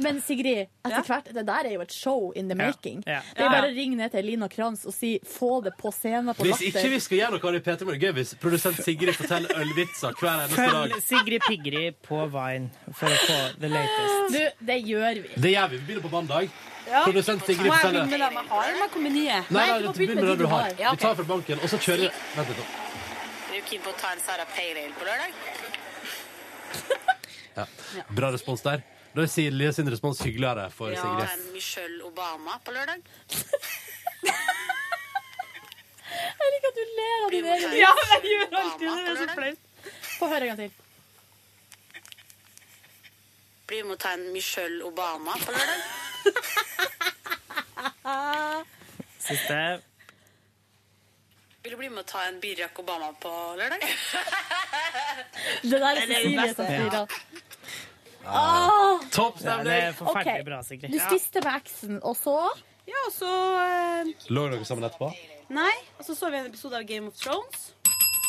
[0.00, 3.02] Men Sigrid, etter hvert, det der er jo et show in the making.
[3.06, 3.20] Ja.
[3.36, 6.34] Det er bare å ringe ned til Elina Kranz og si 'få det på scenen'
[6.34, 8.80] på Hvis ikke vi skal gjøre noe av det i P3 Morgen, gøy hvis produsent
[8.84, 10.72] Sigrid forteller ølvitser hver eneste dag.
[10.72, 14.32] Følg Sigrid Pigrid på Vine for å få the latest.
[14.32, 15.28] Du, det gjør vi.
[15.36, 15.76] Det gjør vi.
[15.76, 16.48] Vi begynner på mandag.
[16.88, 17.04] Ja.
[17.04, 19.12] Produsent Sigrid Må jeg forteller begynne med det jeg har, eller må jeg komme med
[19.12, 19.38] nye?
[19.50, 20.72] Nei, Nei, du begynner med det du har.
[20.78, 22.58] Vi tar fra banken, og så kjører vi Vent litt.
[23.48, 25.30] Er du keen på å ta en Sara Pale Ale på lørdag?
[27.58, 27.64] Ja.
[28.14, 28.78] Bra respons der.
[29.14, 31.28] Da er Silje sin respons hyggeligere for ja, Sigrid.
[31.32, 32.98] en Michelle Obama på lørdag?
[36.18, 38.94] Jeg liker at du ler av din egen Ja, jeg gjør alltid det.
[39.04, 39.60] Det er så flaut.
[40.18, 40.72] Få høre en gang til.
[43.68, 45.80] Blir med å ta en Michelle Obama på lørdag?
[49.28, 49.58] Siste.
[51.62, 53.80] Vil du bli med og ta en Birack Obama på lørdag?
[55.62, 57.04] Det der er Det er Cecilie som sier det.
[58.26, 59.00] Åh!
[59.14, 59.68] Topp stemning!
[59.68, 60.92] det er forferdelig bra, Sigrid.
[60.92, 62.36] Du spiste med eksen, og så
[62.88, 63.32] Ja, og så
[63.62, 65.10] eh, Lå dere sammen etterpå?
[65.54, 67.70] Nei, og så så vi en episode av Game of Thrones.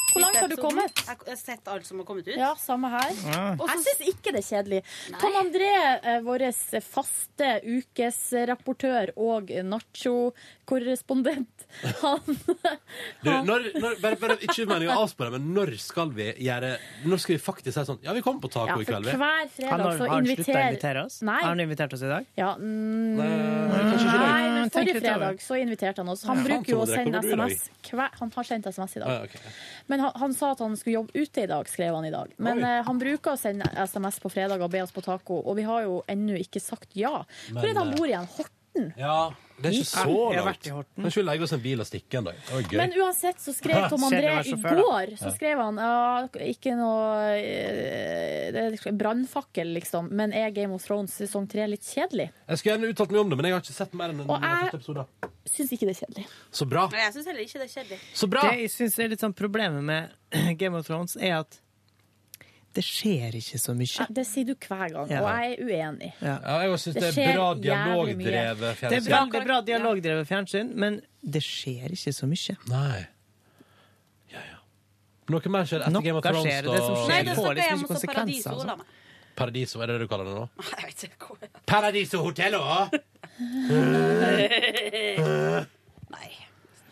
[0.10, 1.02] Hvor langt har du kommet?
[1.06, 2.38] Jeg har sett alt som har kommet ut.
[2.38, 3.12] Ja, samme her.
[3.28, 3.42] Ja.
[3.60, 4.80] Jeg syns ikke det er kjedelig.
[5.22, 6.46] Tom André, eh, vår
[6.86, 9.54] faste ukesrapportør og
[10.70, 11.48] nacho-korrespondent,
[12.02, 12.20] han
[13.24, 16.72] Du, når, når, bare, bare, ikke meningen å avspore, men når skal vi gjøre
[17.06, 19.16] Når skal vi faktisk si sånn Ja, vi kommer på taco Ja, i kveld, vi.
[19.20, 21.20] hver fredag Han har, så har han slutta å invitere oss?
[21.26, 21.40] Nei.
[21.42, 22.30] Har han invitert oss i dag?
[22.40, 23.30] Ja, mm, Nei,
[24.10, 26.24] nei, men forrige fredag så inviterte han oss.
[26.28, 26.46] Han Ja.
[26.48, 27.22] bruker jo å sende?
[27.24, 29.10] SMS hver, Han har sendt SMS i dag.
[29.10, 29.54] Ah, okay.
[29.88, 32.34] Men han, han sa at han skulle jobbe ute i dag, skrev han i dag.
[32.38, 35.58] Men eh, han bruker å sende SMS på fredag og be oss på taco, og
[35.60, 37.24] vi har jo ennå ikke sagt ja.
[37.52, 38.30] Hvor er det han Men, bor igjen?
[38.80, 38.94] Horten?
[39.00, 40.48] Ja, det er ikke så Jeg har langt.
[40.50, 41.04] vært i Horten.
[41.04, 42.36] Kanskje vi legger oss en bil og stikker en dag.
[42.48, 42.78] Det var gøy.
[42.80, 48.56] Men uansett så skrev Tom André i går Så skrev han ja, ikke noe eh,
[48.56, 50.10] er brannfakkel, liksom.
[50.16, 52.30] Men er Game of Thrones sesong tre litt kjedelig?
[52.48, 54.30] Jeg skulle gjerne uttalt meg om det, men jeg har ikke sett mer enn en
[54.30, 55.06] Og jeg- første episode.
[55.50, 56.26] Syns ikke det er kjedelig.
[56.54, 56.88] Så bra.
[56.94, 58.00] Nei, jeg syns heller ikke det er kjedelig.
[58.14, 58.42] Så bra!
[58.50, 61.60] Det jeg synes er litt sånn problemet med Game of Thrones, er at
[62.80, 63.92] det skjer ikke så mye.
[64.00, 65.20] Ja, Det sier du hver gang, Ja.
[65.22, 66.12] og jeg er uenig.
[66.24, 66.36] Ja.
[66.46, 69.58] Ja, jeg syns Det det er bra dialogdrevet dialogdrevet Det er bra, det er bra
[69.68, 72.56] dialogdrevet fjernsyn, men det skjer ikke så mye.
[72.72, 73.00] Nei.
[74.32, 74.58] Ja, ja.
[75.30, 76.46] Noe mer skjer etter Noe Game of Thrones?
[76.48, 77.10] skjer, det som skjer.
[77.12, 78.50] Nei, det får liksom ikke konsekvenser, Paradiso.
[78.56, 78.86] altså.
[79.40, 80.46] Paradiso, er det det du kaller det nå?
[80.80, 81.36] Jeg vet ikke hva
[81.66, 82.60] Paradiso Hotello!
[82.60, 82.88] òg?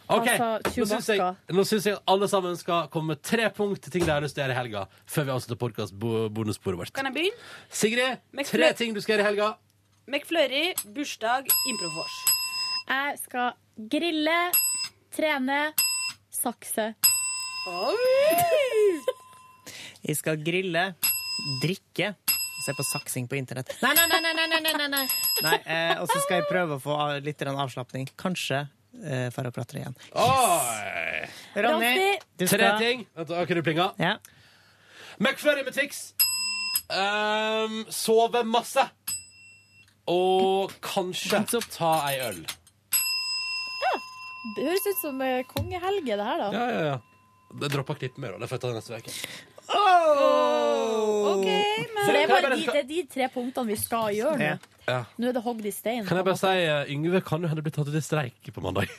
[0.08, 3.82] OK, Altså, nå syns jeg, nå syns jeg alle sammen skal komme med tre punkt
[3.84, 6.94] til ting de har lyst til å gjøre i helga, før vi avslutter podkast-bonussporet vårt.
[6.96, 7.48] Kan jeg begynne?
[7.68, 9.50] Sigrid, tre ting du skal gjøre i helga.
[10.08, 12.16] McFlurry, bursdag, improfors.
[12.88, 13.58] Jeg skal
[13.92, 14.38] grille,
[15.12, 15.60] trene,
[16.32, 16.88] sakse.
[20.08, 20.86] Jeg skal grille,
[21.60, 22.14] drikke,
[22.64, 23.76] se på saksing på internett.
[23.84, 24.24] Nei, nei, nei!
[24.24, 25.06] nei, nei, nei, nei, nei.
[25.44, 26.98] nei eh, og så skal jeg prøve å få
[27.28, 28.08] litt avslapning.
[28.16, 28.64] Kanskje
[29.36, 29.98] for å klatre igjen.
[30.12, 31.42] Yes.
[31.56, 33.06] Ronny, du Tre ting.
[33.18, 33.92] Vent, du plinga?
[34.02, 34.18] Ja.
[35.18, 36.14] McFlurry med Twix.
[36.88, 38.86] Um, sove masse.
[40.08, 41.44] Og kanskje
[41.74, 42.46] ta ei øl.
[44.56, 46.48] Det høres ut som eh, kongehelge, det her, da.
[46.54, 46.98] Ja, ja, ja.
[47.60, 49.12] Det droppa klippet med, og Det får jeg ta neste uke.
[51.28, 54.52] OK, men det er bare de, det er de tre punktene vi skal gjøre nå.
[54.54, 54.77] Ja.
[54.88, 56.06] Nå er det hogd i stein.
[56.08, 58.64] Kan jeg bare si, uh, Yngve kan jo hende bli tatt ut i streik på
[58.64, 58.92] mandag.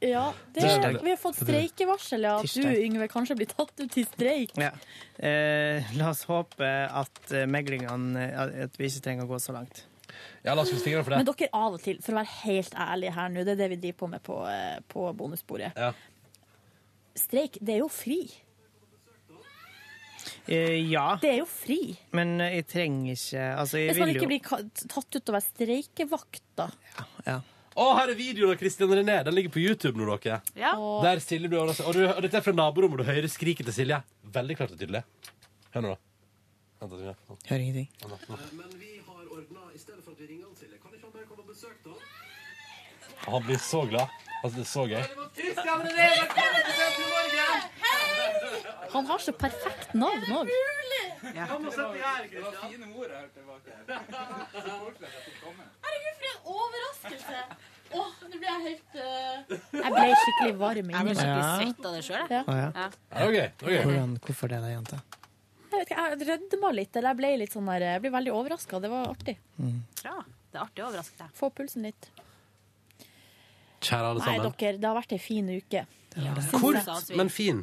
[0.00, 1.00] Ja, det, Tirsdag.
[1.02, 2.36] Vi har fått streikevarsel, ja.
[2.38, 2.76] At du, Tirsdag.
[2.86, 4.54] Yngve, kanskje blir tatt ut i streik.
[4.54, 4.70] Ja.
[5.18, 8.28] Eh, la oss håpe at eh, meglingene
[8.62, 9.82] At vi ikke trenger å gå så langt.
[10.44, 12.78] Ja, la oss krysse fingrene for Men dere av og til, for å være helt
[12.78, 15.72] ærlig her nå, det er det vi driver på med på, eh, på bonusbordet.
[15.74, 15.90] Ja.
[17.18, 18.22] Streik, det er jo fri.
[20.48, 21.96] Eh, ja, Det er jo fri.
[22.16, 24.42] men eh, jeg trenger ikke Altså, jeg Hvis man ikke jo blir
[24.94, 26.68] tatt ut og være streikevakt, da.
[27.26, 27.38] ja.
[27.78, 29.20] Å, her er videoen av Christian René.
[29.22, 30.40] Den ligger på YouTube nå, dere.
[30.58, 30.72] Ja.
[31.04, 31.86] Der Silje blir overrasket.
[31.86, 32.98] Og, du, og dette er fra naborommet.
[32.98, 34.00] Du hører skriket til Silje.
[34.34, 35.04] Veldig klart og tydelig.
[35.76, 37.14] Hør nå, da.
[37.46, 37.86] Hører ingenting.
[38.02, 38.18] Nå.
[38.58, 41.28] Men vi har ordna I stedet for at vi ringer Silje, kan ikke han bare
[41.30, 41.94] komme og besøke da?
[43.28, 44.10] Han blir så glad.
[44.44, 45.02] Altså, det er så gøy.
[48.92, 50.48] Han har så perfekt navn òg.
[51.48, 52.70] Kom og sett deg her, Christian.
[52.72, 53.70] Fine mor her tilbake.
[55.84, 57.40] Herregud, for en overraskelse!
[57.88, 61.52] Åh, nå ble jeg helt Jeg ble skikkelig varm Jeg ble skikkelig Ja.
[61.56, 62.26] svett av det sjøl.
[62.36, 62.42] Ja.
[62.44, 62.68] Å, ja.
[62.68, 62.88] Ja.
[62.88, 63.32] Ja, det var.
[63.32, 63.84] Det var.
[63.88, 64.98] Hvordan, hvorfor det, da, jente?
[65.68, 66.92] Jeg vet ikke, jeg rødma litt.
[66.96, 68.80] Eller jeg ble litt sånn der Jeg ble veldig overraska.
[68.84, 69.36] Det var artig.
[70.02, 70.16] Bra.
[70.48, 71.32] Det er artig å overraske deg.
[71.40, 72.10] Få pulsen litt.
[73.84, 75.84] Kjære alle Nei, dere, det har vært ei fin uke.
[76.52, 77.62] Kort, men fin.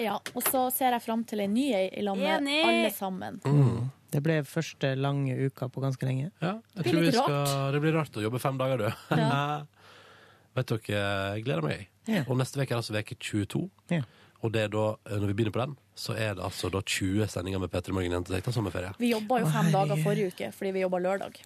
[0.00, 3.40] Ja, Og så ser jeg fram til ei ny ei i lag med alle sammen.
[3.44, 3.90] Mm.
[4.14, 6.30] Det ble første lange uka på ganske lenge.
[6.40, 9.16] Ja, jeg blir tror vi litt skal, det blir rart å jobbe fem dager, du.
[9.18, 9.64] Ja.
[10.54, 11.00] Vet dere,
[11.34, 11.88] jeg gleder meg.
[12.06, 12.22] Ja.
[12.28, 13.64] Og neste uke er altså uke 22.
[13.90, 14.04] Ja.
[14.44, 17.26] Og det er da, når vi begynner på den, så er det altså da 20
[17.32, 18.92] sendinger med Petter Morgen igjen til deg sommerferie.
[19.00, 21.40] Vi jobba jo fem fem dager forrige uke fordi vi jobba lørdag.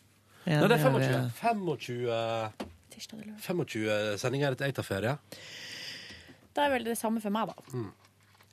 [0.48, 1.30] Ja, Nei, det er 25.
[1.38, 2.68] 25,
[2.98, 3.46] Tirsdag eller lørdag.
[3.46, 5.16] 25 sendinger etter jeg tar ferie.
[6.54, 7.86] Det er vel det samme for meg, da.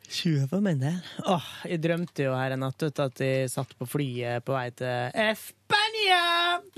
[0.06, 0.98] 20 for min del.
[1.26, 4.68] Åh, jeg drømte jo her en natt ut at jeg satt på flyet på vei
[4.78, 6.20] til Espania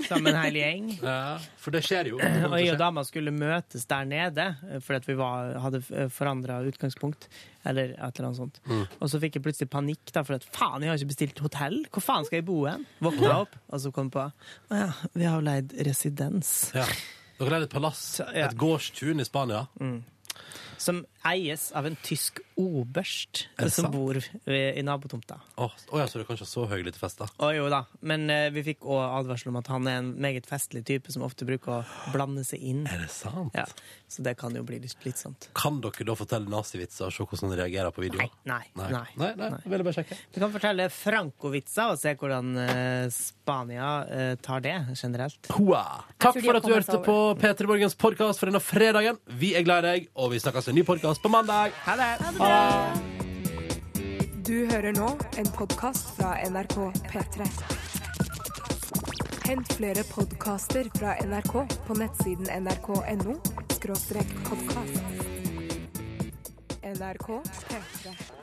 [0.08, 0.86] sammen en hel gjeng.
[1.08, 2.22] Ja, for det skjer jo.
[2.22, 4.46] Og jeg og dama skulle møtes der nede,
[4.80, 5.82] fordi at vi var, hadde
[6.14, 7.28] forandra utgangspunkt.
[7.68, 8.60] Eller et eller annet sånt.
[8.64, 8.86] Mm.
[8.96, 11.82] Og så fikk jeg plutselig panikk, da, for at faen, jeg har ikke bestilt hotell.
[11.92, 12.88] Hvor faen skal jeg bo hen?
[13.04, 16.54] Våkna opp, og så kom jeg på Å ja, vi har jo leid residens.
[16.72, 16.88] Ja.
[17.38, 19.66] Dere leide et palass, et gårdstun i Spania.
[20.78, 23.94] som eies av en tysk oberst Er som sant?
[23.94, 25.38] bor i nabotomta.
[25.58, 27.28] Å oh ja, så det er kanskje så høylytt fest, da.
[27.44, 30.48] Å jo da, men uh, vi fikk òg advarsel om at han er en meget
[30.48, 32.82] festlig type som ofte bruker å blande seg inn.
[32.90, 33.54] Er det sant?
[33.54, 33.66] Ja,
[34.10, 35.50] Så det kan jo bli litt slitsomt.
[35.58, 38.24] Kan dere da fortelle nazivitser og se hvordan han reagerer på video?
[38.24, 38.30] Nei.
[38.48, 38.64] Nei.
[38.74, 38.90] Nei.
[38.96, 39.06] nei.
[39.18, 40.18] Nei, nei, jeg bare sjekke.
[40.34, 45.52] Du kan fortelle Franco-vitser og se hvordan uh, Spania uh, tar det generelt.
[45.54, 45.84] Hoa.
[46.18, 49.20] Takk for at du hørte på P3 Morgens podkast for denne fredagen.
[49.38, 51.70] Vi er glad i deg, og vi snakkes i en ny podkast på mandag.
[51.84, 52.18] Ha det!
[54.48, 56.78] Du hører nå en podkast fra NRK
[57.10, 57.48] P3.
[59.48, 61.52] Hent flere podkaster fra NRK
[61.86, 63.36] på nettsiden nrk.no
[64.48, 65.04] podkast.
[66.82, 67.28] NRK
[67.68, 68.37] P3.